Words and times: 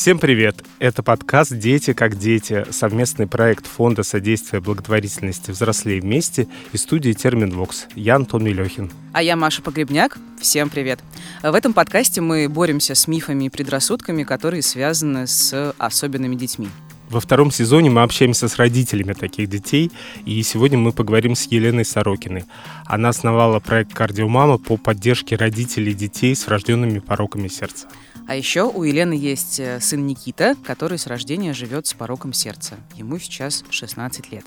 Всем 0.00 0.18
привет! 0.18 0.64
Это 0.78 1.02
подкаст 1.02 1.58
«Дети 1.58 1.92
как 1.92 2.18
дети», 2.18 2.64
совместный 2.70 3.26
проект 3.26 3.66
Фонда 3.66 4.02
содействия 4.02 4.58
благотворительности 4.58 5.50
«Взрослее 5.50 6.00
вместе» 6.00 6.48
и 6.72 6.78
студии 6.78 7.12
«Терминвокс». 7.12 7.84
Я 7.94 8.16
Антон 8.16 8.44
Милехин. 8.44 8.90
А 9.12 9.22
я 9.22 9.36
Маша 9.36 9.60
Погребняк. 9.60 10.16
Всем 10.40 10.70
привет! 10.70 11.00
В 11.42 11.54
этом 11.54 11.74
подкасте 11.74 12.22
мы 12.22 12.48
боремся 12.48 12.94
с 12.94 13.08
мифами 13.08 13.44
и 13.44 13.48
предрассудками, 13.50 14.22
которые 14.22 14.62
связаны 14.62 15.26
с 15.26 15.74
особенными 15.76 16.34
детьми. 16.34 16.68
Во 17.10 17.20
втором 17.20 17.50
сезоне 17.50 17.90
мы 17.90 18.02
общаемся 18.02 18.48
с 18.48 18.56
родителями 18.56 19.12
таких 19.12 19.50
детей, 19.50 19.92
и 20.24 20.42
сегодня 20.42 20.78
мы 20.78 20.92
поговорим 20.92 21.34
с 21.34 21.44
Еленой 21.50 21.84
Сорокиной. 21.84 22.44
Она 22.86 23.10
основала 23.10 23.60
проект 23.60 23.92
«Кардиомама» 23.92 24.56
по 24.56 24.78
поддержке 24.78 25.36
родителей 25.36 25.92
детей 25.92 26.34
с 26.34 26.46
врожденными 26.46 27.00
пороками 27.00 27.48
сердца. 27.48 27.86
А 28.30 28.36
еще 28.36 28.62
у 28.62 28.84
Елены 28.84 29.14
есть 29.14 29.58
э, 29.58 29.80
сын 29.80 30.06
Никита, 30.06 30.54
который 30.64 30.98
с 30.98 31.08
рождения 31.08 31.52
живет 31.52 31.88
с 31.88 31.94
пороком 31.94 32.32
сердца. 32.32 32.76
Ему 32.94 33.18
сейчас 33.18 33.64
16 33.70 34.30
лет. 34.30 34.44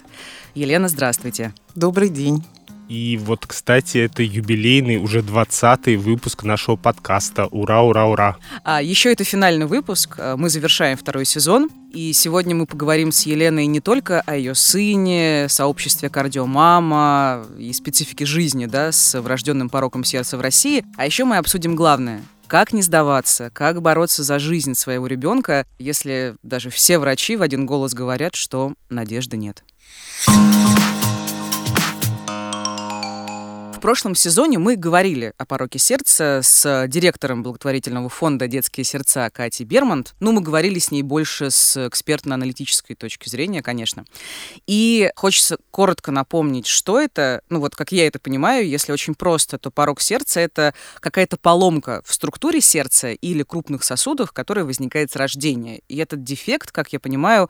Елена, 0.56 0.88
здравствуйте. 0.88 1.54
Добрый 1.76 2.08
день. 2.08 2.46
И 2.88 3.20
вот, 3.22 3.46
кстати, 3.46 3.98
это 3.98 4.24
юбилейный, 4.24 5.04
уже 5.04 5.20
20-й 5.20 5.98
выпуск 5.98 6.44
нашего 6.44 6.78
подкаста. 6.78 7.48
Ура, 7.48 7.82
ура, 7.82 8.06
ура! 8.08 8.38
А 8.64 8.82
еще 8.82 9.12
это 9.12 9.26
финальный 9.26 9.66
выпуск. 9.66 10.16
Э, 10.18 10.36
мы 10.38 10.50
завершаем 10.50 10.98
второй 10.98 11.26
сезон. 11.26 11.68
И 11.92 12.14
сегодня 12.14 12.56
мы 12.56 12.68
поговорим 12.68 13.12
с 13.12 13.24
Еленой 13.24 13.66
не 13.66 13.82
только 13.82 14.22
о 14.22 14.38
ее 14.38 14.56
сыне, 14.56 15.48
сообществе 15.50 16.10
кардиомама 16.10 17.46
и 17.60 17.74
специфике 17.74 18.26
жизни 18.26 18.66
да, 18.66 18.94
с 18.94 19.20
врожденным 19.20 19.68
пороком 19.68 20.06
сердца 20.06 20.38
в 20.38 20.42
России, 20.42 20.86
а 20.96 21.06
еще 21.06 21.26
мы 21.26 21.36
обсудим 21.36 21.76
главное 21.76 22.24
как 22.54 22.72
не 22.72 22.84
сдаваться? 22.84 23.50
Как 23.50 23.82
бороться 23.82 24.22
за 24.22 24.38
жизнь 24.38 24.76
своего 24.76 25.08
ребенка, 25.08 25.66
если 25.80 26.36
даже 26.44 26.70
все 26.70 27.00
врачи 27.00 27.36
в 27.36 27.42
один 27.42 27.66
голос 27.66 27.96
говорят, 27.96 28.36
что 28.36 28.76
надежды 28.92 29.38
нет? 29.38 29.64
Прошлом 33.84 34.16
сезоне 34.16 34.60
мы 34.60 34.78
говорили 34.78 35.34
о 35.38 35.46
пороке 35.46 35.78
сердца 35.78 36.40
с 36.42 36.88
директором 36.88 37.44
благотворительного 37.44 38.08
фонда 38.08 38.48
«Детские 38.48 38.86
сердца» 38.86 39.30
Катей 39.30 39.66
Бермонт. 39.66 40.16
Ну, 40.22 40.32
мы 40.32 40.40
говорили 40.40 40.80
с 40.80 40.90
ней 40.90 41.02
больше 41.02 41.52
с 41.52 41.88
экспертно-аналитической 41.90 42.96
точки 42.96 43.28
зрения, 43.28 43.62
конечно. 43.62 44.06
И 44.68 45.12
хочется 45.18 45.58
коротко 45.70 46.12
напомнить, 46.12 46.66
что 46.66 46.98
это, 46.98 47.42
ну 47.50 47.60
вот 47.60 47.76
как 47.76 47.92
я 47.92 48.08
это 48.08 48.20
понимаю, 48.20 48.66
если 48.66 48.94
очень 48.94 49.16
просто, 49.16 49.58
то 49.58 49.70
порок 49.70 50.00
сердца— 50.00 50.40
это 50.42 50.74
какая-то 51.02 51.36
поломка 51.36 52.02
в 52.06 52.14
структуре 52.14 52.62
сердца 52.62 53.12
или 53.12 53.44
крупных 53.44 53.84
сосудов, 53.84 54.32
которая 54.32 54.64
возникает 54.64 55.12
с 55.12 55.18
рождения. 55.18 55.82
И 55.90 55.98
этот 55.98 56.24
дефект, 56.24 56.72
как 56.72 56.94
я 56.94 57.02
понимаю, 57.02 57.50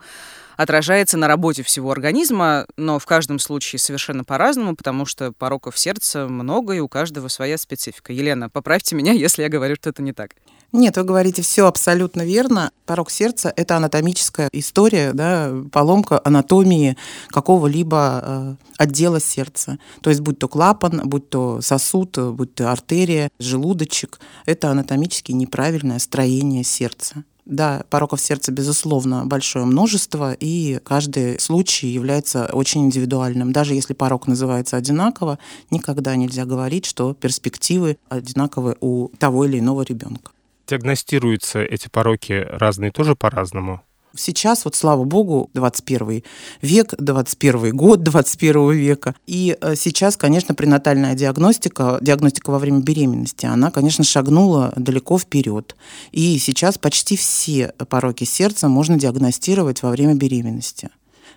отражается 0.56 1.16
на 1.16 1.28
работе 1.28 1.62
всего 1.62 1.90
организма, 1.90 2.66
но 2.76 2.98
в 2.98 3.06
каждом 3.06 3.38
случае 3.38 3.78
совершенно 3.78 4.24
по-разному, 4.24 4.76
потому 4.76 5.06
что 5.06 5.32
пороков 5.32 5.78
сердца 5.78 6.26
много, 6.28 6.74
и 6.74 6.80
у 6.80 6.88
каждого 6.88 7.28
своя 7.28 7.58
специфика. 7.58 8.12
Елена, 8.12 8.50
поправьте 8.50 8.94
меня, 8.96 9.12
если 9.24 9.42
я 9.42 9.48
говорю, 9.48 9.76
что 9.76 9.90
это 9.90 10.02
не 10.02 10.12
так. 10.12 10.30
Нет, 10.74 10.96
вы 10.96 11.04
говорите 11.04 11.40
все 11.40 11.68
абсолютно 11.68 12.22
верно. 12.22 12.72
Порог 12.84 13.08
сердца– 13.08 13.52
это 13.56 13.76
анатомическая 13.76 14.48
история, 14.50 15.12
да, 15.12 15.52
поломка 15.70 16.20
анатомии 16.24 16.96
какого-либо 17.28 18.20
э, 18.24 18.54
отдела 18.78 19.20
сердца. 19.20 19.78
То 20.00 20.10
есть 20.10 20.20
будь 20.20 20.40
то 20.40 20.48
клапан, 20.48 21.02
будь 21.04 21.30
то 21.30 21.60
сосуд, 21.60 22.18
будь 22.18 22.56
то 22.56 22.72
артерия, 22.72 23.30
желудочек– 23.38 24.18
это 24.46 24.70
анатомически 24.70 25.30
неправильное 25.30 26.00
строение 26.00 26.64
сердца. 26.64 27.22
Да, 27.46 27.84
пороков 27.90 28.20
сердца, 28.20 28.52
безусловно, 28.52 29.26
большое 29.26 29.66
множество, 29.66 30.32
и 30.32 30.80
каждый 30.82 31.38
случай 31.38 31.88
является 31.88 32.46
очень 32.46 32.86
индивидуальным. 32.86 33.52
Даже 33.52 33.74
если 33.74 33.92
порок 33.92 34.26
называется 34.26 34.78
одинаково, 34.78 35.38
никогда 35.70 36.16
нельзя 36.16 36.46
говорить, 36.46 36.86
что 36.86 37.12
перспективы 37.12 37.98
одинаковы 38.08 38.76
у 38.80 39.08
того 39.18 39.44
или 39.44 39.58
иного 39.58 39.82
ребенка. 39.82 40.32
Диагностируются 40.66 41.62
эти 41.62 41.88
пороки 41.88 42.46
разные 42.48 42.90
тоже 42.90 43.14
по-разному? 43.14 43.82
Сейчас, 44.16 44.64
вот 44.64 44.74
слава 44.76 45.04
богу, 45.04 45.50
21 45.54 46.22
век, 46.62 46.94
21 46.98 47.76
год 47.76 48.02
21 48.02 48.70
века. 48.72 49.14
И 49.26 49.56
э, 49.60 49.74
сейчас, 49.76 50.16
конечно, 50.16 50.54
пренатальная 50.54 51.14
диагностика, 51.14 51.98
диагностика 52.00 52.50
во 52.50 52.58
время 52.58 52.80
беременности, 52.80 53.46
она, 53.46 53.70
конечно, 53.70 54.04
шагнула 54.04 54.72
далеко 54.76 55.18
вперед. 55.18 55.74
И 56.12 56.38
сейчас 56.38 56.78
почти 56.78 57.16
все 57.16 57.72
пороки 57.88 58.24
сердца 58.24 58.68
можно 58.68 58.96
диагностировать 58.98 59.82
во 59.82 59.90
время 59.90 60.14
беременности 60.14 60.90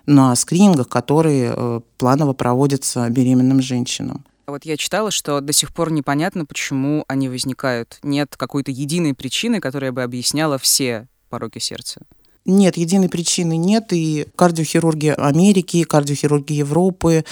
на 0.06 0.34
скринингах, 0.36 0.88
которые 0.88 1.52
э, 1.54 1.80
планово 1.98 2.32
проводятся 2.32 3.08
беременным 3.10 3.60
женщинам. 3.60 4.24
Вот 4.46 4.64
я 4.64 4.78
читала, 4.78 5.10
что 5.10 5.40
до 5.42 5.52
сих 5.52 5.74
пор 5.74 5.92
непонятно, 5.92 6.46
почему 6.46 7.04
они 7.08 7.28
возникают. 7.28 7.98
Нет 8.02 8.34
какой-то 8.36 8.70
единой 8.70 9.12
причины, 9.12 9.60
которая 9.60 9.92
бы 9.92 10.02
объясняла 10.02 10.56
все 10.56 11.08
пороки 11.28 11.58
сердца. 11.58 12.00
Нет, 12.48 12.78
единой 12.78 13.10
причины 13.10 13.58
нет. 13.58 13.92
И 13.92 14.26
кардиохирурги 14.34 15.14
Америки, 15.18 15.84
кардиохирурги 15.84 16.54
Европы, 16.54 17.26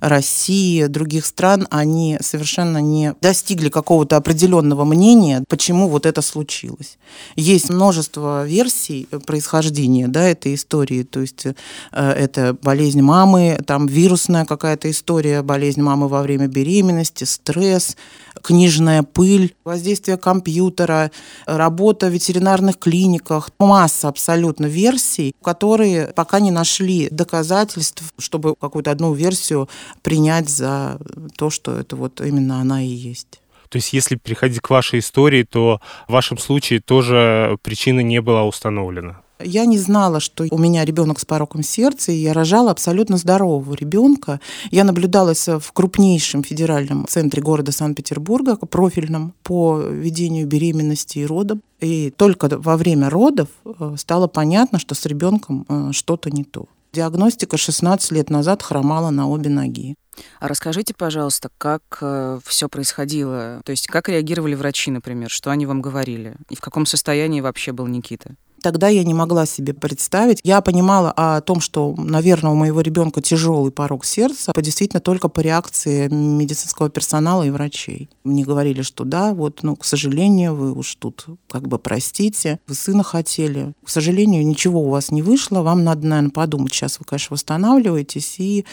России, 0.00 0.86
других 0.86 1.26
стран, 1.26 1.68
они 1.70 2.16
совершенно 2.22 2.78
не 2.78 3.14
достигли 3.20 3.68
какого-то 3.68 4.16
определенного 4.16 4.84
мнения, 4.84 5.44
почему 5.46 5.88
вот 5.88 6.06
это 6.06 6.22
случилось. 6.22 6.96
Есть 7.36 7.68
множество 7.68 8.46
версий 8.46 9.06
происхождения 9.26 10.08
да, 10.08 10.22
этой 10.22 10.54
истории. 10.54 11.02
То 11.02 11.20
есть 11.20 11.46
э, 11.46 11.52
это 11.92 12.56
болезнь 12.62 13.02
мамы, 13.02 13.58
там 13.64 13.86
вирусная 13.86 14.46
какая-то 14.46 14.90
история, 14.90 15.42
болезнь 15.42 15.82
мамы 15.82 16.08
во 16.08 16.22
время 16.22 16.48
беременности, 16.48 17.24
стресс, 17.24 17.96
книжная 18.42 19.04
пыль, 19.04 19.54
воздействие 19.64 20.16
компьютера, 20.16 21.10
работа 21.46 22.08
в 22.08 22.10
ветеринарных 22.10 22.78
клиниках, 22.78 23.50
масса 23.58 24.08
абсолютно 24.08 24.61
версий, 24.66 25.34
которые 25.42 26.08
пока 26.08 26.40
не 26.40 26.50
нашли 26.50 27.08
доказательств, 27.10 28.02
чтобы 28.18 28.54
какую-то 28.54 28.90
одну 28.90 29.14
версию 29.14 29.68
принять 30.02 30.48
за 30.48 30.98
то, 31.36 31.50
что 31.50 31.78
это 31.78 31.96
вот 31.96 32.20
именно 32.20 32.60
она 32.60 32.82
и 32.82 32.88
есть. 32.88 33.40
То 33.68 33.76
есть, 33.76 33.94
если 33.94 34.16
приходить 34.16 34.60
к 34.60 34.68
вашей 34.68 34.98
истории, 34.98 35.44
то 35.44 35.80
в 36.06 36.12
вашем 36.12 36.36
случае 36.36 36.80
тоже 36.80 37.56
причина 37.62 38.00
не 38.00 38.20
была 38.20 38.44
установлена? 38.44 39.22
Я 39.40 39.64
не 39.66 39.78
знала, 39.78 40.20
что 40.20 40.46
у 40.50 40.58
меня 40.58 40.84
ребенок 40.84 41.18
с 41.18 41.24
пороком 41.24 41.62
сердца, 41.62 42.12
и 42.12 42.16
я 42.16 42.32
рожала 42.32 42.70
абсолютно 42.70 43.16
здорового 43.16 43.74
ребенка. 43.74 44.40
Я 44.70 44.84
наблюдалась 44.84 45.48
в 45.48 45.72
крупнейшем 45.72 46.44
федеральном 46.44 47.06
центре 47.08 47.42
города 47.42 47.72
Санкт-Петербурга, 47.72 48.56
профильном 48.56 49.34
по 49.42 49.80
ведению 49.80 50.46
беременности 50.46 51.18
и 51.18 51.26
родам. 51.26 51.62
И 51.80 52.10
только 52.10 52.48
во 52.58 52.76
время 52.76 53.10
родов 53.10 53.48
э, 53.64 53.96
стало 53.98 54.28
понятно, 54.28 54.78
что 54.78 54.94
с 54.94 55.04
ребенком 55.04 55.66
э, 55.68 55.90
что-то 55.92 56.30
не 56.30 56.44
то. 56.44 56.66
Диагностика 56.92 57.56
16 57.56 58.12
лет 58.12 58.30
назад 58.30 58.62
хромала 58.62 59.10
на 59.10 59.28
обе 59.28 59.50
ноги. 59.50 59.96
А 60.40 60.48
расскажите, 60.48 60.94
пожалуйста, 60.94 61.50
как 61.58 61.82
э, 62.00 62.38
все 62.44 62.68
происходило? 62.68 63.62
То 63.64 63.70
есть 63.70 63.86
как 63.86 64.08
реагировали 64.08 64.54
врачи, 64.54 64.90
например? 64.90 65.30
Что 65.30 65.50
они 65.50 65.66
вам 65.66 65.80
говорили? 65.80 66.34
И 66.50 66.54
в 66.54 66.60
каком 66.60 66.86
состоянии 66.86 67.40
вообще 67.40 67.72
был 67.72 67.86
Никита? 67.86 68.36
Тогда 68.62 68.88
я 68.88 69.04
не 69.04 69.12
могла 69.12 69.44
себе 69.44 69.74
представить. 69.74 70.40
Я 70.44 70.60
понимала 70.60 71.12
о 71.16 71.40
том, 71.40 71.60
что, 71.60 71.94
наверное, 71.98 72.52
у 72.52 72.54
моего 72.54 72.80
ребенка 72.80 73.20
тяжелый 73.20 73.72
порог 73.72 74.04
сердца, 74.04 74.52
действительно 74.56 75.00
только 75.00 75.28
по 75.28 75.40
реакции 75.40 76.08
медицинского 76.08 76.88
персонала 76.88 77.42
и 77.42 77.50
врачей. 77.50 78.08
Мне 78.24 78.44
говорили, 78.44 78.82
что 78.82 79.04
да, 79.04 79.34
вот, 79.34 79.62
ну, 79.62 79.74
к 79.74 79.84
сожалению, 79.84 80.54
вы 80.54 80.72
уж 80.72 80.94
тут 80.94 81.26
как 81.50 81.66
бы 81.66 81.78
простите, 81.78 82.60
вы 82.66 82.74
сына 82.74 83.02
хотели. 83.02 83.72
К 83.84 83.90
сожалению, 83.90 84.46
ничего 84.46 84.82
у 84.82 84.90
вас 84.90 85.10
не 85.10 85.22
вышло, 85.22 85.62
вам 85.62 85.82
надо, 85.82 86.06
наверное, 86.06 86.30
подумать. 86.30 86.72
Сейчас 86.72 87.00
вы, 87.00 87.04
конечно, 87.04 87.34
восстанавливаетесь 87.34 88.36
и 88.38 88.64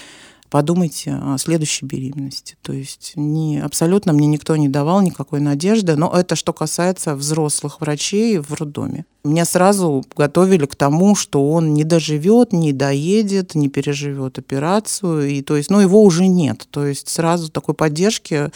подумайте 0.50 1.12
о 1.12 1.38
следующей 1.38 1.86
беременности. 1.86 2.58
То 2.62 2.74
есть 2.74 3.14
не, 3.16 3.60
абсолютно 3.60 4.14
мне 4.14 4.28
никто 4.28 4.56
не 4.56 4.68
давал 4.68 5.02
никакой 5.02 5.40
надежды, 5.40 5.96
но 5.96 6.12
это 6.12 6.36
что 6.36 6.54
касается 6.54 7.16
взрослых 7.16 7.82
врачей 7.82 8.40
в 8.40 8.54
роддоме. 8.54 9.06
Меня 9.24 9.46
сразу 9.46 10.04
готовили 10.16 10.66
к 10.66 10.76
тому, 10.76 11.16
что 11.16 11.50
он 11.52 11.74
не 11.74 11.84
доживет, 11.84 12.54
не 12.54 12.74
доедет, 12.74 13.56
не 13.56 13.70
переживет 13.70 14.40
операцию, 14.40 15.30
и 15.30 15.42
то 15.42 15.56
есть, 15.56 15.70
ну, 15.70 15.80
его 15.80 16.04
уже 16.04 16.28
нет. 16.28 16.68
То 16.72 16.86
есть 16.86 17.10
сразу 17.10 17.50
такой 17.52 17.76
поддержки 17.76 18.52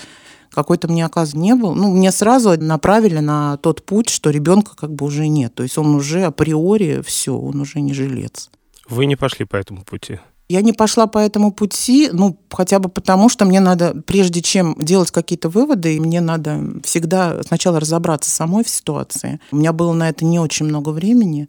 какой-то 0.54 0.88
мне 0.88 1.06
оказ 1.06 1.34
не 1.34 1.56
был. 1.56 1.74
Ну, 1.74 1.92
мне 1.92 2.12
сразу 2.12 2.58
направили 2.60 3.20
на 3.20 3.58
тот 3.58 3.84
путь, 3.84 4.10
что 4.10 4.30
ребенка 4.30 4.76
как 4.76 4.94
бы 4.94 5.06
уже 5.06 5.28
нет. 5.28 5.56
То 5.56 5.64
есть 5.64 5.78
он 5.78 5.96
уже 5.96 6.24
априори 6.24 7.02
все, 7.06 7.36
он 7.36 7.60
уже 7.60 7.82
не 7.82 7.94
жилец. 7.94 8.50
Вы 8.88 9.06
не 9.06 9.16
пошли 9.16 9.46
по 9.46 9.56
этому 9.56 9.84
пути? 9.84 10.20
Я 10.50 10.62
не 10.62 10.74
пошла 10.74 11.08
по 11.08 11.18
этому 11.18 11.52
пути, 11.52 12.10
ну, 12.12 12.38
хотя 12.52 12.80
бы 12.80 12.90
потому, 12.90 13.30
что 13.30 13.46
мне 13.46 13.60
надо, 13.60 13.96
прежде 14.06 14.42
чем 14.42 14.76
делать 14.78 15.10
какие-то 15.10 15.50
выводы, 15.50 16.00
мне 16.00 16.22
надо 16.22 16.60
всегда 16.84 17.42
сначала 17.44 17.80
разобраться 17.80 18.30
самой 18.30 18.64
в 18.64 18.70
ситуации. 18.70 19.40
У 19.52 19.58
меня 19.58 19.72
было 19.72 19.94
на 19.94 20.10
это 20.10 20.26
не 20.26 20.40
очень 20.40 20.66
много 20.66 20.90
времени. 20.90 21.48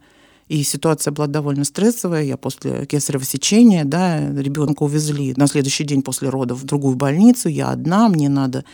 И 0.48 0.62
ситуация 0.62 1.10
была 1.10 1.26
довольно 1.26 1.64
стрессовая. 1.64 2.22
Я 2.22 2.36
после 2.36 2.84
кесарево 2.86 3.24
сечения, 3.24 3.84
да, 3.84 4.20
ребенка 4.20 4.82
увезли 4.82 5.32
на 5.36 5.46
следующий 5.46 5.84
день 5.84 6.02
после 6.02 6.28
родов 6.28 6.60
в 6.60 6.64
другую 6.64 6.96
больницу. 6.96 7.48
Я 7.48 7.68
одна, 7.68 8.08
мне 8.08 8.28
надо... 8.28 8.64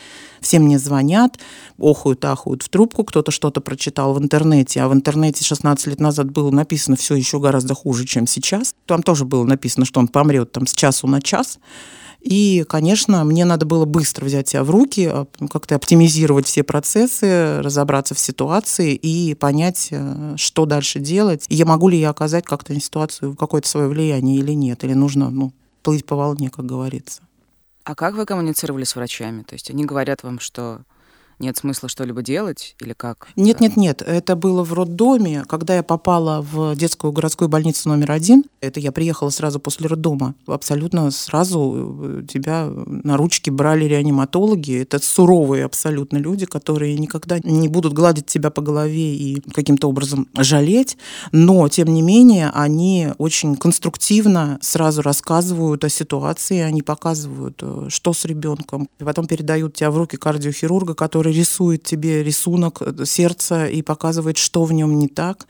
Все 0.40 0.58
мне 0.58 0.78
звонят, 0.78 1.38
охуют, 1.78 2.24
ахуют 2.24 2.62
в 2.62 2.70
трубку. 2.70 3.04
Кто-то 3.04 3.30
что-то 3.30 3.60
прочитал 3.60 4.14
в 4.14 4.22
интернете, 4.22 4.80
а 4.80 4.88
в 4.88 4.94
интернете 4.94 5.44
16 5.44 5.86
лет 5.86 6.00
назад 6.00 6.30
было 6.30 6.50
написано 6.50 6.96
все 6.96 7.14
еще 7.14 7.38
гораздо 7.38 7.74
хуже, 7.74 8.06
чем 8.06 8.26
сейчас. 8.26 8.74
Там 8.86 9.02
тоже 9.02 9.24
было 9.24 9.44
написано, 9.44 9.84
что 9.84 10.00
он 10.00 10.08
помрет 10.08 10.50
там 10.50 10.66
с 10.66 10.72
часу 10.72 11.06
на 11.06 11.20
час. 11.20 11.58
И, 12.20 12.64
конечно, 12.68 13.24
мне 13.24 13.44
надо 13.44 13.64
было 13.64 13.86
быстро 13.86 14.26
взять 14.26 14.48
себя 14.48 14.62
в 14.62 14.70
руки, 14.70 15.08
а, 15.10 15.26
как-то 15.50 15.74
оптимизировать 15.74 16.46
все 16.46 16.62
процессы, 16.62 17.60
разобраться 17.60 18.14
в 18.14 18.18
ситуации 18.18 18.94
и 18.94 19.34
понять, 19.34 19.88
э, 19.90 20.34
что 20.36 20.66
дальше 20.66 21.00
делать. 21.00 21.46
И 21.48 21.64
могу 21.64 21.88
ли 21.88 21.98
я 21.98 22.10
оказать 22.10 22.44
как-то 22.44 22.74
на 22.74 22.80
ситуацию 22.80 23.34
какое-то 23.34 23.68
свое 23.68 23.88
влияние 23.88 24.38
или 24.38 24.52
нет, 24.52 24.84
или 24.84 24.92
нужно 24.92 25.30
ну, 25.30 25.52
плыть 25.82 26.04
по 26.04 26.14
волне, 26.14 26.50
как 26.50 26.66
говорится. 26.66 27.22
А 27.84 27.94
как 27.94 28.14
вы 28.14 28.26
коммуницировали 28.26 28.84
с 28.84 28.94
врачами? 28.94 29.42
То 29.42 29.54
есть 29.54 29.70
они 29.70 29.84
говорят 29.86 30.22
вам, 30.22 30.38
что 30.40 30.82
нет 31.40 31.56
смысла 31.56 31.88
что-либо 31.88 32.22
делать 32.22 32.76
или 32.80 32.92
как? 32.92 33.28
Нет, 33.36 33.60
нет, 33.60 33.76
нет. 33.76 34.02
Это 34.02 34.36
было 34.36 34.62
в 34.62 34.72
роддоме, 34.72 35.44
когда 35.48 35.76
я 35.76 35.82
попала 35.82 36.42
в 36.42 36.76
детскую 36.76 37.12
городскую 37.12 37.48
больницу 37.48 37.88
номер 37.88 38.12
один. 38.12 38.44
Это 38.60 38.80
я 38.80 38.92
приехала 38.92 39.30
сразу 39.30 39.58
после 39.58 39.88
роддома. 39.88 40.34
Абсолютно 40.46 41.10
сразу 41.10 41.98
э, 42.02 42.22
тебя 42.28 42.66
на 42.86 43.16
ручки 43.16 43.50
брали 43.50 43.84
реаниматологи. 43.84 44.80
Это 44.80 44.98
суровые 44.98 45.64
абсолютно 45.64 46.18
люди, 46.18 46.46
которые 46.46 46.98
никогда 46.98 47.38
не 47.42 47.68
будут 47.68 47.92
гладить 47.92 48.26
тебя 48.26 48.50
по 48.50 48.62
голове 48.62 49.14
и 49.14 49.40
каким-то 49.52 49.88
образом 49.88 50.28
жалеть. 50.36 50.96
Но, 51.32 51.68
тем 51.68 51.88
не 51.88 52.02
менее, 52.02 52.50
они 52.54 53.08
очень 53.18 53.56
конструктивно 53.56 54.58
сразу 54.60 55.02
рассказывают 55.02 55.84
о 55.84 55.88
ситуации, 55.88 56.58
они 56.58 56.82
показывают, 56.82 57.58
э, 57.62 57.86
что 57.88 58.12
с 58.12 58.24
ребенком. 58.24 58.88
И 58.98 59.04
потом 59.04 59.26
передают 59.26 59.74
тебя 59.74 59.90
в 59.90 59.96
руки 59.96 60.16
кардиохирурга, 60.16 60.94
который 60.94 61.29
который 61.30 61.32
рисует 61.32 61.82
тебе 61.82 62.22
рисунок 62.22 62.82
э, 62.82 63.04
сердца 63.04 63.66
и 63.66 63.82
показывает, 63.82 64.38
что 64.38 64.64
в 64.64 64.72
нем 64.72 64.98
не 64.98 65.08
так. 65.08 65.46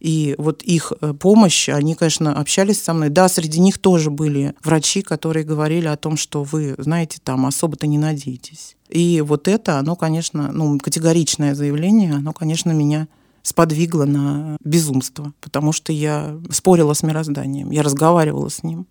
И 0.00 0.34
вот 0.38 0.62
их 0.62 0.92
э, 1.00 1.14
помощь, 1.14 1.68
они, 1.68 1.94
конечно, 1.94 2.34
общались 2.40 2.82
со 2.82 2.92
мной. 2.92 3.08
Да, 3.08 3.28
среди 3.28 3.60
них 3.60 3.78
тоже 3.78 4.10
были 4.10 4.54
врачи, 4.64 5.02
которые 5.02 5.44
говорили 5.44 5.88
о 5.88 5.96
том, 5.96 6.16
что 6.16 6.42
вы, 6.42 6.74
знаете, 6.78 7.18
там 7.22 7.46
особо-то 7.46 7.86
не 7.86 7.98
надеетесь. 7.98 8.76
И 8.90 9.22
вот 9.22 9.48
это, 9.48 9.78
оно, 9.78 9.96
конечно, 9.96 10.52
ну, 10.52 10.78
категоричное 10.78 11.54
заявление, 11.54 12.14
оно, 12.14 12.32
конечно, 12.32 12.72
меня 12.72 13.06
сподвигло 13.42 14.04
на 14.04 14.56
безумство, 14.64 15.32
потому 15.40 15.72
что 15.72 15.92
я 15.92 16.36
спорила 16.50 16.94
с 16.94 17.02
мирозданием, 17.02 17.72
я 17.72 17.82
разговаривала 17.82 18.48
с 18.48 18.62
ним. 18.62 18.86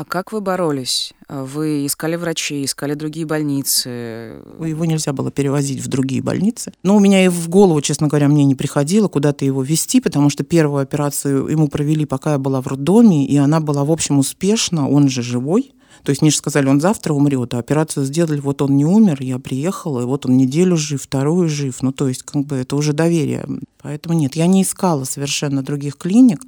А 0.00 0.04
как 0.06 0.32
вы 0.32 0.40
боролись? 0.40 1.12
Вы 1.28 1.84
искали 1.84 2.16
врачей, 2.16 2.64
искали 2.64 2.94
другие 2.94 3.26
больницы? 3.26 4.40
Его 4.58 4.86
нельзя 4.86 5.12
было 5.12 5.30
перевозить 5.30 5.82
в 5.82 5.88
другие 5.88 6.22
больницы. 6.22 6.72
Но 6.82 6.96
у 6.96 7.00
меня 7.00 7.22
и 7.22 7.28
в 7.28 7.50
голову, 7.50 7.82
честно 7.82 8.08
говоря, 8.08 8.28
мне 8.28 8.46
не 8.46 8.54
приходило 8.54 9.08
куда-то 9.08 9.44
его 9.44 9.62
вести, 9.62 10.00
потому 10.00 10.30
что 10.30 10.42
первую 10.42 10.80
операцию 10.80 11.48
ему 11.48 11.68
провели, 11.68 12.06
пока 12.06 12.32
я 12.32 12.38
была 12.38 12.62
в 12.62 12.66
роддоме, 12.66 13.26
и 13.26 13.36
она 13.36 13.60
была, 13.60 13.84
в 13.84 13.92
общем, 13.92 14.18
успешна, 14.18 14.88
он 14.88 15.10
же 15.10 15.20
живой. 15.20 15.74
То 16.02 16.10
есть 16.10 16.22
мне 16.22 16.30
же 16.30 16.38
сказали, 16.38 16.66
он 16.66 16.80
завтра 16.80 17.12
умрет, 17.12 17.52
а 17.52 17.58
операцию 17.58 18.06
сделали, 18.06 18.40
вот 18.40 18.62
он 18.62 18.74
не 18.78 18.86
умер, 18.86 19.18
я 19.20 19.38
приехала, 19.38 20.00
и 20.00 20.06
вот 20.06 20.24
он 20.24 20.38
неделю 20.38 20.78
жив, 20.78 21.02
вторую 21.02 21.50
жив. 21.50 21.82
Ну, 21.82 21.92
то 21.92 22.08
есть, 22.08 22.22
как 22.22 22.46
бы 22.46 22.56
это 22.56 22.74
уже 22.74 22.94
доверие. 22.94 23.46
Поэтому 23.82 24.18
нет, 24.18 24.34
я 24.34 24.46
не 24.46 24.62
искала 24.62 25.04
совершенно 25.04 25.62
других 25.62 25.98
клиник 25.98 26.40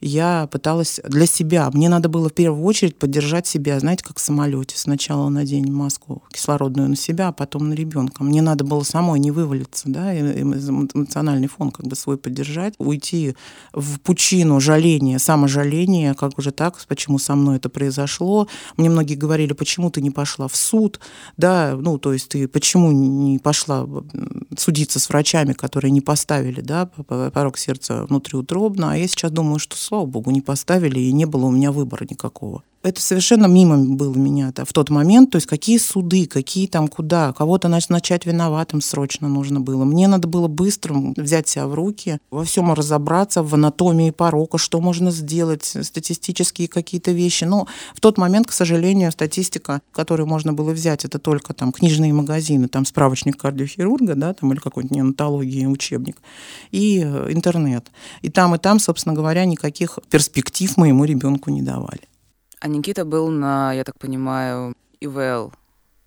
я 0.00 0.48
пыталась 0.50 1.00
для 1.04 1.26
себя. 1.26 1.70
Мне 1.72 1.88
надо 1.88 2.08
было 2.08 2.28
в 2.28 2.32
первую 2.32 2.64
очередь 2.64 2.96
поддержать 2.96 3.46
себя, 3.46 3.80
знаете, 3.80 4.04
как 4.04 4.18
в 4.18 4.20
самолете. 4.20 4.76
Сначала 4.76 5.28
надень 5.28 5.72
маску 5.72 6.22
кислородную 6.32 6.88
на 6.88 6.96
себя, 6.96 7.28
а 7.28 7.32
потом 7.32 7.70
на 7.70 7.74
ребенка. 7.74 8.22
Мне 8.22 8.42
надо 8.42 8.64
было 8.64 8.82
самой 8.82 9.18
не 9.20 9.30
вывалиться, 9.30 9.88
да, 9.88 10.14
эмоциональный 10.18 11.48
фон 11.48 11.70
как 11.70 11.86
бы 11.86 11.96
свой 11.96 12.18
поддержать, 12.18 12.74
уйти 12.78 13.36
в 13.72 14.00
пучину 14.00 14.60
жаления, 14.60 15.18
саможаления, 15.18 16.14
как 16.14 16.38
уже 16.38 16.50
так, 16.50 16.76
почему 16.86 17.18
со 17.18 17.34
мной 17.34 17.56
это 17.56 17.68
произошло. 17.68 18.48
Мне 18.76 18.90
многие 18.90 19.14
говорили, 19.14 19.52
почему 19.52 19.90
ты 19.90 20.00
не 20.02 20.10
пошла 20.10 20.48
в 20.48 20.56
суд, 20.56 21.00
да, 21.36 21.76
ну, 21.78 21.98
то 21.98 22.12
есть 22.12 22.28
ты 22.28 22.48
почему 22.48 22.92
не 22.92 23.38
пошла 23.38 23.86
судиться 24.56 25.00
с 25.00 25.08
врачами, 25.08 25.52
которые 25.52 25.90
не 25.90 26.00
поставили, 26.00 26.60
да, 26.60 26.86
порог 26.86 27.58
сердца 27.58 28.04
внутриутробно, 28.04 28.92
а 28.92 28.96
я 28.96 29.08
сейчас 29.08 29.30
думаю, 29.30 29.58
что 29.58 29.76
слава 29.86 30.06
богу, 30.06 30.30
не 30.30 30.40
поставили, 30.40 30.98
и 30.98 31.12
не 31.12 31.26
было 31.26 31.46
у 31.46 31.50
меня 31.50 31.70
выбора 31.70 32.06
никакого 32.10 32.62
это 32.86 33.00
совершенно 33.00 33.46
мимо 33.46 33.76
было 33.96 34.14
меня 34.14 34.50
-то 34.50 34.64
в 34.64 34.72
тот 34.72 34.90
момент. 34.90 35.32
То 35.32 35.36
есть 35.36 35.46
какие 35.46 35.78
суды, 35.78 36.26
какие 36.26 36.68
там 36.68 36.86
куда, 36.86 37.32
кого-то 37.32 37.68
начать 37.68 38.26
виноватым 38.26 38.80
срочно 38.80 39.28
нужно 39.28 39.60
было. 39.60 39.84
Мне 39.84 40.06
надо 40.06 40.28
было 40.28 40.46
быстро 40.46 40.94
взять 41.16 41.48
себя 41.48 41.66
в 41.66 41.74
руки, 41.74 42.18
во 42.30 42.44
всем 42.44 42.72
разобраться, 42.72 43.42
в 43.42 43.54
анатомии 43.54 44.10
порока, 44.10 44.58
что 44.58 44.80
можно 44.80 45.10
сделать, 45.10 45.64
статистические 45.64 46.68
какие-то 46.68 47.10
вещи. 47.10 47.44
Но 47.44 47.66
в 47.94 48.00
тот 48.00 48.18
момент, 48.18 48.46
к 48.46 48.52
сожалению, 48.52 49.10
статистика, 49.10 49.80
которую 49.92 50.28
можно 50.28 50.52
было 50.52 50.70
взять, 50.70 51.04
это 51.04 51.18
только 51.18 51.54
там 51.54 51.72
книжные 51.72 52.12
магазины, 52.12 52.68
там 52.68 52.84
справочник 52.84 53.36
кардиохирурга, 53.36 54.14
да, 54.14 54.32
там 54.32 54.52
или 54.52 54.60
какой-нибудь 54.60 54.96
неонатологии 54.96 55.66
учебник, 55.66 56.16
и 56.70 57.02
э, 57.04 57.32
интернет. 57.32 57.90
И 58.22 58.30
там, 58.30 58.54
и 58.54 58.58
там, 58.58 58.78
собственно 58.78 59.14
говоря, 59.14 59.44
никаких 59.44 59.98
перспектив 60.08 60.76
моему 60.76 61.04
ребенку 61.04 61.50
не 61.50 61.62
давали. 61.62 62.00
А 62.60 62.68
Никита 62.68 63.04
был 63.04 63.28
на, 63.28 63.72
я 63.72 63.84
так 63.84 63.98
понимаю, 63.98 64.74
ИВЛ 65.00 65.52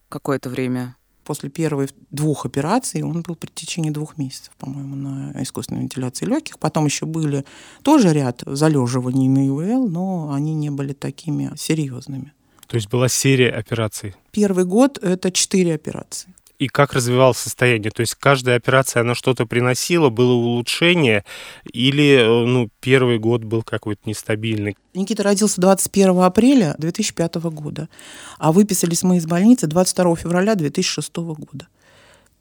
какое-то 0.09 0.49
время. 0.49 0.95
После 1.23 1.49
первых 1.49 1.91
двух 2.09 2.47
операций 2.47 3.03
он 3.03 3.21
был 3.21 3.35
при 3.35 3.49
течение 3.49 3.91
двух 3.91 4.17
месяцев, 4.17 4.51
по-моему, 4.57 4.95
на 4.95 5.43
искусственной 5.43 5.81
вентиляции 5.81 6.25
легких. 6.25 6.57
Потом 6.57 6.85
еще 6.85 7.05
были 7.05 7.45
тоже 7.83 8.11
ряд 8.13 8.41
залеживаний 8.45 9.27
на 9.27 9.47
ИВЛ, 9.47 9.87
но 9.87 10.33
они 10.33 10.55
не 10.55 10.71
были 10.71 10.93
такими 10.93 11.51
серьезными. 11.55 12.33
То 12.65 12.75
есть 12.77 12.89
была 12.89 13.09
серия 13.09 13.51
операций? 13.51 14.15
Первый 14.31 14.65
год— 14.65 14.97
это 15.01 15.31
четыре 15.31 15.75
операции 15.75 16.33
и 16.59 16.67
как 16.67 16.93
развивалось 16.93 17.37
состояние. 17.37 17.89
То 17.89 18.01
есть 18.01 18.15
каждая 18.15 18.57
операция, 18.57 19.01
она 19.01 19.15
что-то 19.15 19.45
приносила, 19.45 20.09
было 20.09 20.33
улучшение, 20.33 21.23
или 21.71 22.17
э, 22.17 22.45
ну, 22.45 22.69
первый 22.81 23.17
год 23.17 23.43
был 23.43 23.63
какой-то 23.63 24.01
нестабильный? 24.05 24.77
Никита 24.93 25.23
родился 25.23 25.59
21 25.61 26.19
апреля 26.19 26.75
2005 26.77 27.35
года, 27.35 27.89
а 28.37 28.51
выписались 28.51 29.03
мы 29.03 29.17
из 29.17 29.25
больницы 29.25 29.67
22 29.67 30.17
февраля 30.17 30.55
2006 30.55 31.15
года. 31.15 31.67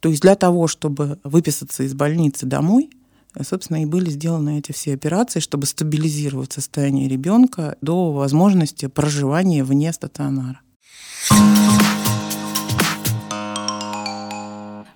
То 0.00 0.08
есть 0.08 0.22
для 0.22 0.34
того, 0.34 0.66
чтобы 0.66 1.18
выписаться 1.22 1.84
из 1.84 1.94
больницы 1.94 2.44
домой, 2.44 2.90
собственно, 3.42 3.82
и 3.82 3.86
были 3.86 4.10
сделаны 4.10 4.58
эти 4.58 4.72
все 4.72 4.94
операции, 4.94 5.40
чтобы 5.40 5.66
стабилизировать 5.66 6.52
состояние 6.52 7.08
ребенка 7.08 7.76
до 7.80 8.12
возможности 8.12 8.86
проживания 8.86 9.62
вне 9.62 9.92
стационара. 9.92 10.60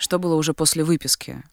Что 0.02 0.18
было 0.18 0.34
уже 0.34 0.52
после 0.52 0.82
выписки? 0.82 1.44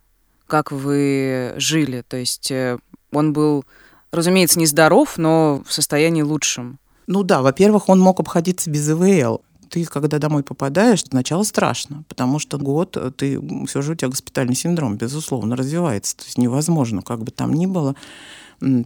Как 0.47 0.71
вы 0.71 1.53
жили? 1.57 2.01
То 2.01 2.17
есть 2.17 2.49
э, 2.49 2.79
он 3.11 3.31
был, 3.31 3.63
разумеется, 4.11 4.57
нездоров, 4.57 5.19
но 5.19 5.61
в 5.67 5.71
состоянии 5.71 6.23
лучшем. 6.23 6.79
Ну 7.05 7.21
да, 7.21 7.43
во-первых, 7.43 7.89
он 7.89 7.99
мог 7.99 8.19
обходиться 8.19 8.71
без 8.71 8.89
ИВЛ. 8.89 9.43
Ты, 9.69 9.85
когда 9.85 10.19
домой 10.19 10.43
попадаешь, 10.43 11.03
сначала 11.03 11.43
страшно, 11.43 12.03
потому 12.07 12.39
что 12.39 12.57
год 12.57 12.97
э, 12.97 13.11
ты 13.15 13.39
все 13.67 13.81
же 13.81 13.93
у 13.93 13.95
тебя 13.95 14.09
госпитальный 14.09 14.55
синдром, 14.55 14.97
безусловно, 14.97 15.55
развивается. 15.55 16.17
То 16.17 16.23
есть 16.25 16.37
невозможно, 16.37 17.01
как 17.01 17.23
бы 17.23 17.31
там 17.31 17.53
ни 17.53 17.65
было, 17.65 17.95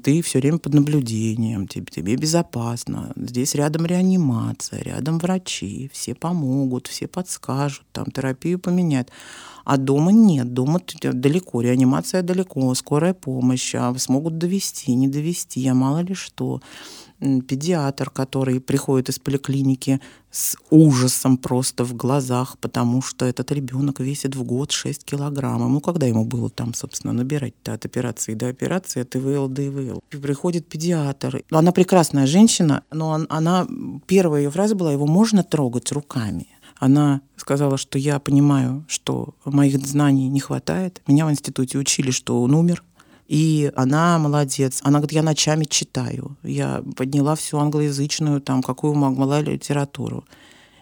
ты 0.03 0.21
все 0.21 0.39
время 0.39 0.59
под 0.59 0.73
наблюдением, 0.73 1.67
тебе, 1.67 1.85
тебе 1.85 2.15
безопасно. 2.15 3.11
Здесь 3.15 3.55
рядом 3.55 3.85
реанимация, 3.85 4.81
рядом 4.83 5.17
врачи, 5.17 5.89
все 5.91 6.13
помогут, 6.13 6.87
все 6.87 7.07
подскажут, 7.07 7.85
там 7.91 8.05
терапию 8.05 8.59
поменять. 8.59 9.07
А 9.65 9.77
дома 9.77 10.11
нет, 10.11 10.53
дома 10.53 10.81
далеко, 11.01 11.61
реанимация 11.61 12.21
далеко, 12.21 12.73
скорая 12.75 13.13
помощь, 13.13 13.73
а 13.75 13.95
смогут 13.97 14.37
довести, 14.37 14.93
не 14.93 15.07
довести, 15.07 15.65
а 15.67 15.73
мало 15.73 15.99
ли 15.99 16.13
что 16.13 16.61
педиатр, 17.47 18.09
который 18.09 18.59
приходит 18.59 19.09
из 19.09 19.19
поликлиники 19.19 19.99
с 20.31 20.55
ужасом 20.69 21.37
просто 21.37 21.83
в 21.83 21.93
глазах, 21.95 22.57
потому 22.59 23.01
что 23.01 23.25
этот 23.25 23.51
ребенок 23.51 23.99
весит 23.99 24.35
в 24.35 24.43
год 24.43 24.71
6 24.71 25.03
килограммов. 25.05 25.69
Ну, 25.69 25.79
когда 25.79 26.07
ему 26.07 26.25
было 26.25 26.49
там, 26.49 26.73
собственно, 26.73 27.13
набирать-то 27.13 27.73
от 27.73 27.85
операции 27.85 28.33
до 28.33 28.47
операции, 28.47 29.01
от 29.01 29.15
ИВЛ 29.15 29.47
до 29.47 29.67
ИВЛ. 29.67 30.03
Приходит 30.09 30.67
педиатр. 30.67 31.43
Она 31.51 31.71
прекрасная 31.71 32.27
женщина, 32.27 32.83
но 32.91 33.25
она, 33.29 33.67
первая 34.07 34.41
ее 34.41 34.49
фраза 34.49 34.75
была, 34.75 34.91
его 34.91 35.05
можно 35.05 35.43
трогать 35.43 35.91
руками. 35.91 36.47
Она 36.79 37.21
сказала, 37.37 37.77
что 37.77 37.97
я 37.97 38.19
понимаю, 38.19 38.83
что 38.87 39.35
моих 39.45 39.77
знаний 39.85 40.27
не 40.27 40.39
хватает. 40.39 41.01
Меня 41.07 41.25
в 41.27 41.31
институте 41.31 41.77
учили, 41.77 42.11
что 42.11 42.41
он 42.41 42.55
умер, 42.55 42.83
и 43.27 43.71
она 43.75 44.19
молодец. 44.19 44.81
Она 44.83 44.99
говорит, 44.99 45.13
я 45.13 45.23
ночами 45.23 45.65
читаю. 45.65 46.37
Я 46.43 46.83
подняла 46.95 47.35
всю 47.35 47.57
англоязычную, 47.57 48.41
там, 48.41 48.61
какую 48.61 48.93
могла 48.95 49.41
литературу. 49.41 50.25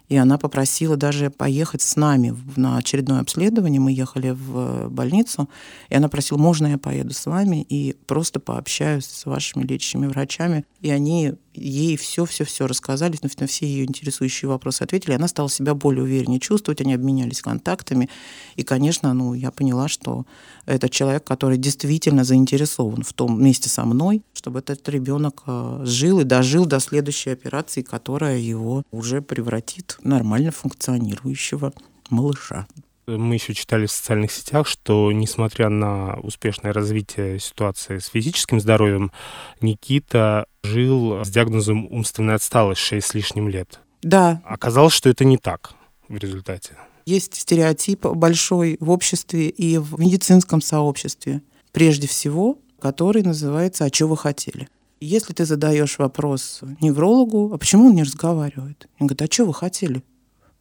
И 0.09 0.17
она 0.17 0.37
попросила 0.37 0.97
даже 0.97 1.29
поехать 1.29 1.81
с 1.81 1.95
нами 1.95 2.35
на 2.57 2.77
очередное 2.77 3.21
обследование. 3.21 3.79
Мы 3.79 3.93
ехали 3.93 4.31
в 4.31 4.89
больницу, 4.89 5.47
и 5.87 5.95
она 5.95 6.09
просила, 6.09 6.37
можно 6.37 6.67
я 6.67 6.77
поеду 6.77 7.13
с 7.13 7.25
вами 7.25 7.65
и 7.69 7.95
просто 8.07 8.41
пообщаюсь 8.41 9.05
с 9.05 9.25
вашими 9.25 9.63
лечащими 9.63 10.07
врачами. 10.07 10.65
И 10.81 10.89
они 10.89 11.35
ей 11.53 11.97
все-все-все 11.97 12.67
рассказали, 12.67 13.17
на 13.39 13.47
все 13.47 13.65
ее 13.65 13.85
интересующие 13.85 14.49
вопросы 14.49 14.83
ответили. 14.83 15.13
Она 15.13 15.27
стала 15.27 15.49
себя 15.49 15.73
более 15.73 16.03
увереннее 16.03 16.39
чувствовать, 16.39 16.81
они 16.81 16.93
обменялись 16.93 17.41
контактами. 17.41 18.09
И, 18.55 18.63
конечно, 18.63 19.13
ну, 19.13 19.33
я 19.33 19.51
поняла, 19.51 19.87
что 19.87 20.25
это 20.65 20.89
человек, 20.89 21.23
который 21.23 21.57
действительно 21.57 22.23
заинтересован 22.23 23.03
в 23.03 23.13
том 23.13 23.43
месте 23.43 23.69
со 23.69 23.85
мной, 23.85 24.23
чтобы 24.33 24.59
этот 24.59 24.87
ребенок 24.89 25.43
э, 25.47 25.81
жил 25.85 26.19
и 26.19 26.23
дожил 26.23 26.65
до 26.65 26.79
следующей 26.79 27.31
операции, 27.31 27.81
которая 27.81 28.37
его 28.37 28.83
уже 28.91 29.21
превратит 29.21 29.97
в 30.01 30.05
нормально 30.05 30.51
функционирующего 30.51 31.73
малыша. 32.09 32.67
Мы 33.07 33.35
еще 33.35 33.53
читали 33.53 33.87
в 33.87 33.91
социальных 33.91 34.31
сетях, 34.31 34.67
что, 34.67 35.11
несмотря 35.11 35.69
на 35.69 36.19
успешное 36.21 36.71
развитие 36.71 37.39
ситуации 37.39 37.97
с 37.97 38.07
физическим 38.07 38.59
здоровьем, 38.59 39.11
Никита 39.59 40.45
жил 40.63 41.23
с 41.23 41.29
диагнозом 41.29 41.87
умственная 41.91 42.35
отсталость 42.35 42.81
6 42.81 43.07
с 43.07 43.13
лишним 43.13 43.49
лет. 43.49 43.79
Да. 44.03 44.41
Оказалось, 44.45 44.93
что 44.93 45.09
это 45.09 45.25
не 45.25 45.37
так 45.37 45.73
в 46.07 46.17
результате. 46.17 46.77
Есть 47.05 47.35
стереотип 47.35 48.05
большой 48.05 48.77
в 48.79 48.91
обществе 48.91 49.49
и 49.49 49.77
в 49.77 49.99
медицинском 49.99 50.61
сообществе, 50.61 51.41
прежде 51.71 52.07
всего, 52.07 52.59
который 52.79 53.23
называется 53.23 53.85
«А 53.85 53.93
что 53.93 54.07
вы 54.07 54.17
хотели?». 54.17 54.69
Если 54.99 55.33
ты 55.33 55.45
задаешь 55.45 55.97
вопрос 55.97 56.61
неврологу, 56.79 57.51
а 57.53 57.57
почему 57.57 57.87
он 57.87 57.95
не 57.95 58.03
разговаривает? 58.03 58.87
Он 58.99 59.07
говорит, 59.07 59.23
а 59.23 59.33
что 59.33 59.45
вы 59.45 59.53
хотели? 59.53 60.03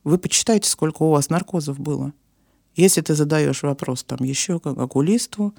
Вы 0.03 0.17
почитайте, 0.17 0.69
сколько 0.71 1.03
у 1.03 1.11
вас 1.11 1.29
наркозов 1.29 1.79
было. 1.79 2.15
Если 2.77 3.01
ты 3.01 3.15
задаешь 3.15 3.63
вопрос 3.63 4.05
там 4.05 4.19
еще 4.23 4.61
как 4.61 4.79
окулисту, 4.79 5.55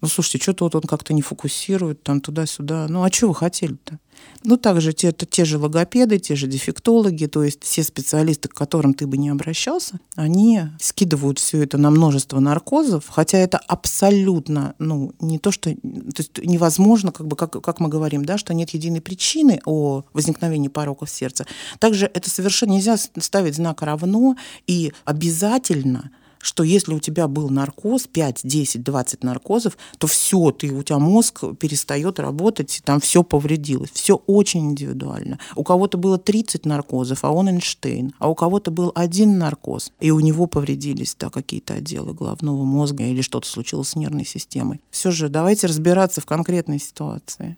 ну, 0.00 0.08
слушайте, 0.08 0.38
что-то 0.38 0.64
вот 0.64 0.74
он 0.74 0.82
как-то 0.82 1.14
не 1.14 1.22
фокусирует, 1.22 2.02
там 2.02 2.20
туда-сюда. 2.20 2.86
Ну, 2.88 3.02
а 3.02 3.10
что 3.10 3.28
вы 3.28 3.34
хотели-то? 3.34 3.98
Ну, 4.44 4.56
также 4.56 4.92
те, 4.92 5.08
это 5.08 5.26
те 5.26 5.44
же 5.44 5.58
логопеды, 5.58 6.18
те 6.18 6.36
же 6.36 6.46
дефектологи, 6.46 7.26
то 7.26 7.42
есть 7.42 7.64
все 7.64 7.82
специалисты, 7.82 8.48
к 8.48 8.54
которым 8.54 8.94
ты 8.94 9.06
бы 9.06 9.16
не 9.16 9.28
обращался, 9.28 9.98
они 10.14 10.62
скидывают 10.80 11.38
все 11.38 11.62
это 11.62 11.78
на 11.78 11.90
множество 11.90 12.40
наркозов, 12.40 13.08
хотя 13.08 13.38
это 13.38 13.58
абсолютно, 13.58 14.74
ну, 14.78 15.12
не 15.20 15.38
то, 15.38 15.50
что... 15.50 15.70
То 15.74 16.18
есть 16.18 16.38
невозможно, 16.44 17.12
как 17.12 17.26
бы, 17.26 17.36
как, 17.36 17.60
как 17.62 17.80
мы 17.80 17.88
говорим, 17.88 18.24
да, 18.24 18.38
что 18.38 18.54
нет 18.54 18.70
единой 18.70 19.00
причины 19.00 19.60
о 19.64 20.04
возникновении 20.12 20.68
пороков 20.68 21.10
сердца. 21.10 21.46
Также 21.78 22.06
это 22.06 22.30
совершенно 22.30 22.72
нельзя 22.72 22.96
ставить 22.96 23.56
знак 23.56 23.82
равно 23.82 24.36
и 24.66 24.92
обязательно 25.04 26.10
что 26.38 26.62
если 26.62 26.94
у 26.94 27.00
тебя 27.00 27.28
был 27.28 27.48
наркоз, 27.48 28.06
5, 28.06 28.40
10, 28.44 28.82
20 28.82 29.24
наркозов, 29.24 29.76
то 29.98 30.06
все, 30.06 30.50
ты, 30.50 30.70
у 30.70 30.82
тебя 30.82 30.98
мозг 30.98 31.44
перестает 31.58 32.18
работать, 32.18 32.78
и 32.78 32.82
там 32.82 33.00
все 33.00 33.22
повредилось. 33.22 33.90
Все 33.92 34.16
очень 34.26 34.70
индивидуально. 34.70 35.38
У 35.54 35.64
кого-то 35.64 35.98
было 35.98 36.18
30 36.18 36.66
наркозов, 36.66 37.24
а 37.24 37.30
он 37.30 37.48
Эйнштейн. 37.48 38.12
А 38.18 38.28
у 38.28 38.34
кого-то 38.34 38.70
был 38.70 38.92
один 38.94 39.38
наркоз, 39.38 39.92
и 40.00 40.10
у 40.10 40.20
него 40.20 40.46
повредились 40.46 41.16
да, 41.18 41.30
какие-то 41.30 41.74
отделы 41.74 42.14
головного 42.14 42.64
мозга 42.64 43.04
или 43.04 43.22
что-то 43.22 43.48
случилось 43.48 43.88
с 43.88 43.96
нервной 43.96 44.26
системой. 44.26 44.80
Все 44.90 45.10
же 45.10 45.28
давайте 45.28 45.66
разбираться 45.66 46.20
в 46.20 46.26
конкретной 46.26 46.78
ситуации. 46.78 47.56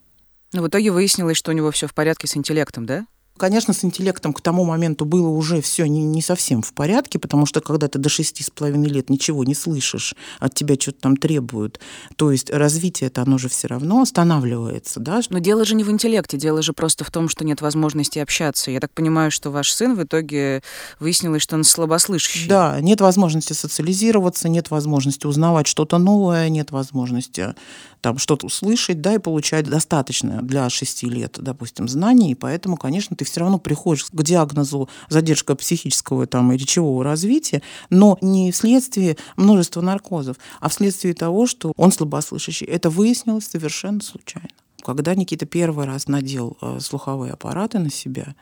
Но 0.53 0.63
в 0.63 0.69
итоге 0.69 0.91
выяснилось, 0.91 1.37
что 1.37 1.51
у 1.51 1.55
него 1.55 1.71
все 1.71 1.87
в 1.87 1.95
порядке 1.95 2.27
с 2.27 2.37
интеллектом, 2.37 2.87
да? 2.87 3.07
Конечно, 3.38 3.73
с 3.73 3.85
интеллектом 3.85 4.33
к 4.33 4.40
тому 4.40 4.64
моменту 4.64 5.04
было 5.04 5.28
уже 5.28 5.61
все 5.61 5.87
не, 5.87 6.04
не 6.04 6.21
совсем 6.23 6.62
в 6.62 6.73
порядке, 6.73 7.18
потому 7.18 7.47
что 7.47 7.61
когда 7.61 7.88
ты 7.88 7.99
до 7.99 8.09
шести 8.09 8.42
с 8.42 8.50
половиной 8.50 8.88
лет 8.88 9.11
ничего 9.11 9.45
не 9.45 9.54
слышишь, 9.54 10.14
от 10.40 10.54
тебя 10.54 10.75
что-то 10.78 11.00
там 11.00 11.16
требуют, 11.16 11.80
то 12.16 12.30
есть 12.30 12.50
развитие 12.50 13.09
это 13.09 13.23
оно 13.23 13.38
же 13.38 13.49
все 13.49 13.68
равно 13.68 14.02
останавливается, 14.02 15.00
да? 15.00 15.21
Но 15.30 15.38
дело 15.38 15.64
же 15.64 15.75
не 15.75 15.85
в 15.85 15.90
интеллекте, 15.90 16.37
дело 16.37 16.62
же 16.62 16.73
просто 16.73 17.04
в 17.04 17.11
том, 17.11 17.28
что 17.28 17.45
нет 17.45 17.61
возможности 17.61 18.18
общаться. 18.18 18.71
Я 18.71 18.80
так 18.80 18.92
понимаю, 18.92 19.30
что 19.30 19.50
ваш 19.50 19.73
сын 19.73 19.95
в 19.95 20.02
итоге 20.02 20.62
выяснилось, 21.00 21.42
что 21.42 21.57
он 21.57 21.64
слабослышащий. 21.64 22.49
Да, 22.49 22.80
нет 22.80 23.00
возможности 23.00 23.52
социализироваться, 23.52 24.49
нет 24.49 24.71
возможности 24.71 25.26
узнавать 25.26 25.66
что-то 25.66 25.99
новое, 25.99 26.49
нет 26.49 26.71
возможности 26.71 27.54
там 28.00 28.19
что-то 28.19 28.47
услышать, 28.47 29.00
да, 29.00 29.14
и 29.14 29.19
получать 29.19 29.69
достаточно 29.69 30.43
для 30.43 30.69
шести 30.71 31.09
лет, 31.09 31.38
допустим, 31.40 31.88
знаний, 31.88 32.33
и 32.33 32.35
поэтому, 32.35 32.76
конечно, 32.76 33.17
ты 33.17 33.25
все 33.25 33.40
равно 33.40 33.59
приходишь 33.59 34.05
к 34.05 34.23
диагнозу 34.23 34.88
задержка 35.09 35.55
психического 35.55 36.26
там, 36.26 36.52
и 36.52 36.57
речевого 36.57 37.05
развития, 37.05 37.62
но 37.90 38.19
не 38.21 38.52
вследствие 38.52 39.17
множества 39.37 39.81
наркозов, 39.81 40.37
а 40.61 40.69
вследствие 40.69 41.14
того, 41.14 41.47
что 41.47 41.73
он 41.76 41.93
слабослышащий. 41.93 42.67
Это 42.67 42.90
выяснилось 42.90 43.47
совершенно 43.47 44.00
случайно. 44.00 44.49
Когда 44.83 45.14
Никита 45.14 45.45
первый 45.45 45.87
раз 45.87 46.07
надел 46.07 46.57
э, 46.61 46.78
слуховые 46.81 47.33
аппараты 47.33 47.78
на 47.78 47.90
себя, 47.90 48.35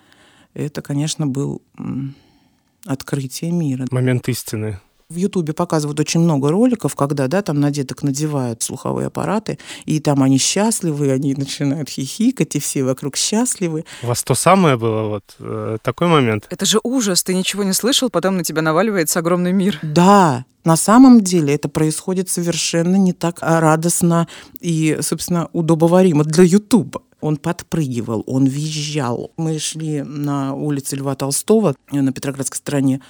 это, 0.54 0.80
конечно, 0.82 1.26
был 1.26 1.62
открытие 2.84 3.50
мира. 3.50 3.86
Момент 3.90 4.28
истины. 4.28 4.80
В 5.08 5.14
Ютубе 5.14 5.52
показывают 5.52 6.00
очень 6.00 6.18
много 6.18 6.50
роликов, 6.50 6.96
когда 6.96 7.28
да, 7.28 7.40
там 7.40 7.60
на 7.60 7.70
деток 7.70 8.02
надевают 8.02 8.64
слуховые 8.64 9.06
аппараты, 9.06 9.56
и 9.84 10.00
там 10.00 10.20
они 10.20 10.36
счастливы, 10.36 11.12
они 11.12 11.32
начинают 11.34 11.88
хихикать, 11.88 12.56
и 12.56 12.58
все 12.58 12.82
вокруг 12.82 13.14
счастливы. 13.14 13.84
У 14.02 14.08
вас 14.08 14.24
то 14.24 14.34
самое 14.34 14.76
было, 14.76 15.06
вот 15.06 15.36
э, 15.38 15.78
такой 15.80 16.08
момент? 16.08 16.48
Это 16.50 16.66
же 16.66 16.80
ужас, 16.82 17.22
ты 17.22 17.34
ничего 17.34 17.62
не 17.62 17.72
слышал, 17.72 18.10
потом 18.10 18.36
на 18.36 18.42
тебя 18.42 18.62
наваливается 18.62 19.20
огромный 19.20 19.52
мир. 19.52 19.78
Да, 19.80 20.44
на 20.64 20.74
самом 20.74 21.20
деле 21.20 21.54
это 21.54 21.68
происходит 21.68 22.28
совершенно 22.28 22.96
не 22.96 23.12
так 23.12 23.38
радостно 23.40 24.26
и, 24.58 24.98
собственно, 25.02 25.48
удобоваримо 25.52 26.24
для 26.24 26.42
Ютуба. 26.42 27.02
Он 27.20 27.36
подпрыгивал, 27.36 28.24
он 28.26 28.46
визжал. 28.46 29.30
Мы 29.36 29.60
шли 29.60 30.02
на 30.02 30.54
улице 30.54 30.96
Льва 30.96 31.14
Толстого 31.14 31.76
на 31.92 32.12
Петроградской 32.12 32.56
стороне, 32.56 33.00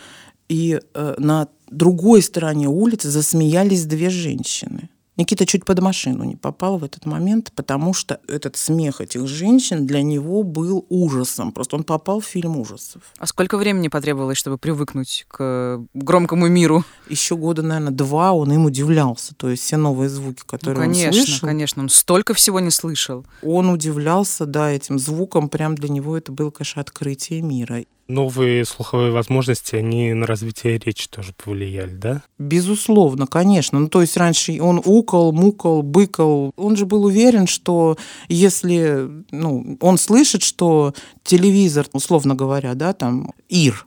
и 0.48 0.78
э, 0.94 1.14
на 1.18 1.48
другой 1.70 2.23
стороне 2.23 2.68
улицы 2.68 3.11
засмеялись 3.11 3.87
две 3.87 4.11
женщины. 4.11 4.90
Никита 5.16 5.46
чуть 5.46 5.64
под 5.64 5.80
машину 5.80 6.25
не 6.25 6.37
попал 6.37 6.76
в 6.76 6.85
этот 6.85 7.06
момент, 7.06 7.50
потому 7.54 7.94
что 7.94 8.20
этот 8.28 8.56
смех 8.56 9.00
этих 9.00 9.26
женщин 9.26 9.87
для 9.87 10.02
него 10.02 10.42
был 10.42 10.85
ужасом. 10.90 11.52
Просто 11.52 11.76
он 11.76 11.85
попал 11.85 12.20
в 12.20 12.26
фильм 12.26 12.58
ужасов. 12.58 13.02
А 13.18 13.26
сколько 13.26 13.56
времени 13.56 13.88
потребовалось, 13.88 14.37
чтобы 14.37 14.58
привыкнуть 14.58 15.25
к 15.28 15.80
громкому 15.94 16.49
миру? 16.49 16.85
Еще 17.08 17.35
года, 17.35 17.62
наверное, 17.62 17.92
два 17.92 18.32
он 18.32 18.52
им 18.52 18.66
удивлялся. 18.66 19.35
То 19.35 19.49
есть 19.49 19.62
все 19.62 19.78
новые 19.78 20.11
звуки, 20.11 20.42
которые 20.44 20.87
ну, 20.87 20.92
конечно, 20.92 21.08
он 21.08 21.12
слышал. 21.14 21.25
Конечно, 21.25 21.49
конечно. 21.49 21.82
Он 21.82 21.88
столько 21.88 22.35
всего 22.35 22.61
не 22.61 22.70
слышал. 22.70 23.25
Он 23.42 23.70
удивлялся, 23.70 24.44
да, 24.44 24.70
этим 24.70 24.99
звуком. 24.99 25.49
Прям 25.49 25.76
для 25.76 25.88
него 25.88 26.16
это 26.18 26.30
было, 26.30 26.50
конечно, 26.50 26.82
открытие 26.82 27.40
мира 27.40 27.85
новые 28.08 28.64
слуховые 28.64 29.10
возможности, 29.10 29.76
они 29.76 30.12
на 30.14 30.26
развитие 30.26 30.78
речи 30.78 31.08
тоже 31.08 31.32
повлияли, 31.32 31.94
да? 31.94 32.22
Безусловно, 32.38 33.26
конечно. 33.26 33.78
Ну, 33.78 33.88
то 33.88 34.00
есть 34.00 34.16
раньше 34.16 34.60
он 34.60 34.80
укал, 34.84 35.32
мукал, 35.32 35.82
быкал. 35.82 36.52
Он 36.56 36.76
же 36.76 36.86
был 36.86 37.04
уверен, 37.04 37.46
что 37.46 37.96
если 38.28 39.08
ну, 39.30 39.76
он 39.80 39.98
слышит, 39.98 40.42
что 40.42 40.94
телевизор, 41.25 41.86
условно 41.92 42.34
говоря, 42.34 42.75
да, 42.75 42.92
там, 42.92 43.32
ир, 43.48 43.86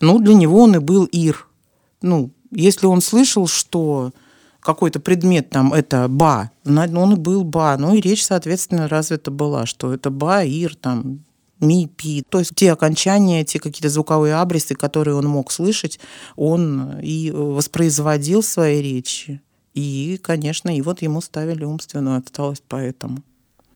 ну, 0.00 0.18
для 0.18 0.34
него 0.34 0.62
он 0.62 0.76
и 0.76 0.78
был 0.78 1.04
ир. 1.04 1.46
Ну, 2.02 2.30
если 2.50 2.86
он 2.86 3.00
слышал, 3.00 3.46
что 3.46 4.12
какой-то 4.60 5.00
предмет 5.00 5.50
там 5.50 5.72
это 5.72 6.06
ба, 6.08 6.50
он 6.64 7.12
и 7.14 7.16
был 7.16 7.44
ба, 7.44 7.76
ну 7.78 7.94
и 7.94 8.00
речь, 8.00 8.24
соответственно, 8.24 8.88
развита 8.88 9.30
была, 9.30 9.66
что 9.66 9.92
это 9.92 10.10
ба, 10.10 10.44
ир, 10.44 10.74
там, 10.74 11.24
ми, 11.60 11.86
пи. 11.86 12.22
То 12.28 12.40
есть 12.40 12.54
те 12.54 12.72
окончания, 12.72 13.44
те 13.44 13.58
какие-то 13.58 13.88
звуковые 13.88 14.34
абрисы, 14.34 14.74
которые 14.74 15.14
он 15.14 15.26
мог 15.26 15.50
слышать, 15.50 16.00
он 16.36 16.98
и 17.02 17.30
воспроизводил 17.30 18.42
в 18.42 18.46
своей 18.46 18.82
речи. 18.82 19.40
И, 19.74 20.18
конечно, 20.22 20.74
и 20.74 20.80
вот 20.82 21.02
ему 21.02 21.20
ставили 21.20 21.64
умственную 21.64 22.18
отсталость 22.18 22.64
поэтому. 22.68 23.22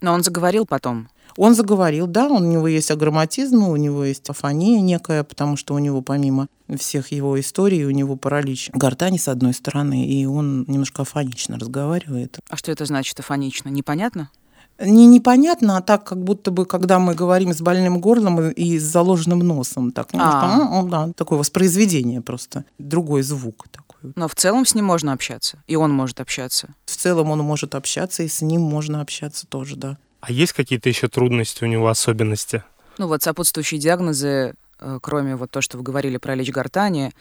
Но 0.00 0.12
он 0.12 0.22
заговорил 0.22 0.66
потом. 0.66 1.08
Он 1.36 1.54
заговорил, 1.54 2.06
да, 2.06 2.28
у 2.28 2.38
него 2.38 2.68
есть 2.68 2.90
агроматизм, 2.90 3.64
у 3.64 3.76
него 3.76 4.04
есть 4.04 4.28
афония 4.28 4.80
некая, 4.80 5.24
потому 5.24 5.56
что 5.56 5.74
у 5.74 5.78
него 5.78 6.00
помимо 6.02 6.46
всех 6.76 7.10
его 7.10 7.38
историй, 7.40 7.84
у 7.84 7.90
него 7.90 8.16
паралич 8.16 8.70
гортани 8.72 9.16
с 9.16 9.28
одной 9.28 9.54
стороны, 9.54 10.06
и 10.06 10.26
он 10.26 10.64
немножко 10.68 11.02
афонично 11.02 11.58
разговаривает. 11.58 12.38
А 12.48 12.56
что 12.56 12.70
это 12.70 12.84
значит 12.84 13.18
афонично? 13.18 13.68
Непонятно? 13.68 14.30
Не 14.78 15.06
непонятно, 15.06 15.76
а 15.76 15.82
так, 15.82 16.04
как 16.04 16.22
будто 16.22 16.50
бы, 16.50 16.66
когда 16.66 16.98
мы 16.98 17.14
говорим 17.14 17.52
с 17.52 17.60
больным 17.60 18.00
горлом 18.00 18.50
и 18.50 18.78
с 18.78 18.82
заложенным 18.82 19.38
носом, 19.38 19.92
так, 19.92 20.12
немножко, 20.12 20.46
ну, 20.56 20.88
да, 20.88 21.12
такое 21.16 21.38
воспроизведение 21.38 22.20
просто, 22.20 22.64
другой 22.78 23.22
звук 23.22 23.68
такой. 23.70 24.12
Но 24.16 24.26
в 24.26 24.34
целом 24.34 24.66
с 24.66 24.74
ним 24.74 24.86
можно 24.86 25.12
общаться, 25.12 25.62
и 25.68 25.76
он 25.76 25.92
может 25.92 26.20
общаться. 26.20 26.74
В 26.86 26.96
целом 26.96 27.30
он 27.30 27.38
может 27.40 27.74
общаться, 27.74 28.24
и 28.24 28.28
с 28.28 28.42
ним 28.42 28.62
можно 28.62 29.00
общаться 29.00 29.46
тоже, 29.46 29.76
да. 29.76 29.96
А 30.20 30.32
есть 30.32 30.52
какие-то 30.52 30.88
еще 30.88 31.08
трудности 31.08 31.64
у 31.64 31.66
него, 31.66 31.88
особенности? 31.88 32.64
Ну 32.98 33.08
вот 33.08 33.22
сопутствующие 33.22 33.78
диагнозы, 33.80 34.54
э, 34.80 34.98
кроме 35.02 35.36
вот 35.36 35.50
то, 35.50 35.60
что 35.60 35.78
вы 35.78 35.84
говорили 35.84 36.16
про 36.16 36.34
лечь 36.34 36.50
гортани, 36.50 37.12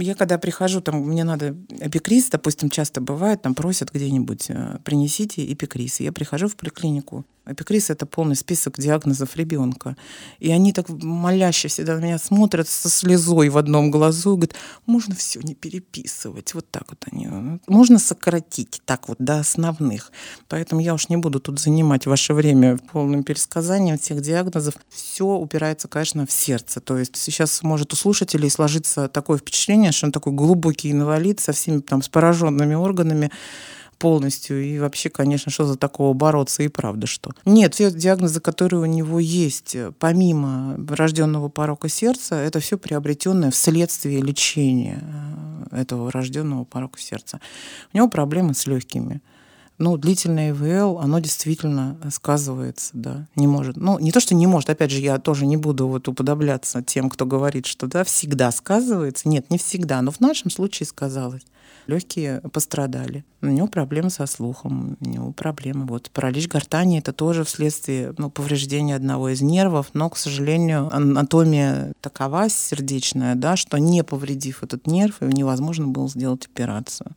я 0.00 0.14
когда 0.14 0.38
прихожу, 0.38 0.80
там 0.80 1.02
мне 1.02 1.24
надо 1.24 1.56
эпикриз, 1.80 2.30
допустим, 2.30 2.70
часто 2.70 3.00
бывает, 3.00 3.42
там 3.42 3.54
просят 3.54 3.92
где-нибудь, 3.92 4.50
э, 4.50 4.78
принесите 4.84 5.44
эпикриз. 5.52 6.00
Я 6.00 6.12
прихожу 6.12 6.48
в 6.48 6.56
поликлинику, 6.56 7.24
Эпикриз— 7.46 7.90
это 7.90 8.06
полный 8.06 8.36
список 8.36 8.78
диагнозов 8.78 9.36
ребенка. 9.36 9.96
И 10.38 10.50
они 10.50 10.72
так 10.72 10.88
моляще 10.88 11.68
всегда 11.68 11.96
на 11.96 12.00
меня 12.00 12.18
смотрят 12.18 12.68
со 12.68 12.88
слезой 12.88 13.50
в 13.50 13.58
одном 13.58 13.90
глазу 13.90 14.32
и 14.32 14.36
говорят, 14.36 14.54
можно 14.86 15.14
все 15.14 15.40
не 15.40 15.54
переписывать. 15.54 16.54
Вот 16.54 16.70
так 16.70 16.84
вот 16.88 17.04
они. 17.10 17.28
Можно 17.66 17.98
сократить 17.98 18.80
так 18.86 19.08
вот 19.08 19.18
до 19.18 19.40
основных. 19.40 20.10
Поэтому 20.48 20.80
я 20.80 20.94
уж 20.94 21.10
не 21.10 21.18
буду 21.18 21.38
тут 21.38 21.60
занимать 21.60 22.06
ваше 22.06 22.32
время 22.32 22.78
полным 22.92 23.22
пересказанием 23.22 23.98
всех 23.98 24.22
диагнозов. 24.22 24.74
Все 24.88 25.26
упирается, 25.26 25.86
конечно, 25.86 26.26
в 26.26 26.32
сердце. 26.32 26.80
То 26.80 26.96
есть 26.96 27.16
сейчас 27.16 27.62
может 27.62 27.92
у 27.92 27.96
слушателей 27.96 28.48
сложиться 28.48 29.08
такое 29.08 29.36
впечатление, 29.36 29.83
что 29.92 30.06
он 30.06 30.12
такой 30.12 30.32
глубокий 30.32 30.90
инвалид 30.90 31.40
со 31.40 31.52
всеми 31.52 31.80
там 31.80 32.02
с 32.02 32.08
пораженными 32.08 32.74
органами 32.74 33.30
полностью. 33.98 34.62
И 34.62 34.78
вообще, 34.78 35.08
конечно, 35.08 35.50
что 35.50 35.64
за 35.64 35.76
такого 35.76 36.12
бороться 36.12 36.62
и 36.62 36.68
правда 36.68 37.06
что. 37.06 37.30
Нет, 37.44 37.74
все 37.74 37.90
диагнозы, 37.90 38.40
которые 38.40 38.80
у 38.80 38.86
него 38.86 39.18
есть, 39.18 39.76
помимо 39.98 40.76
рожденного 40.88 41.48
порока 41.48 41.88
сердца, 41.88 42.34
это 42.34 42.60
все 42.60 42.76
приобретенное 42.76 43.50
вследствие 43.50 44.20
лечения 44.20 45.02
э, 45.70 45.80
этого 45.82 46.10
рожденного 46.10 46.64
порока 46.64 47.00
сердца. 47.00 47.40
У 47.92 47.96
него 47.96 48.08
проблемы 48.08 48.54
с 48.54 48.66
легкими. 48.66 49.22
Ну, 49.78 49.96
длительное 49.96 50.50
ИВЛ, 50.50 50.98
оно 50.98 51.18
действительно 51.18 51.96
сказывается, 52.12 52.90
да, 52.92 53.26
не 53.34 53.46
может. 53.46 53.76
Ну, 53.76 53.98
не 53.98 54.12
то, 54.12 54.20
что 54.20 54.34
не 54.34 54.46
может, 54.46 54.70
опять 54.70 54.90
же, 54.90 55.00
я 55.00 55.18
тоже 55.18 55.46
не 55.46 55.56
буду 55.56 55.88
вот 55.88 56.06
уподобляться 56.06 56.82
тем, 56.82 57.10
кто 57.10 57.26
говорит, 57.26 57.66
что, 57.66 57.86
да, 57.86 58.04
всегда 58.04 58.52
сказывается. 58.52 59.28
Нет, 59.28 59.50
не 59.50 59.58
всегда, 59.58 60.00
но 60.02 60.10
в 60.10 60.20
нашем 60.20 60.50
случае 60.50 60.86
сказалось 60.86 61.42
легкие 61.86 62.40
пострадали. 62.52 63.24
У 63.42 63.46
него 63.46 63.66
проблемы 63.66 64.10
со 64.10 64.26
слухом, 64.26 64.96
у 65.00 65.08
него 65.08 65.32
проблемы. 65.32 65.86
Вот 65.86 66.10
паралич 66.10 66.48
гортани 66.48 66.98
это 66.98 67.12
тоже 67.12 67.44
вследствие 67.44 68.14
ну, 68.18 68.30
повреждения 68.30 68.96
одного 68.96 69.30
из 69.30 69.42
нервов, 69.42 69.88
но, 69.92 70.08
к 70.10 70.16
сожалению, 70.16 70.88
анатомия 70.94 71.92
такова 72.00 72.48
сердечная, 72.48 73.34
да, 73.34 73.56
что 73.56 73.78
не 73.78 74.02
повредив 74.02 74.62
этот 74.62 74.86
нерв, 74.86 75.20
невозможно 75.20 75.88
было 75.88 76.08
сделать 76.08 76.46
операцию. 76.46 77.12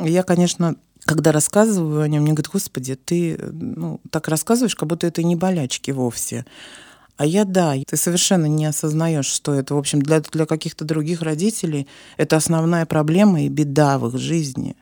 Я, 0.00 0.22
конечно, 0.22 0.76
когда 1.10 1.32
рассказываю 1.32 2.02
о 2.02 2.08
нем, 2.08 2.22
мне 2.22 2.34
говорят, 2.34 2.52
господи, 2.52 2.94
ты 2.94 3.36
ну, 3.50 4.00
так 4.10 4.28
рассказываешь, 4.28 4.76
как 4.76 4.88
будто 4.88 5.08
это 5.08 5.24
не 5.24 5.34
болячки 5.34 5.90
вовсе. 5.90 6.46
А 7.16 7.26
я 7.26 7.44
да, 7.44 7.74
ты 7.84 7.96
совершенно 7.96 8.46
не 8.46 8.64
осознаешь, 8.64 9.26
что 9.26 9.52
это, 9.52 9.74
в 9.74 9.78
общем, 9.78 10.02
для, 10.02 10.20
для 10.20 10.46
каких-то 10.46 10.84
других 10.84 11.22
родителей 11.22 11.88
это 12.16 12.36
основная 12.36 12.86
проблема 12.86 13.42
и 13.42 13.48
беда 13.48 13.98
в 13.98 14.06
их 14.06 14.20
жизни. 14.20 14.76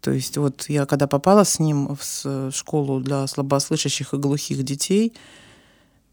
То 0.00 0.12
есть 0.12 0.36
вот 0.36 0.66
я 0.68 0.86
когда 0.86 1.08
попала 1.08 1.42
с 1.42 1.58
ним 1.58 1.96
в 2.00 2.52
школу 2.52 3.00
для 3.00 3.26
слабослышащих 3.26 4.14
и 4.14 4.18
глухих 4.18 4.62
детей, 4.62 5.14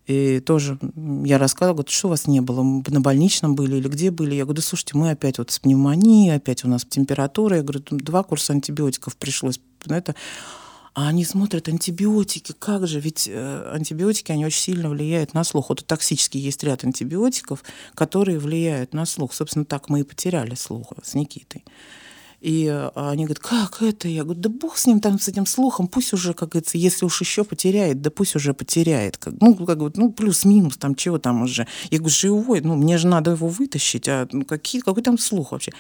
и 0.07 0.39
тоже 0.39 0.79
я 1.25 1.37
рассказывала, 1.37 1.75
говорю, 1.75 1.91
что 1.91 2.07
у 2.07 2.09
вас 2.11 2.27
не 2.27 2.39
было? 2.39 2.63
Мы 2.63 2.81
на 2.87 3.01
больничном 3.01 3.55
были 3.55 3.75
или 3.75 3.89
где 3.89 4.09
были? 4.09 4.35
Я 4.35 4.45
говорю, 4.45 4.55
да 4.55 4.61
слушайте, 4.61 4.97
мы 4.97 5.11
опять 5.11 5.37
вот 5.37 5.51
с 5.51 5.59
пневмонией, 5.59 6.33
опять 6.33 6.63
у 6.63 6.69
нас 6.69 6.85
температура. 6.85 7.57
Я 7.57 7.63
говорю, 7.63 7.83
два 7.91 8.23
курса 8.23 8.53
антибиотиков 8.53 9.17
пришлось 9.17 9.59
на 9.85 9.97
это. 9.97 10.15
А 10.93 11.09
они 11.09 11.25
смотрят 11.25 11.67
антибиотики, 11.67 12.55
как 12.58 12.88
же, 12.88 12.99
ведь 12.99 13.27
э, 13.32 13.71
антибиотики, 13.71 14.32
они 14.32 14.45
очень 14.45 14.62
сильно 14.62 14.89
влияют 14.89 15.36
на 15.36 15.43
слух. 15.43 15.69
Вот 15.69 15.86
токсический 15.86 16.39
есть 16.39 16.63
ряд 16.63 16.84
антибиотиков, 16.84 17.63
которые 17.93 18.39
влияют 18.39 18.93
на 18.93 19.05
слух. 19.05 19.34
Собственно, 19.34 19.63
так 19.63 19.89
мы 19.89 19.99
и 19.99 20.03
потеряли 20.03 20.55
слух 20.55 20.93
с 21.03 21.13
Никитой. 21.13 21.65
И 22.39 22.65
э, 22.65 22.91
они 22.93 23.26
говорят, 23.26 23.39
как 23.39 23.82
это? 23.82 24.08
Я 24.08 24.23
говорю, 24.23 24.39
да 24.39 24.50
бог 24.50 24.78
с 24.78 24.86
ним 24.86 25.00
там, 25.00 25.19
с 25.19 25.28
этим 25.28 25.47
слухом, 25.47 25.88
пусть 25.88 26.13
уже, 26.13 26.34
как 26.34 26.50
говорится, 26.50 26.78
если 26.78 27.06
уж 27.06 27.19
еще 27.19 27.43
потеряет, 27.43 28.02
да 28.02 28.12
пусть 28.12 28.36
уже 28.36 28.54
потеряет. 28.54 29.17
Как, 29.17 29.34
ну, 29.41 29.56
как 29.56 29.80
бы, 29.80 29.91
ну, 29.95 30.12
плюс-минус, 30.12 30.78
там, 30.78 30.93
чего 30.95 31.17
там 31.17 31.41
уже. 31.41 31.67
Я 31.89 31.97
говорю, 31.97 32.13
живой, 32.13 32.62
ну, 32.62 32.76
мне 32.76 32.97
же 32.97 33.08
надо 33.08 33.32
его 33.32 33.47
вытащить, 33.47 34.08
а 34.08 34.28
ну, 34.32 34.45
какие, 34.45 34.82
какой 34.82 35.02
там 35.02 35.17
слух 35.17 35.52
вообще? 35.52 35.71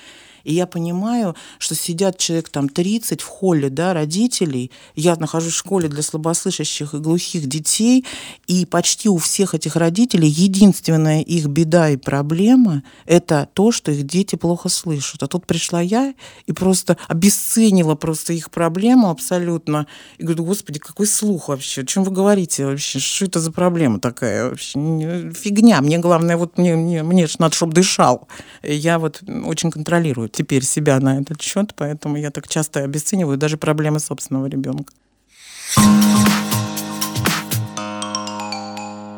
И 0.47 0.53
я 0.53 0.65
понимаю, 0.65 1.35
что 1.59 1.75
сидят 1.75 2.17
человек 2.17 2.47
там 2.47 2.69
30 2.69 3.19
в 3.19 3.25
холле, 3.27 3.69
да, 3.69 3.93
родителей. 3.93 4.71
Я 4.95 5.17
нахожусь 5.17 5.51
в 5.51 5.57
школе 5.57 5.89
для 5.89 6.01
слабослышащих 6.01 6.93
и 6.93 6.97
глухих 6.99 7.47
детей, 7.47 8.05
и 8.47 8.65
почти 8.65 9.09
у 9.09 9.17
всех 9.17 9.53
этих 9.53 9.75
родителей 9.75 10.29
единственная 10.29 11.21
их 11.21 11.47
беда 11.47 11.89
и 11.89 11.97
проблема– 11.97 12.83
это 13.05 13.49
то, 13.53 13.73
что 13.73 13.91
их 13.91 14.05
дети 14.05 14.37
плохо 14.37 14.69
слышат. 14.69 15.21
А 15.21 15.27
тут 15.27 15.45
пришла 15.45 15.81
я 15.81 16.13
и 16.45 16.53
просто 16.53 16.95
обесценила 17.09 17.95
просто 17.95 18.31
их 18.31 18.49
проблему 18.49 19.09
абсолютно. 19.09 19.85
И 20.17 20.23
говорю, 20.23 20.45
господи, 20.45 20.79
какой 20.79 21.07
слух 21.07 21.49
вообще? 21.49 21.81
О 21.81 21.85
чем 21.85 22.05
вы 22.05 22.11
говорите 22.11 22.65
вообще? 22.65 22.99
Что 22.99 23.25
это 23.25 23.41
за 23.41 23.51
проблема 23.51 23.99
такая 23.99 24.45
вообще? 24.45 24.79
Фигня. 25.33 25.81
Мне 25.81 25.97
главное, 25.97 26.37
вот 26.37 26.57
мне, 26.57 26.77
мне, 26.77 27.03
мне 27.03 27.27
же 27.27 27.35
надо, 27.39 27.53
чтобы 27.53 27.73
дышал. 27.73 28.29
Я 28.63 28.97
вот 28.97 29.21
очень 29.45 29.71
контролирую 29.71 30.29
теперь 30.37 30.63
себя 30.63 30.99
на 30.99 31.19
этот 31.19 31.41
счет, 31.41 31.73
поэтому 31.75 32.17
я 32.17 32.29
так 32.29 32.47
часто 32.47 32.83
обесцениваю 32.83 33.37
даже 33.37 33.57
проблемы 33.57 33.99
собственного 33.99 34.45
ребенка. 34.45 34.93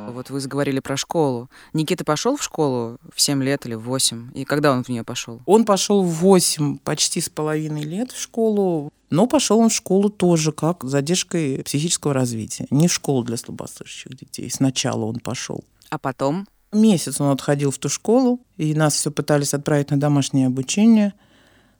Вот 0.07 0.29
вы 0.29 0.39
заговорили 0.39 0.79
про 0.79 0.95
школу. 0.97 1.49
Никита 1.73 2.05
пошел 2.05 2.37
в 2.37 2.43
школу 2.43 2.97
в 3.13 3.21
7 3.21 3.43
лет 3.43 3.65
или 3.65 3.75
в 3.75 3.81
8? 3.81 4.31
И 4.33 4.45
когда 4.45 4.71
он 4.71 4.83
в 4.83 4.89
нее 4.89 5.03
пошел? 5.03 5.41
Он 5.45 5.65
пошел 5.65 6.03
в 6.03 6.09
8, 6.09 6.77
почти 6.77 7.19
с 7.21 7.29
половиной 7.29 7.83
лет 7.83 8.11
в 8.11 8.21
школу. 8.21 8.91
Но 9.09 9.27
пошел 9.27 9.59
он 9.59 9.69
в 9.69 9.73
школу 9.73 10.09
тоже 10.09 10.51
как 10.51 10.83
с 10.83 10.89
задержкой 10.89 11.63
психического 11.63 12.13
развития. 12.13 12.65
Не 12.69 12.87
в 12.87 12.93
школу 12.93 13.23
для 13.23 13.37
слабослышащих 13.37 14.15
детей. 14.15 14.49
Сначала 14.49 15.05
он 15.05 15.19
пошел. 15.19 15.63
А 15.89 15.97
потом? 15.97 16.47
Месяц 16.71 17.19
он 17.19 17.31
отходил 17.31 17.71
в 17.71 17.77
ту 17.79 17.89
школу, 17.89 18.39
и 18.57 18.73
нас 18.75 18.93
все 18.93 19.11
пытались 19.11 19.53
отправить 19.53 19.89
на 19.89 19.99
домашнее 19.99 20.47
обучение. 20.47 21.13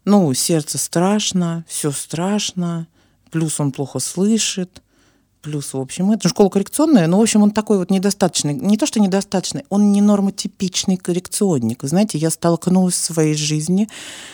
Ну, 0.06 0.34
сердце 0.34 0.78
страшно, 0.78 1.63
все 1.67 1.91
страшно, 1.91 2.88
плюс 3.30 3.60
он 3.60 3.71
плохо 3.71 3.99
слышит, 3.99 4.82
плюс, 5.41 5.73
в 5.73 5.78
общем, 5.78 6.12
это 6.12 6.28
школа 6.28 6.49
коррекционная, 6.49 7.08
но, 7.08 7.19
в 7.19 7.21
общем, 7.21 7.43
он 7.43 7.52
такой 7.52 7.78
вот 7.78 7.91
недостаточный, 7.91 8.54
не 8.54 8.78
то, 8.78 8.86
что 8.86 8.99
недостаточный, 8.99 9.65
он 9.69 9.91
не 9.91 10.02
нормотипичный 10.02 10.97
коррекционник. 10.97 11.84
Знаете, 11.84 12.17
я 12.17 12.30
столкнулась 12.30 12.95
в 12.95 13.13
своей 13.13 13.36
жизни, 13.36 13.88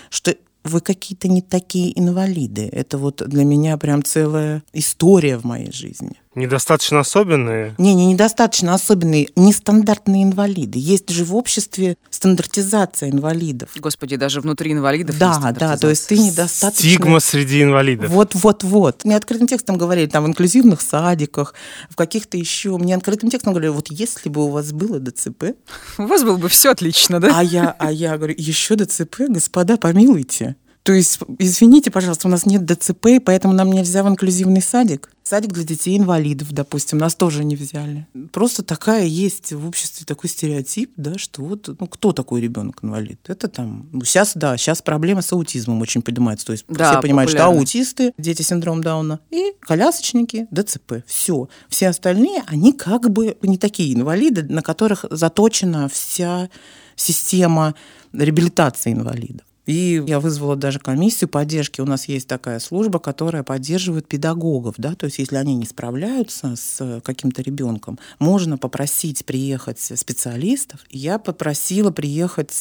что 0.10 0.36
вы 0.63 0.82
какие-то 0.82 1.28
не 1.28 1.41
такие 1.41 1.98
инвалиды. 2.00 2.68
Это 2.72 2.98
вот 2.98 3.22
для 3.28 3.46
меня 3.46 3.78
прям 3.78 4.04
целая 4.04 4.63
история 4.74 5.38
в 5.38 5.44
моей 5.44 5.72
жизни. 5.72 6.15
Недостаточно 6.36 7.00
особенные? 7.00 7.74
Не, 7.78 7.93
не 7.93 8.08
недостаточно 8.08 8.74
особенные, 8.74 9.30
нестандартные 9.38 10.24
инвалиды. 10.24 10.78
Есть 10.78 11.10
же 11.10 11.24
в 11.24 11.34
обществе 11.34 11.98
стандартизация 12.10 13.10
инвалидов. 13.10 13.69
Господи, 13.78 14.17
даже 14.17 14.41
внутри 14.41 14.74
инвалидов 14.74 15.17
Да, 15.17 15.39
да, 15.58 15.78
то 15.78 15.89
есть 15.89 16.08
ты 16.10 16.17
недостаточно... 16.17 16.89
Стигма 16.89 17.19
среди 17.21 17.63
инвалидов. 17.63 18.10
Вот, 18.10 18.36
вот, 18.36 18.63
вот. 18.63 19.06
Мне 19.06 19.15
открытым 19.15 19.48
текстом 19.48 19.78
говорили, 19.78 20.08
там, 20.08 20.26
в 20.26 20.28
инклюзивных 20.28 20.82
садиках, 20.82 21.54
в 21.89 21.95
каких-то 21.95 22.38
еще... 22.38 22.78
Мне 22.78 22.95
открытым 22.95 23.30
текстом 23.30 23.54
говорили, 23.54 23.71
вот 23.71 23.88
если 23.89 24.28
бы 24.28 24.45
у 24.45 24.50
вас 24.50 24.74
было 24.74 25.00
ДЦП... 25.00 25.56
У 25.98 26.06
вас 26.06 26.24
было 26.24 26.38
бы 26.38 26.50
все 26.50 26.71
отлично, 26.71 27.21
да? 27.21 27.32
А 27.34 27.43
я, 27.43 27.76
а 27.80 27.91
я 27.91 28.17
говорю, 28.17 28.36
еще 28.38 28.76
ДЦП, 28.76 29.21
господа, 29.30 29.78
помилуйте 29.78 30.58
То 30.86 30.93
есть, 30.93 31.17
извините, 31.39 31.89
пожалуйста, 31.89 32.28
у 32.28 32.32
нас 32.32 32.45
нет 32.45 32.63
ДЦП, 32.63 33.08
поэтому 33.26 33.56
нам 33.56 33.71
нельзя 33.71 34.04
в 34.04 34.08
инклюзивный 34.08 34.62
садик. 34.62 35.10
Садик 35.24 35.52
для 35.52 35.63
детей-инвалидов, 35.63 36.52
допустим, 36.52 37.00
нас 37.00 37.15
тоже 37.15 37.43
не 37.43 37.56
взяли. 37.56 38.06
Просто 38.32 38.62
такая 38.62 39.06
есть 39.06 39.52
в 39.52 39.67
обществе 39.67 40.06
такой 40.06 40.30
стереотип, 40.30 40.91
да, 40.95 41.17
что 41.17 41.41
вот, 41.41 41.67
ну, 41.80 41.88
кто 41.88 42.12
такой 42.12 42.39
ребенок-инвалид? 42.41 43.19
Это 43.28 43.48
там, 43.48 43.89
ну, 43.93 44.04
сейчас, 44.04 44.34
да, 44.36 44.56
сейчас 44.58 44.84
проблема 44.84 45.24
с 45.24 45.34
аутизмом 45.34 45.82
очень 45.82 46.04
поднимается. 46.04 46.45
То 46.45 46.52
есть 46.52 46.65
да, 46.67 46.91
все 46.91 47.02
понимают, 47.02 47.32
популярно. 47.32 47.54
что 47.54 47.60
аутисты, 47.60 48.13
дети 48.19 48.43
синдром 48.43 48.84
Дауна, 48.84 49.19
и 49.32 49.54
колясочники, 49.62 50.45
ДЦП. 50.52 51.04
Все. 51.08 51.50
Все 51.67 51.88
остальные, 51.88 52.43
они 52.45 52.74
как 52.74 53.10
бы 53.10 53.38
не 53.41 53.58
такие 53.58 53.91
инвалиды, 53.95 54.43
на 54.43 54.62
которых 54.62 55.06
заточена 55.10 55.89
вся 55.89 56.48
система 56.95 57.74
реабилитации 58.13 58.93
инвалидов. 58.93 59.48
И 59.65 60.04
я 60.06 60.19
вызвала 60.19 60.56
даже 60.56 60.80
комиссию 60.80 61.30
поддержки. 61.30 61.82
У 61.82 61.86
нас 61.86 62.08
есть 62.08 62.28
такая 62.28 62.60
служба, 62.60 62.99
которая 62.99 63.43
поддерживает 63.43 64.08
педагогов. 64.08 64.75
Да? 64.78 64.95
То 64.95 65.08
есть 65.08 65.17
если 65.17 65.38
они 65.38 65.56
не 65.56 65.65
справляются 65.65 66.56
с 66.56 67.01
каким-то 67.04 67.41
ребенком, 67.41 67.97
можно 68.19 68.58
попросить 68.58 69.25
приехать 69.25 69.80
специалистов. 69.80 70.82
Я 70.89 71.17
попросила 71.17 71.91
приехать 71.91 72.54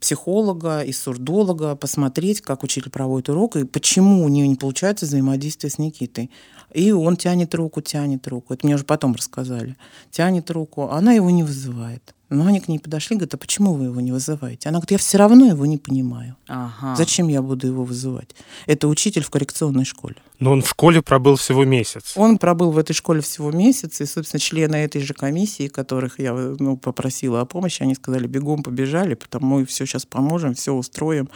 психолога 0.00 0.80
и 0.82 0.92
сурдолога, 0.92 1.76
посмотреть, 1.76 2.40
как 2.40 2.64
учитель 2.64 2.90
проводит 2.90 3.28
урок, 3.28 3.56
и 3.56 3.64
почему 3.64 4.24
у 4.24 4.28
нее 4.28 4.48
не 4.48 4.56
получается 4.56 5.06
взаимодействие 5.06 5.70
с 5.70 5.78
Никитой. 5.78 6.30
И 6.72 6.90
он 6.90 7.16
тянет 7.16 7.54
руку, 7.54 7.80
тянет 7.80 8.26
руку. 8.26 8.54
Это 8.54 8.66
мне 8.66 8.74
уже 8.74 8.84
потом 8.84 9.14
рассказали. 9.14 9.76
Тянет 10.10 10.50
руку, 10.50 10.88
она 10.88 11.12
его 11.12 11.30
не 11.30 11.44
вызывает. 11.44 12.14
Но 12.30 12.46
они 12.46 12.60
к 12.60 12.68
ней 12.68 12.78
подошли, 12.78 13.16
говорят, 13.16 13.34
а 13.34 13.38
почему 13.38 13.74
вы 13.74 13.86
его 13.86 14.00
не 14.00 14.12
вызываете? 14.12 14.68
Она 14.68 14.78
говорит, 14.78 14.92
я 14.92 14.98
все 14.98 15.18
равно 15.18 15.46
его 15.46 15.66
не 15.66 15.78
понимаю. 15.78 16.36
Ага. 16.48 16.96
Зачем 16.96 17.28
я 17.28 17.42
буду 17.42 17.66
его 17.66 17.84
вызывать? 17.84 18.34
Это 18.66 18.88
учитель 18.88 19.22
в 19.22 19.30
коррекционной 19.30 19.84
школе. 19.84 20.16
Но 20.40 20.52
он 20.52 20.62
в 20.62 20.68
школе 20.68 21.00
пробыл 21.00 21.36
всего 21.36 21.64
месяц. 21.64 22.12
Он 22.16 22.38
пробыл 22.38 22.72
в 22.72 22.78
этой 22.78 22.92
школе 22.92 23.20
всего 23.20 23.52
месяц, 23.52 24.00
и, 24.00 24.04
собственно, 24.04 24.40
члены 24.40 24.76
этой 24.76 25.00
же 25.00 25.14
комиссии, 25.14 25.68
которых 25.68 26.18
я 26.18 26.32
ну, 26.34 26.76
попросила 26.76 27.40
о 27.40 27.44
помощи, 27.44 27.82
они 27.82 27.94
сказали, 27.94 28.26
бегом 28.26 28.62
побежали, 28.62 29.14
потому 29.14 29.58
мы 29.58 29.64
все 29.64 29.86
сейчас 29.86 30.04
поможем, 30.04 30.54
все 30.54 30.72
устроим. 30.72 31.28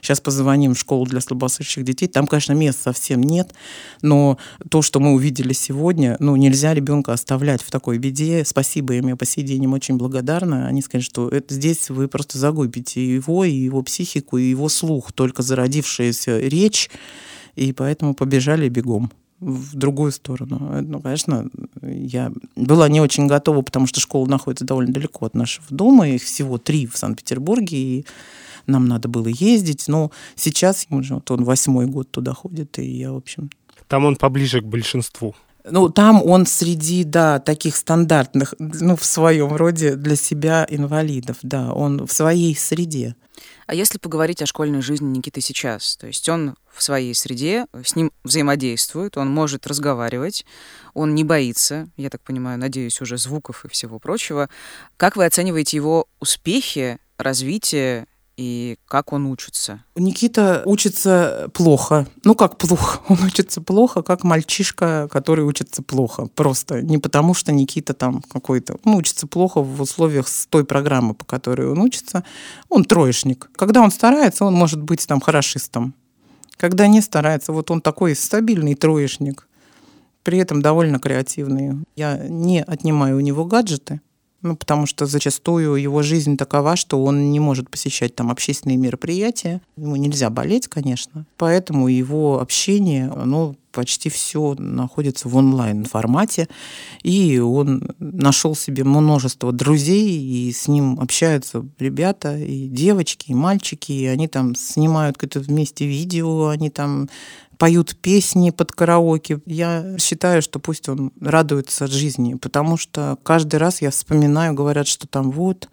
Сейчас 0.00 0.20
позвоним 0.20 0.74
в 0.74 0.78
школу 0.78 1.04
для 1.06 1.20
слабослышащих 1.20 1.84
детей. 1.84 2.06
Там, 2.06 2.26
конечно, 2.26 2.52
мест 2.52 2.80
совсем 2.80 3.20
нет, 3.22 3.52
но 4.00 4.38
то, 4.70 4.80
что 4.80 5.00
мы 5.00 5.14
увидели 5.14 5.52
сегодня, 5.52 6.16
ну, 6.20 6.36
нельзя 6.36 6.72
ребенка 6.72 7.12
оставлять 7.12 7.62
в 7.62 7.70
такой 7.70 7.98
беде. 7.98 8.44
Спасибо 8.46 8.94
им, 8.94 9.08
я 9.08 9.16
по 9.16 9.26
сей 9.26 9.42
день 9.42 9.64
им 9.64 9.72
очень 9.72 9.96
благодарна. 10.26 10.66
Они 10.66 10.82
сказали, 10.82 11.04
что 11.04 11.28
это, 11.28 11.54
здесь 11.54 11.90
вы 11.90 12.08
просто 12.08 12.38
загубите 12.38 13.14
его, 13.14 13.44
и 13.44 13.52
его 13.52 13.82
психику, 13.82 14.38
и 14.38 14.50
его 14.50 14.68
слух, 14.68 15.12
только 15.12 15.42
зародившаяся 15.42 16.40
речь, 16.40 16.90
и 17.54 17.72
поэтому 17.72 18.14
побежали 18.14 18.68
бегом 18.68 19.10
в 19.40 19.76
другую 19.76 20.12
сторону. 20.12 20.82
Ну, 20.82 21.00
конечно, 21.00 21.48
я 21.82 22.32
была 22.56 22.88
не 22.88 23.00
очень 23.00 23.26
готова, 23.26 23.62
потому 23.62 23.86
что 23.86 24.00
школа 24.00 24.26
находится 24.26 24.64
довольно 24.64 24.92
далеко 24.92 25.26
от 25.26 25.34
нашего 25.34 25.66
дома, 25.70 26.08
их 26.08 26.22
всего 26.22 26.58
три 26.58 26.86
в 26.86 26.96
Санкт-Петербурге, 26.96 27.76
и 27.76 28.06
нам 28.66 28.86
надо 28.86 29.08
было 29.08 29.28
ездить, 29.28 29.88
но 29.88 30.10
сейчас 30.34 30.86
вот 30.90 31.30
он 31.30 31.44
восьмой 31.44 31.86
год 31.86 32.10
туда 32.10 32.32
ходит, 32.32 32.78
и 32.78 32.84
я, 32.84 33.12
в 33.12 33.16
общем... 33.16 33.50
Там 33.88 34.04
он 34.04 34.16
поближе 34.16 34.60
к 34.60 34.64
большинству. 34.64 35.36
Ну, 35.68 35.88
там 35.88 36.22
он 36.22 36.46
среди, 36.46 37.02
да, 37.02 37.40
таких 37.40 37.76
стандартных, 37.76 38.54
ну, 38.58 38.94
в 38.96 39.04
своем 39.04 39.54
роде 39.54 39.96
для 39.96 40.14
себя 40.14 40.64
инвалидов, 40.68 41.38
да, 41.42 41.72
он 41.72 42.06
в 42.06 42.12
своей 42.12 42.54
среде. 42.54 43.16
А 43.66 43.74
если 43.74 43.98
поговорить 43.98 44.42
о 44.42 44.46
школьной 44.46 44.80
жизни 44.80 45.16
Никиты 45.16 45.40
сейчас, 45.40 45.96
то 45.96 46.06
есть 46.06 46.28
он 46.28 46.54
в 46.72 46.82
своей 46.82 47.14
среде, 47.14 47.66
с 47.84 47.96
ним 47.96 48.12
взаимодействует, 48.22 49.16
он 49.16 49.28
может 49.28 49.66
разговаривать, 49.66 50.46
он 50.94 51.14
не 51.16 51.24
боится, 51.24 51.88
я 51.96 52.10
так 52.10 52.22
понимаю, 52.22 52.58
надеюсь, 52.58 53.00
уже 53.00 53.18
звуков 53.18 53.64
и 53.64 53.68
всего 53.68 53.98
прочего. 53.98 54.48
Как 54.96 55.16
вы 55.16 55.24
оцениваете 55.24 55.76
его 55.76 56.06
успехи, 56.20 56.98
развитие 57.18 58.06
и 58.36 58.76
как 58.86 59.14
он 59.14 59.26
учится? 59.26 59.82
Никита 59.94 60.62
учится 60.66 61.48
плохо. 61.54 62.06
Ну, 62.22 62.34
как 62.34 62.58
плохо? 62.58 63.00
Он 63.08 63.18
учится 63.24 63.62
плохо, 63.62 64.02
как 64.02 64.24
мальчишка, 64.24 65.08
который 65.10 65.44
учится 65.44 65.82
плохо. 65.82 66.26
Просто 66.34 66.82
не 66.82 66.98
потому, 66.98 67.32
что 67.32 67.52
Никита 67.52 67.94
там 67.94 68.20
какой-то... 68.20 68.76
Он 68.84 68.96
учится 68.96 69.26
плохо 69.26 69.62
в 69.62 69.80
условиях 69.80 70.28
с 70.28 70.46
той 70.46 70.64
программы, 70.64 71.14
по 71.14 71.24
которой 71.24 71.66
он 71.66 71.78
учится. 71.78 72.24
Он 72.68 72.84
троечник. 72.84 73.48
Когда 73.56 73.80
он 73.80 73.90
старается, 73.90 74.44
он 74.44 74.54
может 74.54 74.82
быть 74.82 75.06
там 75.06 75.20
хорошистом. 75.20 75.94
Когда 76.58 76.86
не 76.88 77.00
старается, 77.00 77.52
вот 77.52 77.70
он 77.70 77.80
такой 77.80 78.14
стабильный 78.14 78.74
троечник, 78.74 79.48
при 80.24 80.38
этом 80.38 80.60
довольно 80.60 80.98
креативный. 80.98 81.84
Я 81.96 82.18
не 82.28 82.62
отнимаю 82.62 83.16
у 83.16 83.20
него 83.20 83.44
гаджеты, 83.44 84.00
ну, 84.42 84.56
потому 84.56 84.86
что 84.86 85.06
зачастую 85.06 85.76
его 85.76 86.02
жизнь 86.02 86.36
такова, 86.36 86.76
что 86.76 87.02
он 87.02 87.30
не 87.32 87.40
может 87.40 87.70
посещать 87.70 88.14
там 88.14 88.30
общественные 88.30 88.76
мероприятия. 88.76 89.60
Ему 89.76 89.96
нельзя 89.96 90.30
болеть, 90.30 90.68
конечно. 90.68 91.26
Поэтому 91.36 91.88
его 91.88 92.40
общение, 92.40 93.08
оно 93.08 93.56
почти 93.76 94.08
все 94.08 94.54
находится 94.54 95.28
в 95.28 95.36
онлайн-формате. 95.36 96.48
И 97.02 97.38
он 97.38 97.90
нашел 97.98 98.54
себе 98.54 98.84
множество 98.84 99.52
друзей, 99.52 100.18
и 100.18 100.50
с 100.50 100.66
ним 100.66 100.98
общаются 100.98 101.62
ребята, 101.78 102.38
и 102.38 102.68
девочки, 102.68 103.32
и 103.32 103.34
мальчики, 103.34 103.92
и 103.92 104.06
они 104.06 104.28
там 104.28 104.54
снимают 104.54 105.18
какое-то 105.18 105.40
вместе 105.40 105.86
видео, 105.86 106.48
они 106.48 106.70
там 106.70 107.10
поют 107.58 107.96
песни 107.96 108.50
под 108.50 108.72
караоке. 108.72 109.40
Я 109.46 109.96
считаю, 109.98 110.42
что 110.42 110.58
пусть 110.58 110.88
он 110.88 111.12
радуется 111.20 111.86
жизни, 111.86 112.34
потому 112.34 112.76
что 112.76 113.18
каждый 113.22 113.56
раз 113.56 113.82
я 113.82 113.90
вспоминаю, 113.90 114.54
говорят, 114.54 114.86
что 114.86 115.06
там 115.06 115.30
вот, 115.30 115.68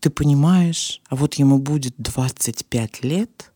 ты 0.00 0.10
понимаешь, 0.10 1.00
а 1.08 1.16
вот 1.16 1.34
ему 1.34 1.58
будет 1.58 1.94
25 1.98 3.04
лет, 3.04 3.52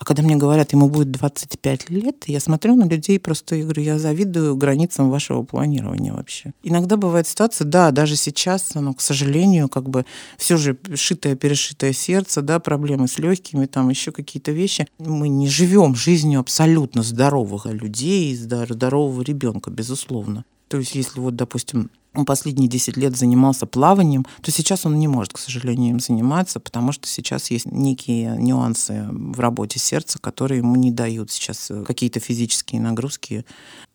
а 0.00 0.04
когда 0.06 0.22
мне 0.22 0.36
говорят, 0.36 0.72
ему 0.72 0.88
будет 0.88 1.10
25 1.10 1.90
лет, 1.90 2.24
я 2.26 2.40
смотрю 2.40 2.74
на 2.74 2.84
людей 2.84 3.20
просто 3.20 3.56
и 3.56 3.62
говорю, 3.62 3.82
я 3.82 3.98
завидую 3.98 4.56
границам 4.56 5.10
вашего 5.10 5.42
планирования 5.42 6.14
вообще. 6.14 6.54
Иногда 6.62 6.96
бывает 6.96 7.26
ситуация, 7.26 7.66
да, 7.66 7.90
даже 7.90 8.16
сейчас, 8.16 8.74
но, 8.74 8.94
к 8.94 9.02
сожалению, 9.02 9.68
как 9.68 9.90
бы 9.90 10.06
все 10.38 10.56
же 10.56 10.78
шитое, 10.94 11.36
перешитое 11.36 11.92
сердце, 11.92 12.40
да, 12.40 12.60
проблемы 12.60 13.08
с 13.08 13.18
легкими, 13.18 13.66
там 13.66 13.90
еще 13.90 14.10
какие-то 14.10 14.52
вещи. 14.52 14.88
Мы 14.98 15.28
не 15.28 15.48
живем 15.48 15.94
жизнью 15.94 16.40
абсолютно 16.40 17.02
здоровых 17.02 17.66
людей, 17.66 18.34
здорового 18.34 19.20
ребенка, 19.20 19.70
безусловно. 19.70 20.46
То 20.70 20.78
есть, 20.78 20.94
если 20.94 21.18
вот, 21.18 21.34
допустим, 21.34 21.90
он 22.14 22.24
последние 22.24 22.68
10 22.68 22.96
лет 22.96 23.16
занимался 23.16 23.66
плаванием, 23.66 24.24
то 24.40 24.52
сейчас 24.52 24.86
он 24.86 25.00
не 25.00 25.08
может, 25.08 25.32
к 25.32 25.38
сожалению, 25.38 25.90
им 25.90 25.98
заниматься, 25.98 26.60
потому 26.60 26.92
что 26.92 27.08
сейчас 27.08 27.50
есть 27.50 27.66
некие 27.66 28.36
нюансы 28.38 29.08
в 29.10 29.40
работе 29.40 29.80
сердца, 29.80 30.20
которые 30.20 30.58
ему 30.58 30.76
не 30.76 30.92
дают 30.92 31.32
сейчас 31.32 31.72
э, 31.72 31.82
какие-то 31.82 32.20
физические 32.20 32.80
нагрузки. 32.80 33.44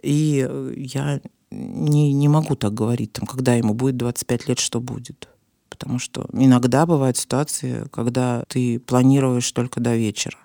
И 0.04 0.46
э, 0.46 0.74
я 0.76 1.22
не, 1.50 2.12
не 2.12 2.28
могу 2.28 2.58
так 2.58 2.74
говорить, 2.74 3.14
там, 3.14 3.26
когда 3.26 3.54
ему 3.54 3.74
будет 3.74 3.96
25 3.96 4.50
лет, 4.50 4.60
что 4.60 4.82
будет. 4.82 5.30
Потому 5.70 5.98
что 5.98 6.28
иногда 6.34 6.86
бывают 6.86 7.16
ситуации, 7.16 7.88
когда 7.90 8.44
ты 8.50 8.80
планируешь 8.82 9.50
только 9.54 9.80
до 9.80 9.96
вечера. 9.96 10.38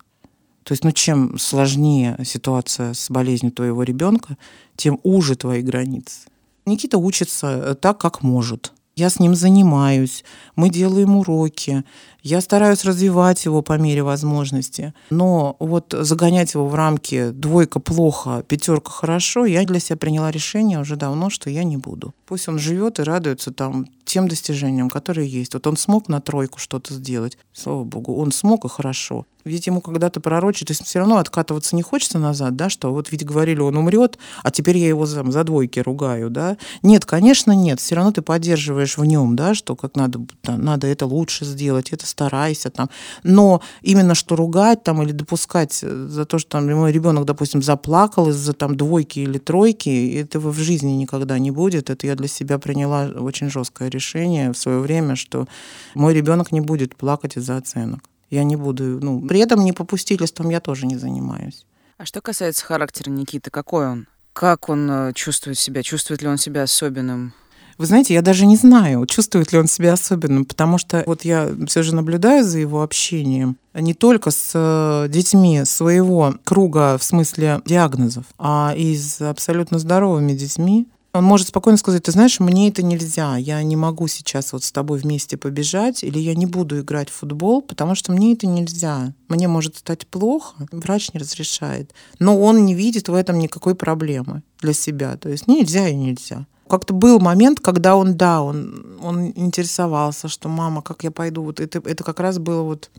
То 0.70 0.72
есть, 0.74 0.84
ну, 0.84 0.92
чем 0.92 1.36
сложнее 1.36 2.16
ситуация 2.24 2.94
с 2.94 3.10
болезнью 3.10 3.50
твоего 3.50 3.82
ребенка, 3.82 4.38
тем 4.76 5.00
уже 5.02 5.34
твои 5.34 5.62
границы. 5.62 6.28
Никита 6.64 6.96
учится 6.96 7.48
э, 7.48 7.74
так, 7.74 7.98
как 7.98 8.22
может. 8.22 8.72
Я 8.94 9.10
с 9.10 9.18
ним 9.18 9.34
занимаюсь, 9.34 10.24
мы 10.54 10.70
делаем 10.70 11.16
уроки, 11.16 11.82
я 12.22 12.40
стараюсь 12.40 12.84
развивать 12.84 13.44
его 13.44 13.62
по 13.62 13.78
мере 13.78 14.02
возможности. 14.02 14.94
Но 15.10 15.56
вот 15.58 15.94
загонять 15.98 16.54
его 16.54 16.66
в 16.66 16.74
рамки 16.74 17.30
двойка 17.30 17.80
плохо, 17.80 18.44
пятерка 18.46 18.90
хорошо, 18.90 19.44
я 19.44 19.64
для 19.64 19.80
себя 19.80 19.96
приняла 19.96 20.30
решение 20.30 20.80
уже 20.80 20.96
давно, 20.96 21.30
что 21.30 21.50
я 21.50 21.64
не 21.64 21.76
буду. 21.76 22.14
Пусть 22.26 22.48
он 22.48 22.58
живет 22.58 22.98
и 22.98 23.02
радуется 23.02 23.52
там 23.52 23.86
тем 24.04 24.26
достижениям, 24.26 24.90
которые 24.90 25.28
есть. 25.28 25.54
Вот 25.54 25.66
он 25.66 25.76
смог 25.76 26.08
на 26.08 26.20
тройку 26.20 26.58
что-то 26.58 26.94
сделать, 26.94 27.38
слава 27.52 27.84
богу, 27.84 28.16
он 28.16 28.32
смог 28.32 28.64
и 28.64 28.68
хорошо. 28.68 29.24
Ведь 29.44 29.66
ему 29.66 29.80
когда-то 29.80 30.20
пророчат, 30.20 30.68
то 30.68 30.72
есть 30.72 30.84
все 30.84 30.98
равно 30.98 31.18
откатываться 31.18 31.74
не 31.76 31.82
хочется 31.82 32.18
назад, 32.18 32.56
да, 32.56 32.68
что 32.68 32.92
вот 32.92 33.10
ведь 33.10 33.24
говорили, 33.24 33.60
он 33.60 33.76
умрет, 33.76 34.18
а 34.42 34.50
теперь 34.50 34.78
я 34.78 34.88
его 34.88 35.06
за, 35.06 35.28
за 35.30 35.44
двойки 35.44 35.78
ругаю, 35.78 36.28
да. 36.28 36.56
Нет, 36.82 37.06
конечно, 37.06 37.52
нет, 37.52 37.80
все 37.80 37.94
равно 37.94 38.12
ты 38.12 38.20
поддерживаешь 38.20 38.98
в 38.98 39.04
нем, 39.04 39.36
да, 39.36 39.54
что 39.54 39.76
как 39.76 39.96
надо, 39.96 40.20
надо 40.44 40.88
это 40.88 41.06
лучше 41.06 41.44
сделать, 41.44 41.90
это 41.90 42.06
старайся 42.10 42.70
там. 42.70 42.90
Но 43.22 43.62
именно 43.82 44.14
что 44.14 44.36
ругать 44.36 44.82
там 44.82 45.02
или 45.02 45.12
допускать 45.12 45.80
э, 45.82 46.06
за 46.08 46.24
то, 46.24 46.38
что 46.38 46.50
там 46.50 46.66
мой 46.74 46.92
ребенок, 46.92 47.24
допустим, 47.24 47.62
заплакал 47.62 48.28
из-за 48.28 48.52
там 48.52 48.76
двойки 48.76 49.20
или 49.20 49.38
тройки, 49.38 50.14
этого 50.14 50.50
в 50.50 50.58
жизни 50.58 50.92
никогда 50.92 51.38
не 51.38 51.50
будет. 51.50 51.90
Это 51.90 52.06
я 52.06 52.14
для 52.14 52.28
себя 52.28 52.58
приняла 52.58 53.06
очень 53.06 53.50
жесткое 53.50 53.88
решение 53.88 54.52
в 54.52 54.58
свое 54.58 54.80
время, 54.80 55.16
что 55.16 55.46
мой 55.94 56.14
ребенок 56.14 56.52
не 56.52 56.60
будет 56.60 56.96
плакать 56.96 57.36
из-за 57.36 57.56
оценок. 57.56 58.00
Я 58.30 58.44
не 58.44 58.56
буду, 58.56 58.84
ну, 59.02 59.26
при 59.26 59.40
этом 59.40 59.64
не 59.64 59.72
попустительством 59.72 60.50
я 60.50 60.60
тоже 60.60 60.86
не 60.86 60.96
занимаюсь. 60.96 61.66
А 61.98 62.06
что 62.06 62.20
касается 62.20 62.64
характера 62.64 63.10
Никиты, 63.10 63.50
какой 63.50 63.86
он? 63.86 64.06
Как 64.32 64.68
он 64.68 64.90
э, 64.90 65.12
чувствует 65.14 65.58
себя? 65.58 65.82
Чувствует 65.82 66.22
ли 66.22 66.28
он 66.28 66.38
себя 66.38 66.62
особенным? 66.62 67.34
Вы 67.80 67.86
знаете, 67.86 68.12
я 68.12 68.20
даже 68.20 68.44
не 68.44 68.56
знаю, 68.56 69.06
чувствует 69.06 69.52
ли 69.52 69.58
он 69.58 69.66
себя 69.66 69.94
особенным, 69.94 70.44
потому 70.44 70.76
что 70.76 71.02
вот 71.06 71.24
я 71.24 71.48
все 71.66 71.82
же 71.82 71.94
наблюдаю 71.94 72.44
за 72.44 72.58
его 72.58 72.82
общением 72.82 73.56
не 73.72 73.94
только 73.94 74.30
с 74.30 74.50
э, 74.52 75.08
детьми 75.08 75.64
своего 75.64 76.34
круга 76.44 76.98
в 76.98 77.02
смысле 77.02 77.62
диагнозов, 77.64 78.26
а 78.38 78.74
и 78.76 78.94
с 78.94 79.22
абсолютно 79.22 79.78
здоровыми 79.78 80.34
детьми. 80.34 80.88
Он 81.14 81.24
может 81.24 81.48
спокойно 81.48 81.78
сказать, 81.78 82.02
ты 82.02 82.12
знаешь, 82.12 82.38
мне 82.38 82.68
это 82.68 82.82
нельзя, 82.82 83.38
я 83.38 83.62
не 83.62 83.76
могу 83.76 84.08
сейчас 84.08 84.52
вот 84.52 84.62
с 84.62 84.72
тобой 84.72 84.98
вместе 84.98 85.38
побежать, 85.38 86.04
или 86.04 86.18
я 86.18 86.34
не 86.34 86.44
буду 86.44 86.80
играть 86.80 87.08
в 87.08 87.14
футбол, 87.14 87.62
потому 87.62 87.94
что 87.94 88.12
мне 88.12 88.34
это 88.34 88.46
нельзя. 88.46 89.14
Мне 89.28 89.48
может 89.48 89.78
стать 89.78 90.06
плохо, 90.06 90.66
врач 90.70 91.14
не 91.14 91.20
разрешает. 91.20 91.94
Но 92.18 92.38
он 92.38 92.66
не 92.66 92.74
видит 92.74 93.08
в 93.08 93.14
этом 93.14 93.38
никакой 93.38 93.74
проблемы 93.74 94.42
для 94.60 94.74
себя. 94.74 95.16
То 95.16 95.30
есть 95.30 95.48
нельзя 95.48 95.88
и 95.88 95.94
нельзя 95.94 96.46
как-то 96.70 96.94
был 96.94 97.20
момент, 97.20 97.60
когда 97.60 97.96
он, 97.96 98.16
да, 98.16 98.42
он, 98.42 98.98
он 99.02 99.32
интересовался, 99.34 100.28
что 100.28 100.48
мама, 100.48 100.80
как 100.82 101.04
я 101.04 101.10
пойду. 101.10 101.42
Вот 101.42 101.60
это, 101.60 101.82
это 101.84 102.04
как 102.04 102.20
раз 102.20 102.38
было 102.38 102.62
вот 102.62 102.90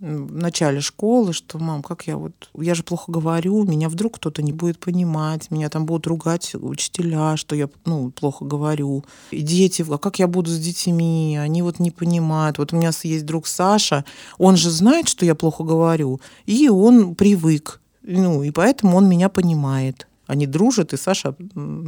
в 0.00 0.36
начале 0.36 0.80
школы, 0.80 1.32
что, 1.32 1.58
мам, 1.58 1.82
как 1.82 2.06
я 2.06 2.16
вот, 2.16 2.32
я 2.56 2.74
же 2.74 2.82
плохо 2.82 3.10
говорю, 3.10 3.64
меня 3.64 3.88
вдруг 3.88 4.16
кто-то 4.16 4.42
не 4.42 4.52
будет 4.52 4.78
понимать, 4.78 5.50
меня 5.50 5.68
там 5.68 5.86
будут 5.86 6.06
ругать 6.06 6.54
учителя, 6.54 7.36
что 7.36 7.56
я, 7.56 7.68
ну, 7.84 8.10
плохо 8.10 8.44
говорю. 8.44 9.04
И 9.30 9.42
дети, 9.42 9.84
а 9.88 9.98
как 9.98 10.18
я 10.18 10.28
буду 10.28 10.50
с 10.50 10.58
детьми, 10.58 11.36
они 11.40 11.62
вот 11.62 11.80
не 11.80 11.90
понимают. 11.90 12.58
Вот 12.58 12.72
у 12.72 12.76
меня 12.76 12.90
есть 13.02 13.26
друг 13.26 13.46
Саша, 13.46 14.04
он 14.38 14.56
же 14.56 14.70
знает, 14.70 15.08
что 15.08 15.24
я 15.24 15.34
плохо 15.34 15.64
говорю, 15.64 16.20
и 16.46 16.68
он 16.68 17.14
привык, 17.14 17.80
ну, 18.02 18.42
и 18.42 18.50
поэтому 18.50 18.96
он 18.96 19.08
меня 19.08 19.28
понимает. 19.28 20.06
Они 20.28 20.46
дружат, 20.46 20.92
и 20.92 20.96
Саша 20.98 21.34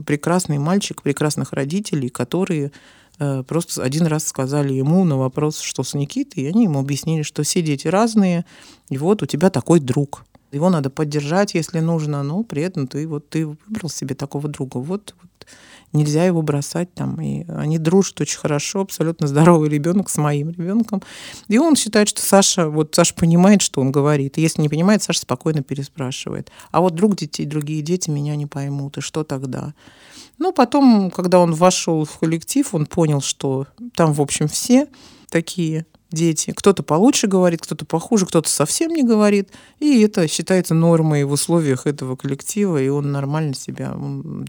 прекрасный 0.07 0.59
мальчик, 0.59 1.03
прекрасных 1.03 1.53
родителей, 1.53 2.09
которые 2.09 2.73
э, 3.19 3.45
просто 3.47 3.83
один 3.83 4.07
раз 4.07 4.27
сказали 4.27 4.73
ему 4.73 5.05
на 5.05 5.19
вопрос, 5.19 5.61
что 5.61 5.85
с 5.85 5.93
Никитой, 5.93 6.45
и 6.45 6.47
они 6.49 6.65
ему 6.65 6.81
объяснили, 6.81 7.23
что 7.23 7.43
все 7.43 7.61
дети 7.61 7.87
разные, 7.87 8.47
и 8.89 8.97
вот 8.97 9.23
у 9.23 9.27
тебя 9.27 9.51
такой 9.51 9.79
друг. 9.79 10.25
Его 10.53 10.71
надо 10.71 10.89
поддержать, 10.89 11.55
если 11.55 11.81
нужно, 11.81 12.23
но 12.23 12.43
при 12.43 12.63
этом 12.63 12.89
ты 12.89 13.07
вот 13.07 13.29
ты 13.29 13.47
выбрал 13.47 13.91
себе 13.91 14.15
такого 14.15 14.49
друга. 14.49 14.79
Вот, 14.79 15.15
вот 15.21 15.47
нельзя 15.93 16.25
его 16.25 16.43
бросать 16.43 16.93
там. 16.95 17.21
И 17.21 17.45
они 17.49 17.79
дружат 17.79 18.21
очень 18.21 18.39
хорошо, 18.39 18.81
абсолютно 18.81 19.27
здоровый 19.27 19.69
ребенок 19.69 20.09
с 20.09 20.17
моим 20.17 20.51
ребенком. 20.51 21.03
И 21.49 21.59
он 21.59 21.77
считает, 21.77 22.09
что 22.09 22.23
Саша, 22.23 22.69
вот 22.69 22.95
Саша 22.95 23.15
понимает, 23.15 23.63
что 23.63 23.81
он 23.81 23.93
говорит. 23.93 24.39
И 24.39 24.43
если 24.43 24.63
не 24.63 24.69
понимает, 24.69 25.03
Саша 25.03 25.21
спокойно 25.21 25.63
переспрашивает. 25.63 26.51
А 26.71 26.81
вот 26.81 26.95
друг 26.95 27.17
детей, 27.17 27.47
другие 27.47 27.83
дети 27.83 28.11
меня 28.11 28.37
не 28.37 28.47
поймут, 28.47 28.99
и 28.99 29.01
что 29.01 29.25
тогда? 29.25 29.75
Ну, 30.39 30.53
потом, 30.53 31.11
когда 31.11 31.39
он 31.39 31.53
вошел 31.53 32.05
в 32.05 32.19
коллектив, 32.19 32.75
он 32.75 32.87
понял, 32.87 33.21
что 33.21 33.67
там, 33.95 34.13
в 34.13 34.23
общем, 34.23 34.49
все 34.49 34.89
такие 35.29 35.87
дети. 36.11 36.53
Кто-то 36.53 36.83
получше 36.83 37.27
говорит, 37.27 37.63
кто-то 37.63 37.85
похуже, 37.85 38.27
кто-то 38.27 38.49
совсем 38.49 38.93
не 38.93 39.03
говорит. 39.03 39.51
И 39.79 40.03
это 40.03 40.29
считается 40.29 40.75
нормой 40.75 41.25
в 41.25 41.33
условиях 41.33 41.87
этого 41.87 42.17
коллектива, 42.17 42.81
и 42.81 42.89
он 42.89 43.13
нормально 43.13 43.55
себя 43.55 43.97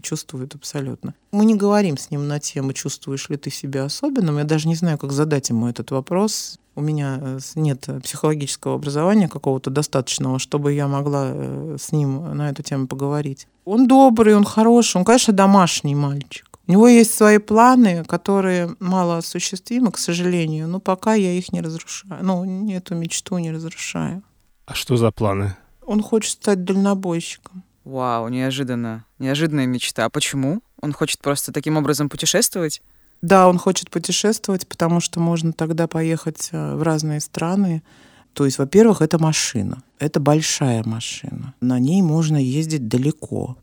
чувствует 0.02 0.54
абсолютно. 0.54 1.14
Мы 1.32 1.44
не 1.44 1.54
говорим 1.54 1.96
с 1.96 2.10
ним 2.10 2.28
на 2.28 2.40
тему, 2.40 2.72
чувствуешь 2.72 3.28
ли 3.28 3.36
ты 3.36 3.50
себя 3.50 3.84
особенным. 3.84 4.38
Я 4.38 4.44
даже 4.44 4.68
не 4.68 4.74
знаю, 4.74 4.98
как 4.98 5.12
задать 5.12 5.48
ему 5.48 5.68
этот 5.68 5.90
вопрос. 5.90 6.58
У 6.74 6.80
меня 6.80 7.18
э, 7.20 7.38
нет 7.54 7.86
психологического 8.02 8.76
образования 8.76 9.28
какого-то 9.28 9.70
достаточного, 9.70 10.38
чтобы 10.38 10.72
я 10.72 10.88
могла 10.88 11.26
э, 11.28 11.76
с 11.78 11.92
ним 11.92 12.34
на 12.34 12.48
эту 12.48 12.62
тему 12.62 12.86
поговорить. 12.86 13.46
Он 13.66 13.86
добрый, 13.86 14.34
он 14.34 14.44
хороший, 14.44 14.96
он, 14.96 15.04
конечно, 15.04 15.34
домашний 15.34 15.94
мальчик. 15.94 16.51
У 16.66 16.72
него 16.72 16.88
есть 16.88 17.14
свои 17.14 17.38
планы, 17.38 18.04
которые 18.04 18.76
мало 18.78 19.18
осуществимы, 19.18 19.90
к 19.90 19.98
сожалению, 19.98 20.68
но 20.68 20.80
пока 20.80 21.14
я 21.14 21.32
их 21.32 21.52
не 21.52 21.60
разрушаю. 21.60 22.22
Ну, 22.22 22.70
эту 22.70 22.94
мечту 22.94 23.38
не 23.38 23.50
разрушаю. 23.50 24.22
А 24.66 24.74
что 24.74 24.96
за 24.96 25.10
планы? 25.10 25.56
Он 25.84 26.02
хочет 26.02 26.32
стать 26.32 26.64
дальнобойщиком. 26.64 27.64
Вау, 27.84 28.28
неожиданно. 28.28 29.04
Неожиданная 29.18 29.66
мечта. 29.66 30.04
А 30.04 30.10
почему? 30.10 30.62
Он 30.80 30.92
хочет 30.92 31.20
просто 31.20 31.52
таким 31.52 31.76
образом 31.76 32.08
путешествовать? 32.08 32.80
Да, 33.22 33.48
он 33.48 33.58
хочет 33.58 33.90
путешествовать, 33.90 34.66
потому 34.66 35.00
что 35.00 35.20
можно 35.20 35.52
тогда 35.52 35.86
поехать 35.86 36.48
э, 36.52 36.74
в 36.76 36.82
разные 36.82 37.20
страны. 37.20 37.82
То 38.32 38.44
есть, 38.44 38.58
во-первых, 38.58 39.02
это 39.02 39.18
машина. 39.18 39.82
Это 39.98 40.20
большая 40.20 40.82
машина. 40.84 41.54
На 41.60 41.78
ней 41.78 42.02
можно 42.02 42.36
ездить 42.36 42.88
далеко. 42.88 43.56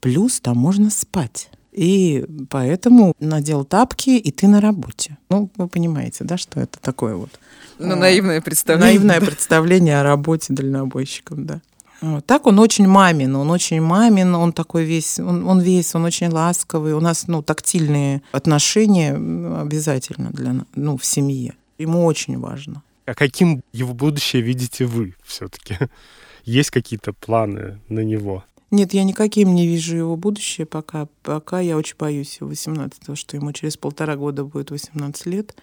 Плюс 0.00 0.40
там 0.40 0.56
можно 0.56 0.90
спать. 0.90 1.50
И 1.72 2.26
поэтому 2.50 3.14
надел 3.18 3.64
тапки, 3.64 4.10
и 4.10 4.30
ты 4.30 4.46
на 4.46 4.60
работе. 4.60 5.16
Ну, 5.30 5.50
вы 5.56 5.68
понимаете, 5.68 6.24
да, 6.24 6.36
что 6.36 6.60
это 6.60 6.78
такое 6.80 7.14
вот. 7.14 7.30
Ну, 7.78 7.96
наивное 7.96 8.40
представление. 8.40 9.00
Наивное 9.00 9.20
представление 9.20 10.00
о 10.00 10.02
работе 10.02 10.52
дальнобойщиком, 10.52 11.46
да. 11.46 11.60
Вот. 12.02 12.26
Так 12.26 12.46
он 12.46 12.58
очень 12.58 12.86
мамин, 12.86 13.36
он 13.36 13.50
очень 13.50 13.80
мамин, 13.80 14.34
он 14.34 14.52
такой 14.52 14.84
весь, 14.84 15.20
он, 15.20 15.48
он 15.48 15.60
весь, 15.60 15.94
он 15.94 16.04
очень 16.04 16.28
ласковый. 16.28 16.94
У 16.94 17.00
нас, 17.00 17.28
ну, 17.28 17.42
тактильные 17.42 18.22
отношения 18.32 19.14
обязательно 19.14 20.30
для, 20.30 20.56
ну, 20.74 20.98
в 20.98 21.04
семье. 21.06 21.54
Ему 21.78 22.04
очень 22.04 22.38
важно. 22.38 22.82
А 23.06 23.14
каким 23.14 23.62
его 23.72 23.94
будущее 23.94 24.42
видите 24.42 24.84
вы 24.84 25.14
все-таки? 25.24 25.78
Есть 26.44 26.70
какие-то 26.70 27.12
планы 27.12 27.78
на 27.88 28.00
него? 28.00 28.44
Нет, 28.72 28.94
я 28.94 29.04
никаким 29.04 29.54
не 29.54 29.66
вижу 29.66 29.96
его 29.98 30.16
будущее 30.16 30.66
пока. 30.66 31.06
Пока 31.22 31.60
я 31.60 31.76
очень 31.76 31.96
боюсь 31.98 32.40
18 32.40 33.18
что 33.18 33.36
ему 33.36 33.52
через 33.52 33.76
полтора 33.76 34.16
года 34.16 34.44
будет 34.44 34.70
18 34.70 35.26
лет. 35.26 35.54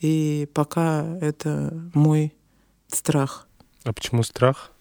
И 0.00 0.48
пока 0.52 1.16
это 1.20 1.72
мой 1.94 2.34
страх. 2.88 3.46
А 3.84 3.92
почему 3.92 4.24
страх? 4.24 4.72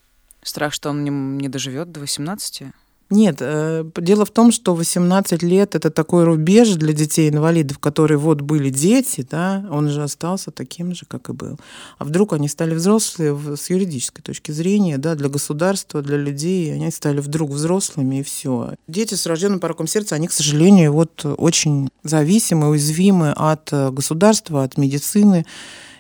Страх, 0.42 0.74
что 0.74 0.90
он 0.90 1.04
не, 1.04 1.12
не 1.12 1.48
доживет 1.48 1.92
до 1.92 2.00
18? 2.00 2.74
Нет, 3.10 3.38
э, 3.40 3.84
дело 3.98 4.26
в 4.26 4.32
том, 4.32 4.52
что 4.52 4.74
18 4.74 5.44
лет 5.44 5.76
это 5.76 5.92
такой 5.92 6.24
рубеж 6.24 6.70
для 6.76 6.94
детей-инвалидов, 6.94 7.78
которые 7.80 8.18
вот 8.18 8.42
были 8.42 8.70
дети, 8.70 9.26
да, 9.30 9.66
он 9.70 9.90
же 9.90 10.04
остался 10.04 10.52
таким 10.52 10.96
же, 10.96 11.06
как 11.08 11.30
и 11.30 11.34
был. 11.34 11.60
А 12.00 12.06
вдруг 12.06 12.34
они 12.34 12.48
стали 12.48 12.74
взрослые 12.74 13.38
с 13.56 13.70
юридической 13.70 14.22
точки 14.22 14.52
зрения, 14.52 14.98
да, 14.98 15.16
для 15.16 15.30
государства, 15.30 16.02
для 16.02 16.18
людей, 16.18 16.74
они 16.74 16.90
стали 16.92 17.20
вдруг 17.20 17.52
взрослыми, 17.52 18.20
и 18.20 18.24
все. 18.24 18.76
Дети 18.88 19.16
с 19.16 19.26
рожденным 19.26 19.60
пороком 19.60 19.86
сердца, 19.86 20.16
они, 20.16 20.28
к 20.28 20.32
сожалению, 20.32 20.94
вот 20.94 21.26
очень 21.38 21.90
зависимы, 22.04 22.70
уязвимы 22.70 23.32
от 23.32 23.70
государства, 23.72 24.64
от 24.64 24.78
медицины 24.78 25.46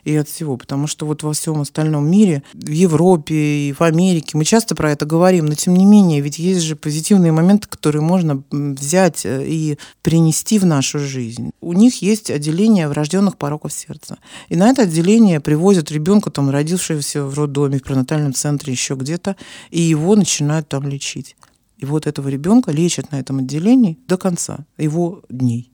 и 0.03 0.15
от 0.15 0.27
всего. 0.27 0.57
Потому 0.57 0.87
что 0.87 1.05
вот 1.05 1.23
во 1.23 1.33
всем 1.33 1.61
остальном 1.61 2.09
мире, 2.09 2.43
в 2.53 2.69
Европе 2.69 3.35
и 3.69 3.73
в 3.73 3.81
Америке, 3.81 4.37
мы 4.37 4.45
часто 4.45 4.75
про 4.75 4.91
это 4.91 5.05
говорим, 5.05 5.45
но 5.45 5.55
тем 5.55 5.75
не 5.75 5.85
менее, 5.85 6.21
ведь 6.21 6.39
есть 6.39 6.61
же 6.61 6.75
позитивные 6.75 7.31
моменты, 7.31 7.67
которые 7.67 8.01
можно 8.01 8.43
взять 8.51 9.25
э, 9.25 9.45
и 9.45 9.77
принести 10.01 10.59
в 10.59 10.65
нашу 10.65 10.99
жизнь. 10.99 11.51
У 11.61 11.73
них 11.73 12.01
есть 12.01 12.29
отделение 12.29 12.87
врожденных 12.87 13.37
пороков 13.37 13.73
сердца. 13.73 14.17
И 14.49 14.55
на 14.55 14.69
это 14.69 14.83
отделение 14.83 15.39
привозят 15.39 15.91
ребенка, 15.91 16.29
там, 16.31 16.49
родившегося 16.49 17.25
в 17.25 17.37
роддоме, 17.37 17.79
в 17.79 17.83
пронатальном 17.83 18.33
центре, 18.33 18.73
еще 18.73 18.95
где-то, 18.95 19.35
и 19.71 19.81
его 19.81 20.15
начинают 20.15 20.67
там 20.69 20.87
лечить. 20.87 21.35
И 21.77 21.85
вот 21.85 22.07
этого 22.07 22.29
ребенка 22.29 22.71
лечат 22.71 23.11
на 23.11 23.19
этом 23.19 23.39
отделении 23.39 23.97
до 24.07 24.17
конца 24.17 24.65
его 24.77 25.21
дней. 25.29 25.71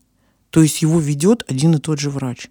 То 0.49 0.63
есть 0.63 0.81
его 0.81 0.99
ведет 0.99 1.43
один 1.47 1.75
и 1.75 1.79
тот 1.79 1.99
же 1.99 2.09
врач 2.09 2.49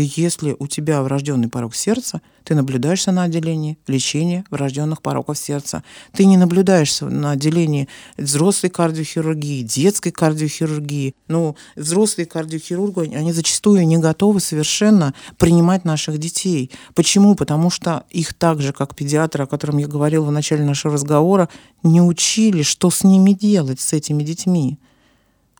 если 0.00 0.56
у 0.58 0.66
тебя 0.66 1.02
врожденный 1.02 1.48
порог 1.48 1.74
сердца, 1.74 2.22
ты 2.44 2.54
наблюдаешься 2.54 3.12
на 3.12 3.24
отделении 3.24 3.78
лечения 3.86 4.44
врожденных 4.50 5.02
пороков 5.02 5.38
сердца. 5.38 5.84
Ты 6.12 6.24
не 6.24 6.36
наблюдаешься 6.36 7.06
на 7.06 7.32
отделении 7.32 7.88
взрослой 8.16 8.70
кардиохирургии, 8.70 9.62
детской 9.62 10.10
кардиохирургии. 10.10 11.14
Ну, 11.28 11.56
взрослые 11.76 12.26
кардиохирурги, 12.26 13.14
они 13.14 13.32
зачастую 13.32 13.86
не 13.86 13.98
готовы 13.98 14.40
совершенно 14.40 15.14
принимать 15.36 15.84
наших 15.84 16.18
детей. 16.18 16.70
Почему? 16.94 17.34
Потому 17.34 17.70
что 17.70 18.04
их 18.10 18.34
так 18.34 18.60
же, 18.60 18.72
как 18.72 18.96
педиатры, 18.96 19.44
о 19.44 19.46
котором 19.46 19.78
я 19.78 19.86
говорила 19.86 20.24
в 20.24 20.32
начале 20.32 20.64
нашего 20.64 20.94
разговора, 20.94 21.48
не 21.82 22.00
учили, 22.00 22.62
что 22.62 22.90
с 22.90 23.04
ними 23.04 23.32
делать, 23.32 23.80
с 23.80 23.92
этими 23.92 24.22
детьми. 24.24 24.78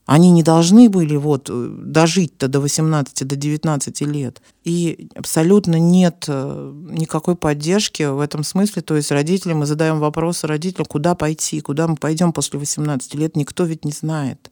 Они 0.04 0.30
не 0.30 0.42
должны 0.42 0.90
были 0.90 1.16
вот 1.16 1.48
э, 1.48 1.68
дожить-то 1.78 2.48
до 2.48 2.60
18, 2.60 3.26
до 3.26 3.36
19 3.36 4.00
лет. 4.02 4.42
И 4.64 5.08
абсолютно 5.14 5.76
нет 5.76 6.24
э, 6.26 6.72
никакой 6.90 7.36
поддержки 7.36 8.02
в 8.02 8.18
этом 8.20 8.42
смысле. 8.42 8.82
То 8.82 8.96
есть 8.96 9.12
родители, 9.12 9.52
мы 9.52 9.64
задаем 9.66 10.00
вопрос 10.00 10.42
родителям, 10.44 10.86
куда 10.86 11.14
пойти, 11.14 11.60
куда 11.60 11.86
мы 11.86 11.96
пойдем 11.96 12.32
после 12.32 12.58
18 12.58 13.14
лет, 13.14 13.36
никто 13.36 13.64
ведь 13.64 13.84
не 13.84 13.92
знает. 13.92 14.50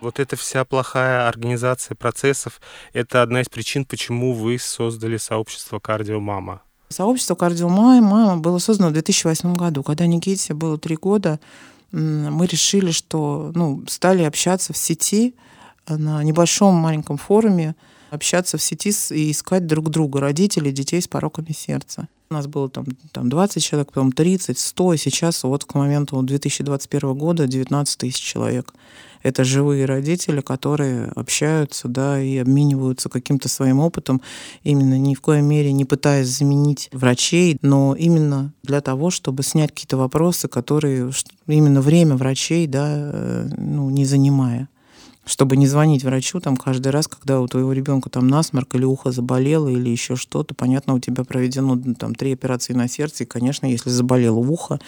Вот 0.00 0.20
эта 0.20 0.36
вся 0.36 0.64
плохая 0.64 1.26
организация 1.26 1.96
процессов— 1.96 2.60
это 2.92 3.22
одна 3.22 3.40
из 3.40 3.48
причин, 3.48 3.84
почему 3.84 4.32
вы 4.34 4.56
создали 4.58 5.16
сообщество 5.16 5.80
«Кардиомама». 5.80 6.62
Сообщество 6.88 7.34
«Кардиомама» 7.34 8.36
было 8.36 8.58
создано 8.58 8.90
в 8.90 8.92
2008 8.92 9.54
году. 9.54 9.82
Когда 9.82 10.06
Никите 10.06 10.54
было 10.54 10.78
три 10.78 10.96
года, 10.96 11.40
мы 11.90 12.46
решили, 12.46 12.90
что 12.90 13.50
ну, 13.54 13.84
стали 13.88 14.22
общаться 14.22 14.72
в 14.72 14.76
сети 14.76 15.34
на 15.88 16.22
небольшом 16.22 16.74
маленьком 16.74 17.16
форуме, 17.16 17.74
общаться 18.10 18.56
в 18.56 18.62
сети 18.62 18.92
и 19.10 19.30
искать 19.30 19.66
друг 19.66 19.90
друга, 19.90 20.20
родителей 20.20 20.72
детей 20.72 21.00
с 21.00 21.08
пороками 21.08 21.52
сердца. 21.52 22.08
У 22.28 22.34
нас 22.34 22.48
было 22.48 22.68
там, 22.68 22.86
там 23.12 23.28
20 23.28 23.62
человек, 23.62 23.92
потом 23.92 24.10
30, 24.10 24.58
100, 24.58 24.94
и 24.94 24.96
сейчас 24.96 25.44
вот 25.44 25.64
к 25.64 25.74
моменту 25.74 26.20
2021 26.20 27.14
года 27.14 27.46
19 27.46 27.98
тысяч 27.98 28.20
человек. 28.20 28.74
Это 29.22 29.44
живые 29.44 29.86
родители, 29.86 30.40
которые 30.40 31.06
общаются, 31.14 31.88
да, 31.88 32.20
и 32.20 32.36
обмениваются 32.38 33.08
каким-то 33.08 33.48
своим 33.48 33.78
опытом, 33.78 34.22
именно 34.64 34.98
ни 34.98 35.14
в 35.14 35.20
коей 35.20 35.42
мере 35.42 35.72
не 35.72 35.84
пытаясь 35.84 36.28
заменить 36.28 36.88
врачей, 36.92 37.58
но 37.62 37.94
именно 37.94 38.52
для 38.62 38.80
того, 38.80 39.10
чтобы 39.10 39.42
снять 39.42 39.70
какие-то 39.70 39.96
вопросы, 39.96 40.48
которые 40.48 41.10
именно 41.46 41.80
время 41.80 42.16
врачей, 42.16 42.66
да, 42.66 42.86
э, 42.88 43.48
ну, 43.56 43.88
не 43.90 44.04
занимая 44.04 44.68
чтобы 45.26 45.56
не 45.56 45.66
звонить 45.66 46.04
врачу 46.04 46.40
там 46.40 46.56
каждый 46.56 46.88
раз, 46.88 47.08
когда 47.08 47.40
у 47.40 47.48
твоего 47.48 47.72
ребенка 47.72 48.08
там 48.08 48.28
насморк 48.28 48.74
или 48.76 48.84
ухо 48.84 49.10
заболело 49.10 49.68
или 49.68 49.90
еще 49.90 50.14
что-то. 50.14 50.54
Понятно, 50.54 50.94
у 50.94 51.00
тебя 51.00 51.24
проведено 51.24 51.76
там 51.98 52.14
три 52.14 52.32
операции 52.32 52.72
на 52.72 52.88
сердце, 52.88 53.24
и, 53.24 53.26
конечно, 53.26 53.66
если 53.66 53.90
заболело 53.90 54.38
ухо, 54.38 54.78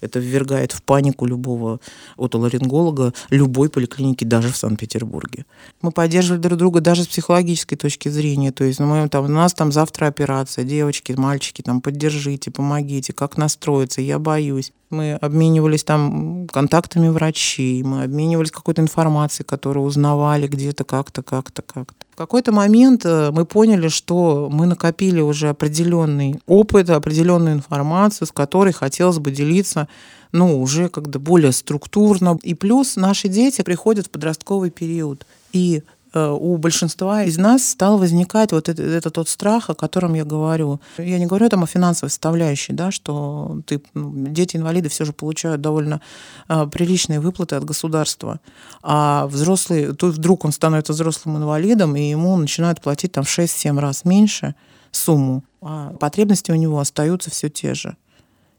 это 0.00 0.20
ввергает 0.20 0.72
в 0.72 0.82
панику 0.82 1.26
любого 1.26 1.80
отоларинголога 2.16 3.12
любой 3.30 3.68
поликлиники, 3.68 4.24
даже 4.24 4.52
в 4.52 4.56
Санкт-Петербурге. 4.56 5.44
Мы 5.82 5.90
поддерживали 5.90 6.40
друг 6.40 6.58
друга 6.58 6.80
даже 6.80 7.02
с 7.02 7.08
психологической 7.08 7.76
точки 7.76 8.08
зрения. 8.08 8.52
То 8.52 8.64
есть 8.64 8.78
ну, 8.78 8.86
мы, 8.86 9.08
там, 9.08 9.24
у 9.24 9.28
нас 9.28 9.52
там 9.52 9.72
завтра 9.72 10.06
операция, 10.06 10.64
девочки, 10.64 11.12
мальчики, 11.12 11.62
там, 11.62 11.80
поддержите, 11.80 12.52
помогите, 12.52 13.12
как 13.12 13.36
настроиться, 13.36 14.00
я 14.00 14.20
боюсь. 14.20 14.72
Мы 14.90 15.14
обменивались 15.14 15.84
там 15.84 16.46
контактами 16.48 17.08
врачей, 17.08 17.82
мы 17.82 18.04
обменивались 18.04 18.50
какой-то 18.50 18.80
информацией, 18.80 19.46
которую 19.46 19.84
узнавали 19.84 20.46
где-то 20.46 20.84
как-то, 20.84 21.22
как-то, 21.22 21.62
как-то. 21.62 22.06
В 22.12 22.16
какой-то 22.16 22.52
момент 22.52 23.04
э, 23.04 23.30
мы 23.30 23.44
поняли, 23.44 23.88
что 23.88 24.48
мы 24.50 24.66
накопили 24.66 25.20
уже 25.20 25.50
определенный 25.50 26.40
опыт, 26.46 26.90
определенную 26.90 27.54
информацию, 27.54 28.26
с 28.26 28.32
которой 28.32 28.72
хотелось 28.72 29.18
бы 29.18 29.30
делиться 29.30 29.88
ну, 30.32 30.60
уже 30.60 30.88
как-то 30.88 31.18
более 31.18 31.52
структурно. 31.52 32.38
И 32.42 32.54
плюс 32.54 32.96
наши 32.96 33.28
дети 33.28 33.62
приходят 33.62 34.06
в 34.06 34.10
подростковый 34.10 34.70
период. 34.70 35.26
И 35.52 35.82
у 36.14 36.56
большинства 36.56 37.24
из 37.24 37.38
нас 37.38 37.66
стал 37.66 37.98
возникать 37.98 38.52
вот 38.52 38.68
это, 38.68 38.82
это 38.82 39.10
тот 39.10 39.28
страх, 39.28 39.70
о 39.70 39.74
котором 39.74 40.14
я 40.14 40.24
говорю. 40.24 40.80
Я 40.96 41.18
не 41.18 41.26
говорю 41.26 41.48
там 41.48 41.64
о 41.64 41.66
финансовой 41.66 42.10
составляющей, 42.10 42.72
да, 42.72 42.90
что 42.90 43.60
ты, 43.66 43.82
ну, 43.94 44.12
дети-инвалиды 44.28 44.88
все 44.88 45.04
же 45.04 45.12
получают 45.12 45.60
довольно 45.60 46.00
а, 46.48 46.66
приличные 46.66 47.20
выплаты 47.20 47.56
от 47.56 47.64
государства, 47.64 48.40
а 48.82 49.26
взрослый, 49.26 49.94
тут 49.94 50.14
вдруг 50.14 50.44
он 50.44 50.52
становится 50.52 50.92
взрослым 50.92 51.36
инвалидом, 51.36 51.96
и 51.96 52.08
ему 52.08 52.36
начинают 52.36 52.80
платить 52.80 53.12
там 53.12 53.24
в 53.24 53.38
6-7 53.38 53.78
раз 53.78 54.04
меньше 54.04 54.54
сумму, 54.90 55.44
а 55.60 55.92
потребности 56.00 56.50
у 56.50 56.54
него 56.56 56.78
остаются 56.78 57.30
все 57.30 57.48
те 57.48 57.74
же. 57.74 57.96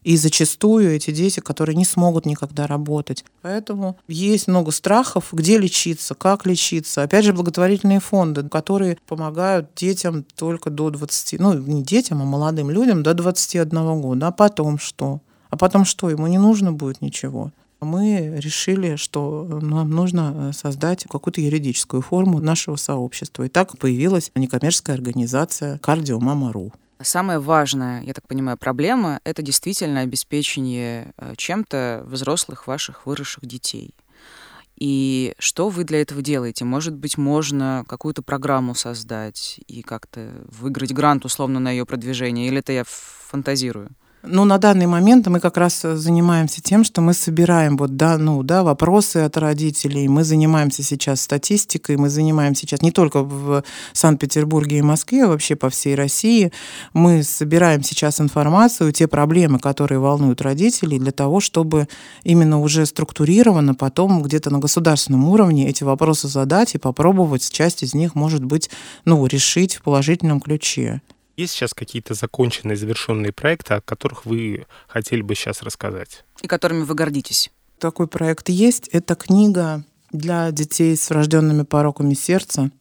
И 0.04 0.16
зачастую 0.18 0.92
эти 0.92 1.12
дети, 1.12 1.40
которые 1.40 1.76
не 1.76 1.86
смогут 1.86 2.26
никогда 2.26 2.68
работать. 2.68 3.26
Поэтому 3.42 3.98
есть 4.08 4.48
много 4.48 4.72
страхов, 4.72 5.30
где 5.34 5.58
лечиться, 5.58 6.16
как 6.16 6.46
лечиться. 6.46 7.04
Опять 7.04 7.26
же, 7.26 7.34
благотворительные 7.34 8.00
фонды, 8.00 8.48
которые 8.48 8.98
помогают 9.08 9.70
детям 9.76 10.26
только 10.36 10.70
до 10.70 10.90
20, 10.90 11.40
ну, 11.40 11.54
не 11.54 11.84
детям, 11.84 12.22
а 12.22 12.26
молодым 12.26 12.70
людям 12.70 13.04
до 13.04 13.14
21 13.14 14.02
года. 14.02 14.28
А 14.28 14.32
потом 14.32 14.80
что? 14.80 15.22
А 15.50 15.58
потом 15.58 15.84
что? 15.84 16.10
Ему 16.10 16.28
не 16.28 16.38
нужно 16.38 16.72
будет 16.72 17.02
ничего. 17.02 17.52
Мы 17.82 18.36
решили, 18.38 18.98
что 18.98 19.60
нам 19.62 19.90
нужно 19.90 20.52
создать 20.54 21.06
какую-то 21.10 21.40
юридическую 21.40 22.02
форму 22.02 22.40
нашего 22.40 22.76
сообщества. 22.76 23.44
И 23.44 23.50
так 23.50 23.78
появилась 23.78 24.32
некоммерческая 24.36 24.98
организация 24.98 25.78
«Кардиомама.ру». 25.80 26.74
Самая 27.02 27.40
важная, 27.40 28.04
я 28.04 28.14
так 28.14 28.28
понимаю, 28.28 28.58
проблема— 28.58 29.22
это 29.24 29.42
действительно 29.42 30.02
обеспечение 30.02 31.14
э, 31.18 31.34
чем-то 31.38 32.04
взрослых 32.06 32.68
ваших 32.68 33.06
выросших 33.06 33.46
детей. 33.46 33.96
И 34.76 35.34
что 35.40 35.70
вы 35.70 35.86
для 35.86 36.02
этого 36.02 36.22
делаете? 36.22 36.66
Может 36.66 36.94
быть, 36.94 37.18
можно 37.18 37.86
какую-то 37.88 38.22
программу 38.22 38.76
создать 38.76 39.62
и 39.68 39.82
как-то 39.82 40.30
выиграть 40.50 40.92
грант 40.92 41.24
условно 41.24 41.62
на 41.62 41.72
ее 41.72 41.86
продвижение, 41.86 42.48
или 42.48 42.60
это 42.60 42.74
я 42.74 42.84
фантазирую? 42.86 43.92
Ну, 44.22 44.44
на 44.44 44.58
данный 44.58 44.86
момент 44.86 45.28
мы 45.28 45.40
как 45.40 45.56
раз 45.56 45.86
э, 45.86 45.96
занимаемся 45.96 46.62
тем, 46.62 46.84
что 46.84 47.00
мы 47.00 47.14
собираем 47.14 47.78
вот, 47.78 47.96
да, 47.96 48.18
ну, 48.18 48.44
да, 48.44 48.64
вопросы 48.64 49.18
от 49.18 49.38
родителей. 49.38 50.10
Мы 50.10 50.26
занимаемся 50.26 50.84
сейчас 50.84 51.22
статистикой, 51.22 51.96
мы 51.96 52.10
занимаемся 52.10 52.62
сейчас 52.62 52.82
не 52.82 52.92
только 52.92 53.24
в 53.24 53.64
Санкт-Петербурге 53.94 54.80
и 54.80 54.82
Москве, 54.82 55.24
а 55.24 55.28
вообще 55.30 55.56
по 55.56 55.70
всей 55.70 55.96
России. 55.96 56.52
Мы 56.92 57.24
собираем 57.24 57.82
сейчас 57.82 58.20
информацию, 58.20 58.92
те 58.92 59.08
проблемы, 59.08 59.58
которые 59.58 60.00
волнуют 60.00 60.42
родителей, 60.42 61.00
для 61.00 61.14
того, 61.14 61.40
чтобы 61.40 61.88
именно 62.26 62.60
уже 62.60 62.86
структурированно 62.86 63.74
потом 63.74 64.22
где-то 64.22 64.50
на 64.50 64.60
государственном 64.60 65.30
уровне 65.30 65.70
эти 65.70 65.86
вопросы 65.86 66.28
задать 66.28 66.76
и 66.76 66.78
попробовать 66.78 67.50
часть 67.50 67.84
из 67.84 67.94
них, 67.94 68.16
может 68.16 68.44
быть, 68.44 68.70
ну, 69.06 69.26
решить 69.26 69.76
в 69.76 69.82
положительном 69.82 70.42
ключе. 70.42 71.02
Есть 71.40 71.54
сейчас 71.54 71.74
какие-то 71.74 72.16
законченные, 72.16 72.76
завершенные 72.76 73.32
проекты, 73.32 73.76
о 73.76 73.80
которых 73.80 74.26
вы 74.26 74.66
хотели 74.90 75.22
бы 75.22 75.36
сейчас 75.36 75.64
рассказать? 75.64 76.26
И 76.42 76.48
которыми 76.48 76.84
вы 76.84 76.96
гордитесь? 76.96 77.50
Такой 77.80 78.08
проект 78.08 78.50
есть. 78.50 78.90
Это 78.90 79.16
книга 79.16 79.86
для 80.12 80.52
детей 80.52 80.98
с 80.98 81.10
врожденными 81.10 81.64
пороками 81.64 82.14
сердца, 82.14 82.72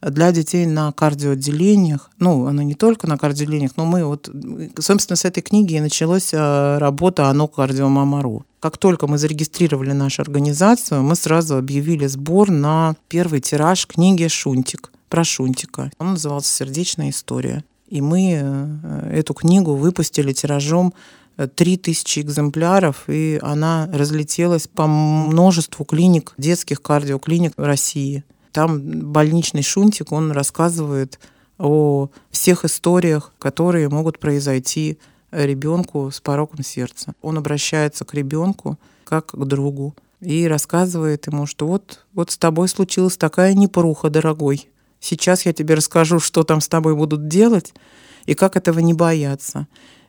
для 0.00 0.30
детей 0.30 0.64
на 0.64 0.92
кардиоотделениях. 0.92 2.08
Ну, 2.20 2.46
она 2.46 2.62
не 2.62 2.74
только 2.74 3.08
на 3.08 3.18
кардиоотделениях, 3.18 3.72
но 3.76 3.84
мы 3.84 4.04
вот, 4.04 4.30
собственно, 4.78 5.16
с 5.16 5.24
этой 5.24 5.40
книги 5.40 5.74
и 5.74 5.80
началась 5.80 6.32
э, 6.32 6.78
работа 6.78 7.30
«Оно 7.30 7.48
кардиомамару». 7.48 8.46
Как 8.60 8.78
только 8.78 9.08
мы 9.08 9.18
зарегистрировали 9.18 9.90
нашу 9.90 10.22
организацию, 10.22 11.02
мы 11.02 11.16
сразу 11.16 11.56
объявили 11.56 12.06
сбор 12.06 12.48
на 12.48 12.94
первый 13.08 13.40
тираж 13.40 13.88
книги 13.88 14.28
«Шунтик» 14.28 14.92
про 15.08 15.24
Шунтика. 15.24 15.90
Он 15.98 16.10
назывался 16.12 16.48
«Сердечная 16.48 17.10
история». 17.10 17.64
И 17.92 18.00
мы 18.00 18.40
э, 18.42 19.10
эту 19.18 19.34
книгу 19.34 19.74
выпустили 19.74 20.32
тиражом 20.32 20.94
3000 21.36 22.18
э, 22.18 22.22
экземпляров, 22.22 23.04
и 23.06 23.38
она 23.42 23.86
разлетелась 23.92 24.66
по 24.66 24.86
множеству 24.86 25.84
клиник, 25.84 26.32
детских 26.38 26.80
кардиоклиник 26.80 27.52
России. 27.58 28.24
Там 28.50 28.80
больничный 29.12 29.62
шунтик, 29.62 30.10
он 30.10 30.32
рассказывает 30.32 31.20
о 31.58 32.08
всех 32.30 32.64
историях, 32.64 33.34
которые 33.38 33.90
могут 33.90 34.18
произойти 34.18 34.96
ребенку 35.30 36.10
с 36.10 36.18
пороком 36.18 36.64
сердца. 36.64 37.12
Он 37.20 37.36
обращается 37.36 38.06
к 38.06 38.14
ребенку 38.14 38.78
как 39.04 39.32
к 39.32 39.44
другу 39.44 39.94
и 40.22 40.48
рассказывает 40.48 41.26
ему, 41.26 41.44
что 41.44 41.66
вот, 41.66 42.06
вот 42.14 42.30
с 42.30 42.38
тобой 42.38 42.68
случилась 42.68 43.18
такая 43.18 43.52
непоруха, 43.52 44.08
дорогой. 44.08 44.70
Сейчас 45.02 45.44
я 45.44 45.52
тебе 45.52 45.74
расскажу, 45.74 46.20
что 46.20 46.44
там 46.44 46.60
с 46.60 46.68
тобой 46.68 46.94
будут 46.94 47.26
делать 47.26 47.74
и 48.24 48.34
как 48.34 48.56
этого 48.56 48.78
не 48.78 48.94
бояться. 48.94 49.66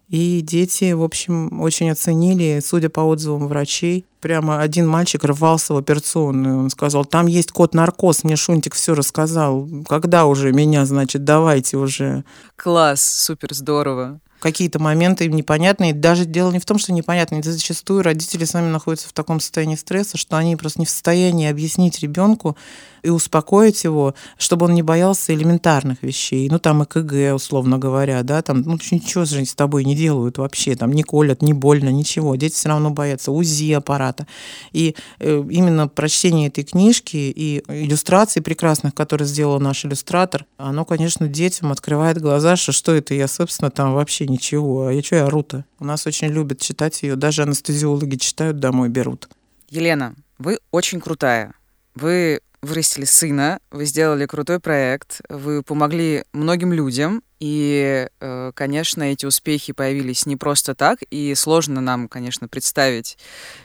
И 0.07 0.41
дети, 0.41 0.91
в 0.91 1.01
общем, 1.01 1.59
очень 1.61 1.89
оценили, 1.89 2.61
судя 2.63 2.89
по 2.89 2.99
отзывам 3.01 3.47
врачей. 3.47 4.05
Прямо 4.21 4.61
один 4.61 4.87
мальчик 4.87 5.23
рвался 5.23 5.73
в 5.73 5.77
операционную. 5.77 6.59
Он 6.59 6.69
сказал, 6.69 7.05
там 7.05 7.25
есть 7.25 7.51
код 7.51 7.73
наркоз, 7.73 8.23
мне 8.23 8.35
Шунтик 8.35 8.75
все 8.75 8.93
рассказал. 8.93 9.67
Когда 9.87 10.25
уже 10.27 10.51
меня, 10.51 10.85
значит, 10.85 11.23
давайте 11.23 11.77
уже. 11.77 12.23
Класс, 12.55 13.01
супер 13.03 13.53
здорово 13.53 14.19
какие-то 14.43 14.77
моменты 14.77 15.29
непонятные. 15.29 15.93
Даже 15.93 16.25
дело 16.25 16.51
не 16.51 16.59
в 16.59 16.65
том, 16.65 16.77
что 16.77 16.91
непонятные. 16.91 17.41
Зачастую 17.41 18.03
родители 18.03 18.43
сами 18.43 18.69
находятся 18.69 19.07
в 19.07 19.13
таком 19.13 19.39
состоянии 19.39 19.77
стресса, 19.77 20.17
что 20.17 20.35
они 20.35 20.57
просто 20.57 20.81
не 20.81 20.85
в 20.85 20.89
состоянии 20.89 21.49
объяснить 21.49 22.01
ребенку 22.01 22.57
и 23.03 23.09
успокоить 23.09 23.83
его, 23.83 24.15
чтобы 24.37 24.65
он 24.65 24.73
не 24.73 24.81
боялся 24.81 25.33
элементарных 25.33 26.01
вещей. 26.01 26.49
Ну, 26.49 26.59
там 26.59 26.83
ЭКГ, 26.83 27.35
условно 27.35 27.77
говоря, 27.77 28.23
да, 28.23 28.41
там, 28.41 28.61
ну, 28.61 28.73
ничего 28.91 29.25
же 29.25 29.45
с 29.45 29.55
тобой 29.55 29.83
не 29.83 29.95
делают 29.95 30.37
вообще, 30.37 30.75
там, 30.75 30.91
не 30.91 31.03
колят, 31.03 31.41
не 31.41 31.53
больно, 31.53 31.89
ничего. 31.89 32.35
Дети 32.35 32.55
все 32.55 32.69
равно 32.69 32.89
боятся 32.89 33.31
УЗИ 33.31 33.73
аппарата. 33.73 34.27
И 34.71 34.95
э, 35.19 35.43
именно 35.49 35.87
прочтение 35.87 36.47
этой 36.47 36.63
книжки 36.63 37.17
и 37.17 37.63
иллюстраций 37.67 38.41
прекрасных, 38.41 38.95
которые 38.95 39.27
сделал 39.27 39.59
наш 39.59 39.85
иллюстратор, 39.85 40.45
оно, 40.57 40.85
конечно, 40.85 41.27
детям 41.27 41.71
открывает 41.71 42.21
глаза, 42.21 42.55
что 42.55 42.71
что 42.71 42.93
это 42.93 43.13
я, 43.13 43.27
собственно, 43.27 43.71
там 43.71 43.93
вообще 43.93 44.27
ничего. 44.27 44.87
А 44.87 44.93
я 44.93 45.01
что, 45.01 45.15
я 45.15 45.25
ору-то? 45.25 45.65
У 45.79 45.85
нас 45.85 46.07
очень 46.07 46.27
любят 46.27 46.59
читать 46.59 47.03
ее. 47.03 47.15
Даже 47.15 47.43
анестезиологи 47.43 48.15
читают, 48.15 48.59
домой 48.59 48.89
берут. 48.89 49.29
Елена, 49.69 50.15
вы 50.37 50.59
очень 50.71 50.99
крутая. 50.99 51.53
Вы 51.95 52.39
вырастили 52.63 53.05
сына, 53.05 53.59
вы 53.71 53.85
сделали 53.85 54.25
крутой 54.25 54.59
проект, 54.59 55.21
вы 55.29 55.61
помогли 55.61 56.23
многим 56.31 56.71
людям, 56.71 57.21
и, 57.39 58.07
э, 58.19 58.51
конечно, 58.55 59.03
эти 59.03 59.25
успехи 59.25 59.73
появились 59.73 60.25
не 60.25 60.37
просто 60.37 60.73
так, 60.73 60.99
и 61.09 61.35
сложно 61.35 61.81
нам, 61.81 62.07
конечно, 62.07 62.47
представить, 62.47 63.17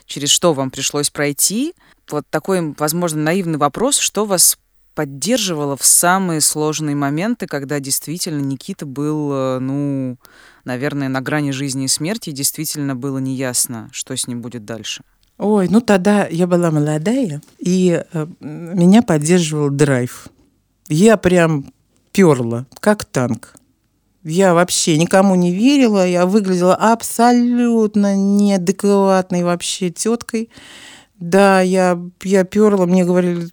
через 0.04 0.30
что 0.30 0.52
вам 0.52 0.70
пришлось 0.70 1.10
пройти. 1.10 1.74
Вот 2.10 2.26
такой, 2.28 2.74
возможно, 2.76 3.22
наивный 3.22 3.58
вопрос, 3.58 3.98
что 3.98 4.24
вас 4.24 4.58
поддерживало 4.96 5.76
в 5.76 5.86
самые 5.86 6.40
сложные 6.40 6.96
моменты, 6.96 7.46
когда 7.46 7.78
действительно 7.78 8.40
Никита 8.40 8.84
был, 8.84 9.32
э, 9.32 9.58
ну, 9.60 10.18
наверное, 10.64 11.08
на 11.08 11.20
грани 11.20 11.52
жизни 11.52 11.84
и 11.84 11.88
смерти, 11.88 12.30
и 12.30 12.32
действительно 12.32 12.96
было 12.96 13.18
неясно, 13.18 13.88
что 13.92 14.16
с 14.16 14.26
ним 14.26 14.42
будет 14.42 14.64
дальше? 14.64 15.04
Ой, 15.38 15.68
ну 15.70 15.80
тогда 15.80 16.26
я 16.26 16.48
была 16.48 16.72
молодая, 16.72 17.40
и 17.60 18.02
э, 18.12 18.26
меня 18.40 19.02
поддерживал 19.02 19.70
драйв. 19.70 20.28
Я 20.88 21.16
прям 21.16 21.72
перла, 22.10 22.66
как 22.80 23.04
танк. 23.04 23.54
Я 24.24 24.52
вообще 24.52 24.98
никому 24.98 25.36
не 25.36 25.54
верила, 25.54 26.06
я 26.06 26.26
выглядела 26.26 26.74
абсолютно 26.74 28.16
неадекватной 28.16 29.44
вообще 29.44 29.90
теткой. 29.90 30.50
Да, 31.20 31.60
я, 31.60 32.00
я 32.22 32.42
перла, 32.42 32.86
мне 32.86 33.04
говорили, 33.04 33.48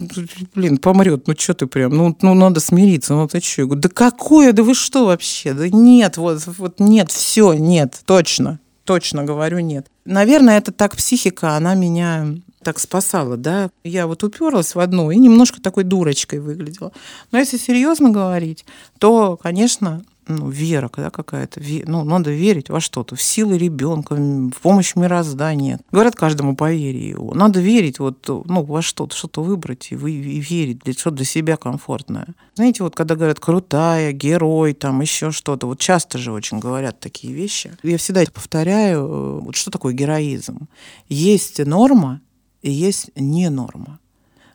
блин, 0.55 0.77
помрет, 0.77 1.27
ну 1.27 1.35
что 1.37 1.53
ты 1.53 1.67
прям, 1.67 1.95
ну, 1.95 2.15
ну 2.21 2.33
надо 2.33 2.59
смириться, 2.59 3.13
ну 3.13 3.27
ты 3.27 3.41
что? 3.41 3.61
Я 3.61 3.65
говорю, 3.65 3.81
да 3.81 3.89
какое, 3.89 4.53
да 4.53 4.63
вы 4.63 4.73
что 4.73 5.05
вообще? 5.05 5.53
Да 5.53 5.69
нет, 5.69 6.17
вот, 6.17 6.43
вот 6.45 6.79
нет, 6.79 7.11
все, 7.11 7.53
нет, 7.53 8.01
точно 8.05 8.59
точно 8.85 9.23
говорю 9.23 9.59
нет. 9.59 9.87
Наверное, 10.05 10.57
это 10.57 10.71
так 10.71 10.95
психика, 10.95 11.57
она 11.57 11.73
меня 11.73 12.35
так 12.63 12.79
спасала, 12.79 13.35
да. 13.37 13.69
Я 13.83 14.07
вот 14.07 14.23
уперлась 14.23 14.73
в 14.75 14.79
одну 14.79 15.11
и 15.11 15.17
немножко 15.17 15.61
такой 15.61 15.83
дурочкой 15.83 16.39
выглядела. 16.39 16.91
Но 17.31 17.39
если 17.39 17.57
серьезно 17.57 18.09
говорить, 18.09 18.65
то, 18.97 19.37
конечно, 19.37 20.03
ну, 20.27 20.49
вера 20.49 20.89
да, 20.95 21.09
какая-то. 21.09 21.61
Ну, 21.85 22.03
надо 22.03 22.31
верить 22.31 22.69
во 22.69 22.79
что-то, 22.79 23.15
в 23.15 23.21
силы 23.21 23.57
ребенка, 23.57 24.15
в 24.15 24.61
помощь 24.61 24.95
мироздания. 24.95 25.79
Говорят 25.91 26.15
каждому 26.15 26.55
поверить 26.55 27.09
его. 27.09 27.33
Надо 27.33 27.59
верить 27.59 27.99
вот, 27.99 28.27
ну, 28.27 28.63
во 28.63 28.81
что-то, 28.81 29.15
что-то 29.15 29.43
выбрать 29.43 29.91
и, 29.91 29.95
вы, 29.95 30.11
и 30.11 30.39
верить, 30.39 30.79
для 30.79 30.93
что 30.93 31.11
для 31.11 31.25
себя 31.25 31.57
комфортное. 31.57 32.27
Знаете, 32.55 32.83
вот 32.83 32.95
когда 32.95 33.15
говорят 33.15 33.39
крутая, 33.39 34.11
герой, 34.11 34.73
там 34.73 35.01
еще 35.01 35.31
что-то, 35.31 35.67
вот 35.67 35.79
часто 35.79 36.17
же 36.17 36.31
очень 36.31 36.59
говорят 36.59 36.99
такие 36.99 37.33
вещи. 37.33 37.71
Я 37.83 37.97
всегда 37.97 38.23
это 38.23 38.31
повторяю, 38.31 38.99
э, 38.99 39.39
вот 39.41 39.55
что 39.55 39.71
такое 39.71 39.93
героизм? 39.93 40.67
Есть 41.07 41.59
норма 41.65 42.21
и 42.61 42.71
есть 42.71 43.11
не 43.15 43.49
норма 43.49 43.99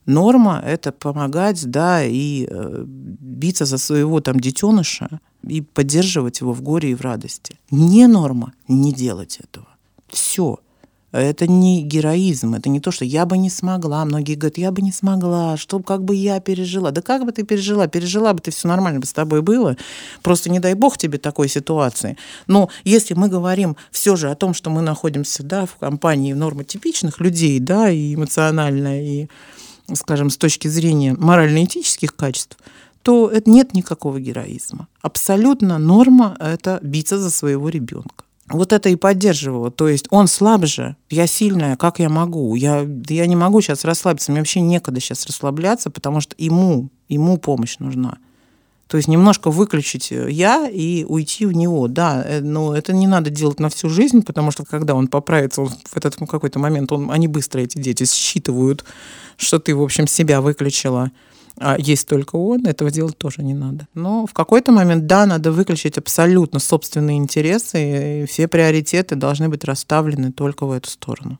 норма— 0.07 0.61
это 0.67 0.93
помогать, 0.93 1.65
да, 1.71 2.03
и 2.05 2.47
э, 2.49 2.85
биться 2.87 3.65
за 3.65 3.79
своего 3.79 4.21
там 4.21 4.41
детеныша, 4.41 5.21
и 5.47 5.61
поддерживать 5.61 6.41
его 6.41 6.53
в 6.53 6.63
горе 6.63 6.91
и 6.91 6.95
в 6.95 7.01
радости. 7.01 7.59
Не 7.71 8.07
норма 8.07 8.53
не 8.69 8.93
делать 8.93 9.39
этого. 9.41 9.69
Все. 10.09 10.59
Это 11.13 11.49
не 11.49 11.83
героизм, 11.83 12.55
это 12.55 12.69
не 12.69 12.79
то, 12.79 12.93
что 12.93 13.05
я 13.05 13.27
бы 13.27 13.37
не 13.37 13.51
смогла. 13.51 14.05
Многие 14.05 14.37
говорят, 14.37 14.59
я 14.59 14.71
бы 14.71 14.81
не 14.81 14.93
смогла, 14.93 15.57
что 15.57 15.81
как 15.81 16.05
бы 16.05 16.15
я 16.15 16.39
пережила. 16.39 16.93
Да 16.93 17.03
как 17.03 17.25
бы 17.25 17.33
ты 17.33 17.43
пережила? 17.43 17.89
Пережила 17.89 18.33
бы 18.33 18.41
ты, 18.41 18.53
все 18.53 18.69
нормально 18.69 19.01
бы 19.01 19.07
с 19.07 19.13
тобой 19.13 19.43
было. 19.43 19.77
Просто 20.23 20.51
не 20.51 20.61
дай 20.61 20.75
бог 20.75 20.99
тебе 20.99 21.19
такой 21.19 21.49
ситуации. 21.49 22.17
Но 22.47 22.71
если 22.85 23.15
мы 23.15 23.29
говорим 23.29 23.77
все 23.91 24.15
же 24.15 24.31
о 24.31 24.37
том, 24.37 24.55
что 24.55 24.71
мы 24.71 24.83
находимся 24.83 25.43
да, 25.43 25.67
в 25.67 25.75
компании 25.77 26.33
нормотипичных 26.33 27.19
людей, 27.19 27.59
да, 27.59 27.91
и 27.91 28.15
эмоционально, 28.15 29.03
и, 29.03 29.27
скажем, 29.95 30.31
с 30.31 30.37
точки 30.37 30.69
зрения 30.69 31.15
морально-этических 31.15 32.15
качеств, 32.15 32.57
то 33.03 33.31
это 33.31 33.51
нет 33.51 33.75
никакого 33.75 34.21
героизма. 34.21 34.89
Абсолютно 35.01 35.79
норма– 35.79 36.37
это 36.41 36.79
биться 36.83 37.19
за 37.19 37.31
своего 37.31 37.69
ребенка. 37.69 38.25
Вот 38.49 38.73
это 38.73 38.89
и 38.89 38.97
поддерживало. 38.97 39.71
То 39.71 39.89
есть 39.89 40.07
он 40.11 40.27
слабже, 40.27 40.97
я 41.09 41.27
сильная, 41.27 41.77
как 41.77 42.01
я 42.01 42.09
могу? 42.09 42.57
Я, 42.57 42.87
я 43.09 43.27
не 43.27 43.37
могу 43.37 43.61
сейчас 43.61 43.85
расслабиться, 43.85 44.33
мне 44.33 44.41
вообще 44.41 44.61
некогда 44.61 45.01
сейчас 45.01 45.25
расслабляться, 45.27 45.89
потому 45.91 46.21
что 46.21 46.35
ему, 46.37 46.91
ему 47.09 47.39
помощь 47.39 47.79
нужна. 47.79 48.19
То 48.89 48.97
есть 48.97 49.09
немножко 49.09 49.53
выключить 49.53 50.11
я 50.11 50.69
и 50.69 51.05
уйти 51.05 51.47
в 51.47 51.53
него. 51.53 51.87
Да, 51.87 52.25
э, 52.27 52.41
но 52.41 52.75
это 52.75 52.93
не 52.93 53.07
надо 53.07 53.31
делать 53.31 53.61
на 53.61 53.69
всю 53.69 53.89
жизнь, 53.89 54.23
потому 54.23 54.51
что 54.51 54.65
когда 54.65 54.97
он 54.97 55.07
поправится, 55.07 55.63
он 55.63 55.69
в 55.69 55.97
этот 55.97 56.17
какой-то 56.17 56.59
момент, 56.59 56.91
он, 56.91 57.09
они 57.13 57.29
быстро, 57.29 57.61
эти 57.61 57.79
дети, 57.79 58.05
считывают, 58.05 58.85
что 59.37 59.61
ты, 59.61 59.77
в 59.77 59.83
общем, 59.83 60.09
себя 60.09 60.41
выключила 60.41 61.13
а 61.61 61.77
есть 61.79 62.09
только 62.09 62.37
он, 62.37 62.67
этого 62.67 62.91
делать 62.91 63.19
тоже 63.19 63.43
не 63.43 63.53
надо. 63.53 63.87
Но 63.95 64.27
в 64.27 64.33
какой-то 64.33 64.73
момент, 64.73 65.07
да, 65.07 65.27
надо 65.27 65.53
выключить 65.53 65.99
абсолютно 65.99 66.59
собственные 66.59 67.19
интересы, 67.19 68.23
и 68.23 68.27
все 68.27 68.49
приоритеты 68.49 69.15
должны 69.15 69.51
быть 69.51 69.65
расставлены 69.65 70.33
только 70.33 70.65
в 70.65 70.73
эту 70.73 70.89
сторону. 70.89 71.39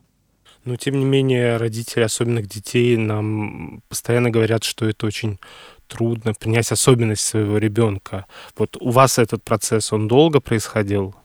Но, 0.63 0.75
тем 0.75 0.99
не 0.99 1.05
менее, 1.05 1.57
родители 1.57 2.03
особенных 2.03 2.47
детей 2.47 2.97
нам 2.97 3.81
постоянно 3.89 4.29
говорят, 4.29 4.63
что 4.63 4.85
это 4.85 5.07
очень 5.07 5.39
трудно 5.87 6.35
принять 6.35 6.71
особенность 6.71 7.25
своего 7.25 7.57
ребенка. 7.57 8.27
Вот 8.55 8.77
у 8.79 8.91
вас 8.91 9.17
этот 9.17 9.43
процесс, 9.43 9.91
он 9.91 10.07
долго 10.07 10.39
происходил? 10.39 11.15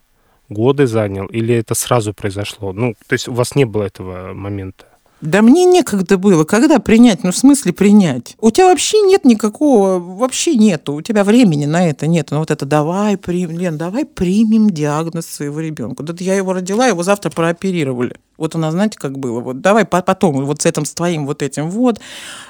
Годы 0.49 0.87
занял? 0.87 1.27
Или 1.27 1.53
это 1.53 1.75
сразу 1.75 2.15
произошло? 2.15 2.73
Ну, 2.73 2.95
то 3.05 3.13
есть 3.13 3.27
у 3.27 3.33
вас 3.33 3.53
не 3.53 3.65
было 3.65 3.83
этого 3.83 4.33
момента? 4.33 4.85
Да 5.21 5.41
мне 5.41 5.65
некогда 5.65 6.17
было. 6.17 6.43
Когда 6.43 6.79
принять? 6.79 7.23
Ну, 7.23 7.31
в 7.31 7.37
смысле 7.37 7.73
принять? 7.73 8.35
У 8.39 8.51
тебя 8.51 8.67
вообще 8.67 9.01
нет 9.01 9.25
никакого, 9.25 9.99
вообще 9.99 10.55
нету. 10.55 10.93
У 10.93 11.01
тебя 11.01 11.23
времени 11.23 11.65
на 11.65 11.87
это 11.87 12.05
нет. 12.07 12.29
Ну, 12.31 12.39
вот 12.39 12.51
это 12.51 12.65
давай, 12.65 13.17
прим... 13.17 13.57
Лен, 13.57 13.77
давай 13.77 14.05
примем 14.05 14.69
диагноз 14.69 15.25
своего 15.25 15.59
ребенка. 15.59 16.03
Да 16.03 16.13
я 16.19 16.35
его 16.35 16.53
родила, 16.53 16.87
его 16.87 17.01
завтра 17.01 17.31
прооперировали. 17.31 18.17
Вот 18.37 18.55
у 18.55 18.57
нас, 18.57 18.73
знаете, 18.73 18.97
как 18.99 19.17
было? 19.17 19.39
Вот 19.39 19.61
давай 19.61 19.85
потом, 19.85 20.45
вот 20.45 20.61
с 20.61 20.65
этим, 20.65 20.85
с 20.85 20.93
твоим 20.93 21.25
вот 21.25 21.41
этим 21.41 21.69
вот, 21.69 21.99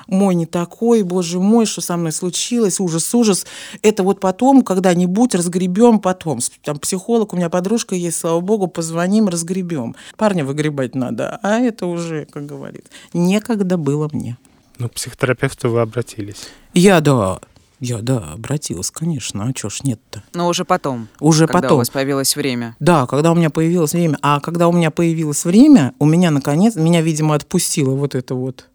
мой 0.07 0.35
не 0.35 0.45
такой, 0.45 1.03
боже 1.03 1.39
мой, 1.39 1.65
что 1.65 1.81
со 1.81 1.97
мной 1.97 2.11
случилось, 2.11 2.79
ужас, 2.79 3.13
ужас. 3.15 3.45
Это 3.81 4.03
вот 4.03 4.19
потом, 4.19 4.63
когда-нибудь 4.63 5.35
разгребем 5.35 5.99
потом. 5.99 6.39
Там 6.63 6.79
психолог, 6.79 7.33
у 7.33 7.37
меня 7.37 7.49
подружка 7.49 7.95
есть, 7.95 8.17
слава 8.17 8.39
богу, 8.41 8.67
позвоним, 8.67 9.27
разгребем. 9.27 9.95
Парня 10.17 10.45
выгребать 10.45 10.95
надо, 10.95 11.39
а 11.41 11.59
это 11.59 11.85
уже, 11.85 12.25
как 12.25 12.45
говорит, 12.45 12.85
некогда 13.13 13.77
было 13.77 14.09
мне. 14.11 14.37
Ну, 14.77 14.89
к 14.89 14.93
психотерапевту 14.93 15.69
вы 15.69 15.81
обратились. 15.81 16.49
Я, 16.73 17.01
да, 17.01 17.39
я, 17.79 17.99
да, 18.01 18.33
обратилась, 18.33 18.91
конечно. 18.91 19.45
А 19.45 19.53
чё 19.53 19.69
ж 19.69 19.83
нет-то? 19.83 20.23
Но 20.33 20.47
уже 20.47 20.65
потом. 20.65 21.07
Уже 21.19 21.45
когда 21.47 21.61
потом. 21.61 21.75
у 21.75 21.77
вас 21.79 21.89
появилось 21.89 22.35
время. 22.35 22.75
Да, 22.79 23.05
когда 23.05 23.31
у 23.31 23.35
меня 23.35 23.49
появилось 23.49 23.93
время. 23.93 24.17
А 24.21 24.39
когда 24.39 24.67
у 24.67 24.71
меня 24.71 24.89
появилось 24.89 25.45
время, 25.45 25.93
у 25.99 26.05
меня, 26.05 26.31
наконец, 26.31 26.75
меня, 26.75 27.01
видимо, 27.01 27.35
отпустило 27.35 27.95
вот 27.95 28.15
это 28.15 28.35
вот 28.35 28.67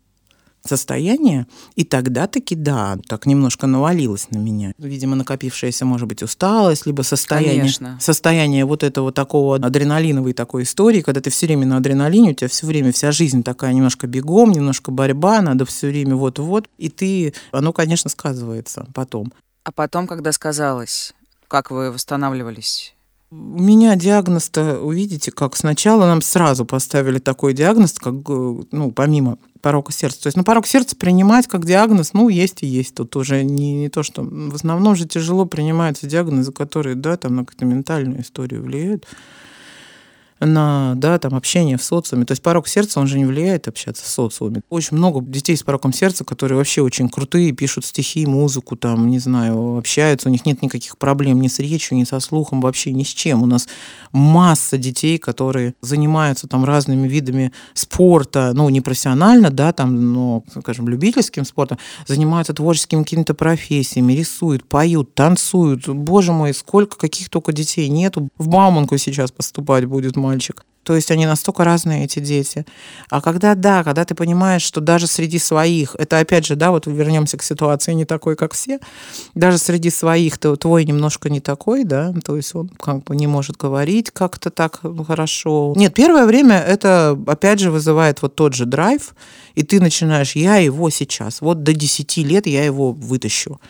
состояние, 0.65 1.47
и 1.75 1.85
тогда 1.85 2.27
таки, 2.27 2.55
да, 2.55 2.99
так 3.09 3.27
немножко 3.27 3.67
навалилось 3.67 4.29
на 4.31 4.39
меня. 4.39 4.73
Видимо, 4.79 5.17
накопившаяся, 5.17 5.85
может 5.85 6.09
быть, 6.09 6.23
усталость, 6.23 6.87
либо 6.87 7.03
состояние, 7.03 7.57
Конечно. 7.57 7.99
состояние 8.01 8.65
вот 8.65 8.83
этого 8.83 9.13
такого 9.13 9.57
адреналиновой 9.57 10.33
такой 10.33 10.63
истории, 10.63 11.01
когда 11.01 11.21
ты 11.21 11.31
все 11.31 11.47
время 11.47 11.67
на 11.67 11.79
адреналине, 11.79 12.31
у 12.31 12.35
тебя 12.35 12.49
все 12.49 12.67
время 12.67 12.93
вся 12.93 13.13
жизнь 13.13 13.43
такая 13.43 13.73
немножко 13.73 14.07
бегом, 14.07 14.53
немножко 14.53 14.91
борьба, 14.91 15.43
надо 15.43 15.65
все 15.65 15.89
время 15.89 16.17
вот-вот, 16.17 16.69
и 16.79 16.89
ты, 16.89 17.35
оно, 17.51 17.73
конечно, 17.73 18.11
сказывается 18.11 18.87
потом. 18.95 19.33
А 19.65 19.73
потом, 19.73 20.07
когда 20.07 20.33
сказалось, 20.33 21.15
как 21.49 21.71
вы 21.71 21.93
восстанавливались? 21.93 22.95
У 23.33 23.63
меня 23.63 23.97
диагноз-то, 23.97 24.79
увидите, 24.83 25.31
как 25.31 25.57
сначала 25.57 26.05
нам 26.05 26.21
сразу 26.21 26.67
поставили 26.67 27.19
такой 27.19 27.55
диагноз, 27.55 27.95
как, 27.95 28.13
э, 28.29 28.63
ну, 28.71 28.93
помимо 28.93 29.39
порока 29.63 29.91
сердца. 29.91 30.25
То 30.25 30.27
есть, 30.27 30.37
ну, 30.37 30.45
порок 30.45 30.67
сердца 30.67 30.97
принимать 30.97 31.47
как 31.47 31.65
диагноз, 31.65 32.13
ну, 32.13 32.29
есть 32.29 32.63
и 32.63 32.67
есть. 32.67 32.95
Тут 32.95 33.17
уже 33.17 33.43
не, 33.43 33.73
не 33.73 33.89
то, 33.89 34.03
что... 34.03 34.23
В 34.23 34.55
основном 34.55 34.97
же 34.97 35.09
тяжело 35.09 35.47
принимаются 35.47 36.07
диагнозы, 36.07 36.53
которые, 36.53 36.95
да, 36.95 37.17
там 37.17 37.37
на 37.37 37.47
какую-то 37.47 37.65
ментальную 37.65 38.21
историю 38.21 38.63
влияют 38.63 39.07
на 40.47 40.95
да, 40.97 41.19
там, 41.19 41.35
общение 41.35 41.77
в 41.77 41.83
социуме. 41.83 42.25
То 42.25 42.33
есть 42.33 42.43
порог 42.43 42.69
сердца, 42.69 43.01
он 43.01 43.07
же 43.07 43.19
не 43.19 43.25
влияет 43.25 43.69
общаться 43.69 44.05
в 44.05 44.09
социуме. 44.09 44.63
Очень 44.69 44.97
много 44.97 45.21
детей 45.21 45.57
с 45.57 45.63
пороком 45.63 45.93
сердца, 45.93 46.25
которые 46.25 46.59
вообще 46.59 46.83
очень 46.83 47.09
крутые, 47.09 47.53
пишут 47.53 47.85
стихи, 47.85 48.27
музыку, 48.27 48.77
там, 48.77 49.09
не 49.09 49.19
знаю, 49.19 49.79
общаются, 49.79 50.29
у 50.29 50.33
них 50.33 50.47
нет 50.47 50.63
никаких 50.63 50.99
проблем 50.99 51.41
ни 51.41 51.49
с 51.49 51.59
речью, 51.59 51.97
ни 51.97 52.05
со 52.05 52.21
слухом, 52.21 52.61
вообще 52.61 52.93
ни 52.93 53.03
с 53.03 53.09
чем. 53.09 53.43
У 53.43 53.47
нас 53.47 53.69
масса 54.13 54.79
детей, 54.79 55.19
которые 55.19 55.75
занимаются 55.81 56.49
там 56.49 56.65
разными 56.65 57.09
видами 57.09 57.53
спорта, 57.75 58.53
ну, 58.55 58.69
не 58.69 58.81
профессионально, 58.81 59.51
да, 59.51 59.73
там, 59.73 60.13
но, 60.13 60.45
скажем, 60.59 60.89
любительским 60.89 61.45
спортом, 61.45 61.79
занимаются 62.07 62.53
творческими 62.55 63.03
какими-то 63.03 63.35
профессиями, 63.35 64.13
рисуют, 64.13 64.65
поют, 64.65 65.15
танцуют. 65.15 65.89
Боже 65.89 66.33
мой, 66.33 66.55
сколько 66.55 66.97
каких 66.97 67.29
только 67.31 67.53
детей 67.53 67.89
нету. 67.89 68.29
В 68.39 68.49
Бауманку 68.49 68.97
сейчас 68.99 69.31
поступать 69.31 69.85
будет 69.85 70.17
мой 70.17 70.32
мальчик. 70.33 70.65
То 70.85 70.97
есть 70.97 71.13
они 71.13 71.27
настолько 71.27 71.63
разные, 71.63 72.05
эти 72.05 72.19
дети. 72.19 72.67
А 73.09 73.21
когда, 73.21 73.55
да, 73.55 73.85
когда 73.85 74.05
ты 74.05 74.17
понимаешь, 74.17 74.63
что 74.63 74.81
даже 74.81 75.07
среди 75.07 75.39
своих, 75.39 75.95
это 75.97 76.19
опять 76.19 76.45
же, 76.45 76.57
да, 76.57 76.71
вот 76.71 76.87
вернемся 76.87 77.37
к 77.37 77.43
ситуации 77.43 77.93
не 77.93 78.05
такой, 78.05 78.35
как 78.35 78.53
все, 78.53 78.81
даже 79.37 79.59
среди 79.59 79.91
своих 79.91 80.39
то 80.39 80.57
твой 80.57 80.85
немножко 80.85 81.31
не 81.31 81.41
такой, 81.41 81.85
да, 81.85 82.13
то 82.25 82.37
есть 82.37 82.55
он 82.57 82.69
как 82.69 83.05
бы 83.05 83.15
не 83.15 83.29
может 83.29 83.57
говорить 83.57 84.11
как-то 84.11 84.51
так 84.51 84.81
хорошо. 85.07 85.73
Нет, 85.77 85.95
первое 85.95 86.27
время 86.27 86.57
это, 86.57 87.17
опять 87.29 87.61
же, 87.61 87.71
вызывает 87.71 88.21
вот 88.23 88.35
тот 88.35 88.55
же 88.55 88.67
драйв, 88.67 89.15
и 89.55 89.63
ты 89.63 89.81
начинаешь, 89.81 90.35
я 90.35 90.57
его 90.57 90.91
сейчас, 90.91 91.41
вот 91.43 91.63
до 91.63 91.75
10 91.75 92.17
лет 92.17 92.47
я 92.49 92.65
его 92.65 92.91
вытащу 92.93 93.61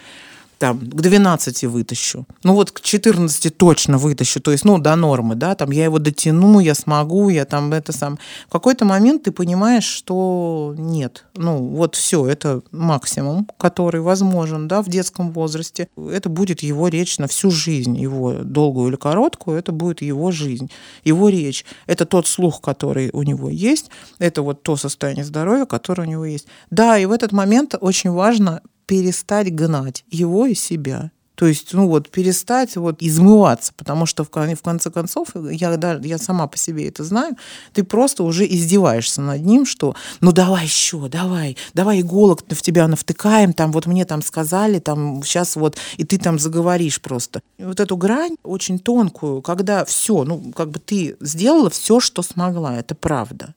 там, 0.62 0.78
к 0.78 1.00
12 1.00 1.64
вытащу. 1.64 2.24
Ну 2.44 2.54
вот 2.54 2.70
к 2.70 2.80
14 2.80 3.56
точно 3.56 3.98
вытащу, 3.98 4.40
то 4.40 4.52
есть, 4.52 4.64
ну, 4.64 4.78
до 4.78 4.94
нормы, 4.94 5.34
да, 5.34 5.56
там 5.56 5.72
я 5.72 5.86
его 5.86 5.98
дотяну, 5.98 6.60
я 6.60 6.76
смогу, 6.76 7.30
я 7.30 7.44
там 7.44 7.72
это 7.72 7.90
сам. 7.90 8.16
В 8.46 8.52
какой-то 8.52 8.84
момент 8.84 9.24
ты 9.24 9.32
понимаешь, 9.32 9.82
что 9.82 10.72
нет, 10.78 11.24
ну, 11.34 11.58
вот 11.58 11.96
все, 11.96 12.28
это 12.28 12.62
максимум, 12.70 13.48
который 13.58 14.00
возможен, 14.00 14.68
да, 14.68 14.82
в 14.82 14.88
детском 14.88 15.32
возрасте. 15.32 15.88
Это 15.96 16.28
будет 16.28 16.62
его 16.62 16.86
речь 16.86 17.18
на 17.18 17.26
всю 17.26 17.50
жизнь, 17.50 17.98
его 17.98 18.32
долгую 18.44 18.90
или 18.90 18.96
короткую, 18.96 19.58
это 19.58 19.72
будет 19.72 20.00
его 20.00 20.30
жизнь, 20.30 20.70
его 21.02 21.28
речь. 21.28 21.64
Это 21.88 22.06
тот 22.06 22.28
слух, 22.28 22.60
который 22.60 23.10
у 23.12 23.24
него 23.24 23.50
есть, 23.50 23.90
это 24.20 24.42
вот 24.42 24.62
то 24.62 24.76
состояние 24.76 25.24
здоровья, 25.24 25.64
которое 25.64 26.02
у 26.02 26.10
него 26.10 26.24
есть. 26.24 26.46
Да, 26.70 26.98
и 26.98 27.06
в 27.06 27.10
этот 27.10 27.32
момент 27.32 27.74
очень 27.80 28.12
важно 28.12 28.62
перестать 28.92 29.54
гнать 29.54 30.04
его 30.10 30.44
и 30.44 30.54
себя. 30.54 31.10
То 31.34 31.46
есть, 31.46 31.72
ну 31.72 31.88
вот, 31.88 32.10
перестать 32.10 32.76
вот 32.76 32.96
измываться, 33.00 33.72
потому 33.74 34.04
что 34.04 34.22
в, 34.22 34.28
в 34.28 34.62
конце 34.62 34.90
концов, 34.90 35.28
я, 35.50 35.74
да, 35.78 35.98
я 36.02 36.18
сама 36.18 36.46
по 36.46 36.58
себе 36.58 36.88
это 36.88 37.02
знаю, 37.02 37.38
ты 37.72 37.84
просто 37.84 38.22
уже 38.22 38.44
издеваешься 38.46 39.22
над 39.22 39.40
ним, 39.46 39.64
что 39.64 39.96
ну 40.20 40.30
давай 40.30 40.64
еще, 40.64 41.08
давай, 41.08 41.56
давай 41.72 42.02
иголок 42.02 42.42
в 42.46 42.60
тебя 42.60 42.86
навтыкаем, 42.86 43.54
там 43.54 43.72
вот 43.72 43.86
мне 43.86 44.04
там 44.04 44.20
сказали, 44.20 44.78
там 44.78 45.22
сейчас 45.22 45.56
вот, 45.56 45.78
и 45.96 46.04
ты 46.04 46.18
там 46.18 46.38
заговоришь 46.38 47.00
просто. 47.00 47.40
И 47.56 47.64
вот 47.64 47.80
эту 47.80 47.96
грань 47.96 48.36
очень 48.42 48.78
тонкую, 48.78 49.40
когда 49.40 49.86
все, 49.86 50.24
ну 50.24 50.52
как 50.54 50.70
бы 50.70 50.80
ты 50.80 51.16
сделала 51.20 51.70
все, 51.70 51.98
что 51.98 52.20
смогла, 52.20 52.76
это 52.76 52.94
правда. 52.94 53.54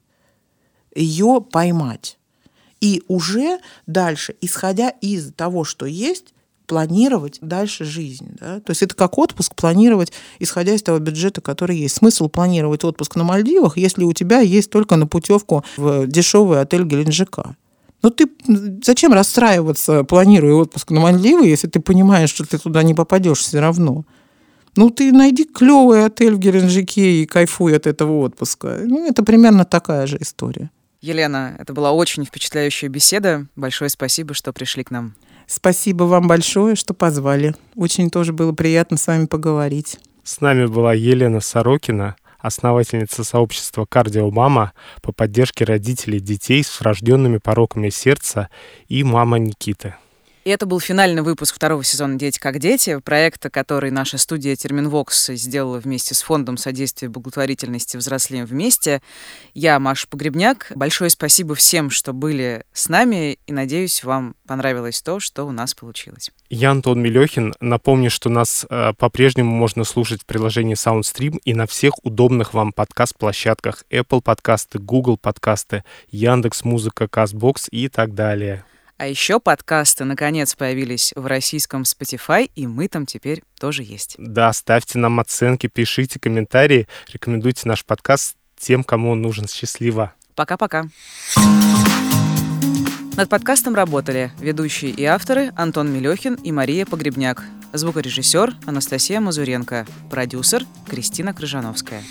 Ее 0.95 1.41
поймать 1.51 2.17
и 2.85 3.01
уже 3.07 3.57
дальше, 3.87 4.35
исходя 4.41 4.89
из 4.89 5.33
того, 5.33 5.63
что 5.63 5.87
есть, 5.87 6.35
планировать 6.67 7.39
дальше 7.41 7.83
жизнь. 7.83 8.37
Да? 8.39 8.59
То 8.59 8.69
есть 8.69 8.83
это 8.83 8.93
как 8.93 9.17
отпуск 9.17 9.55
планировать, 9.55 10.11
исходя 10.37 10.75
из 10.75 10.83
того 10.83 10.99
бюджета, 10.99 11.41
который 11.41 11.77
есть. 11.77 11.95
Смысл 11.95 12.29
планировать 12.29 12.83
отпуск 12.83 13.15
на 13.15 13.23
Мальдивах, 13.23 13.77
если 13.77 14.03
у 14.03 14.13
тебя 14.13 14.39
есть 14.39 14.69
только 14.69 14.97
на 14.97 15.07
путевку 15.07 15.65
в 15.77 16.05
дешевый 16.05 16.61
отель 16.61 16.83
Геленджика. 16.83 17.55
Ну 18.03 18.11
ты 18.11 18.27
зачем 18.83 19.13
расстраиваться, 19.13 20.03
планируя 20.03 20.53
отпуск 20.53 20.91
на 20.91 20.99
Мальдивы, 20.99 21.47
если 21.47 21.67
ты 21.67 21.79
понимаешь, 21.79 22.29
что 22.29 22.45
ты 22.45 22.59
туда 22.59 22.83
не 22.83 22.93
попадешь 22.93 23.39
все 23.39 23.59
равно? 23.59 24.05
Ну, 24.75 24.91
ты 24.91 25.11
найди 25.11 25.45
клевый 25.45 26.05
отель 26.05 26.35
в 26.35 26.37
Геленджике 26.37 27.23
и 27.23 27.25
кайфуй 27.25 27.75
от 27.75 27.87
этого 27.87 28.19
отпуска. 28.19 28.81
Ну, 28.83 29.07
это 29.07 29.23
примерно 29.23 29.65
такая 29.65 30.05
же 30.05 30.17
история. 30.19 30.69
Елена, 31.01 31.55
это 31.59 31.73
была 31.73 31.91
очень 31.91 32.25
впечатляющая 32.25 32.89
беседа. 32.89 33.47
Большое 33.55 33.89
спасибо, 33.89 34.33
что 34.33 34.53
пришли 34.53 34.83
к 34.83 34.91
нам. 34.91 35.15
Спасибо 35.47 36.03
вам 36.03 36.27
большое, 36.27 36.75
что 36.75 36.93
позвали. 36.93 37.53
Очень 37.75 38.09
тоже 38.09 38.33
было 38.33 38.51
приятно 38.51 38.97
с 38.97 39.07
вами 39.07 39.25
поговорить. 39.25 39.99
С 40.23 40.41
нами 40.41 40.65
была 40.65 40.93
Елена 40.93 41.39
Сорокина, 41.39 42.15
основательница 42.39 43.23
сообщества 43.23 43.85
«Кардиомама» 43.85 44.73
по 45.01 45.11
поддержке 45.11 45.65
родителей 45.65 46.19
детей 46.19 46.63
с 46.63 46.79
врожденными 46.79 47.37
пороками 47.37 47.89
сердца 47.89 48.49
и 48.87 49.03
мама 49.03 49.37
Никиты. 49.37 49.95
И 50.45 50.51
это 50.51 50.67
был 50.67 50.79
финальный 50.79 51.23
выпуск 51.23 51.55
второго 51.55 51.83
сезона 51.83 52.19
«Дети 52.19 52.37
как 52.37 52.59
дети», 52.59 52.99
проекта, 52.99 53.49
который 53.49 53.89
наша 53.89 54.19
студия 54.19 54.55
«Терминвокс» 54.55 55.31
сделала 55.31 55.79
вместе 55.79 56.13
с 56.13 56.21
Фондом 56.21 56.57
содействия 56.57 57.09
благотворительности 57.09 57.97
«Взрослеем 57.97 58.45
вместе». 58.45 59.01
Я 59.55 59.79
Маша 59.79 60.07
Погребняк. 60.07 60.71
Большое 60.75 61.09
спасибо 61.09 61.55
всем, 61.55 61.89
что 61.89 62.13
были 62.13 62.63
с 62.73 62.89
нами, 62.89 63.39
и 63.47 63.53
надеюсь, 63.53 64.03
вам 64.03 64.35
понравилось 64.45 65.01
то, 65.01 65.19
что 65.19 65.45
у 65.45 65.51
нас 65.51 65.73
получилось. 65.73 66.29
Я 66.51 66.69
Антон 66.69 67.01
Мелехин. 67.01 67.55
Напомню, 67.59 68.11
что 68.11 68.29
нас 68.29 68.67
э, 68.69 68.93
по-прежнему 68.99 69.49
можно 69.49 69.83
слушать 69.83 70.21
в 70.21 70.25
приложении 70.27 70.75
SoundStream 70.75 71.39
и 71.43 71.55
на 71.55 71.65
всех 71.65 71.93
удобных 72.05 72.53
вам 72.53 72.71
подкаст-площадках 72.71 73.83
Apple 73.89 74.21
подкасты, 74.21 74.77
Google 74.77 75.17
подкасты, 75.17 75.83
Яндекс 76.11 76.63
Музыка, 76.63 77.05
Castbox 77.05 77.67
и 77.71 77.87
так 77.87 78.13
далее. 78.13 78.63
А 78.97 79.07
еще 79.07 79.41
подкасты 79.41 80.05
наконец 80.05 80.55
появились 80.55 81.11
в 81.17 81.25
российском 81.25 81.81
Spotify, 81.81 82.49
и 82.55 82.65
мы 82.65 82.87
там 82.87 83.05
теперь 83.05 83.43
тоже 83.59 83.83
есть. 83.83 84.15
Да, 84.17 84.53
ставьте 84.53 84.99
нам 84.99 85.19
оценки, 85.19 85.67
пишите 85.67 86.17
комментарии, 86.17 86.87
рекомендуйте 87.11 87.67
наш 87.67 87.83
подкаст 87.83 88.37
тем, 88.57 88.85
кому 88.85 89.11
он 89.11 89.21
нужен. 89.21 89.49
Счастливо. 89.49 90.13
Пока-пока. 90.35 90.87
Над 93.17 93.29
подкастом 93.29 93.75
работали 93.75 94.31
ведущие 94.39 94.91
и 94.91 95.03
авторы 95.03 95.51
Антон 95.57 95.91
Мелехин 95.91 96.35
и 96.35 96.53
Мария 96.53 96.85
Погребняк, 96.85 97.43
звукорежиссер 97.73 98.55
Анастасия 98.65 99.19
Мазуренко, 99.19 99.85
продюсер 100.09 100.63
Кристина 100.89 101.33
Крыжановская. 101.33 102.01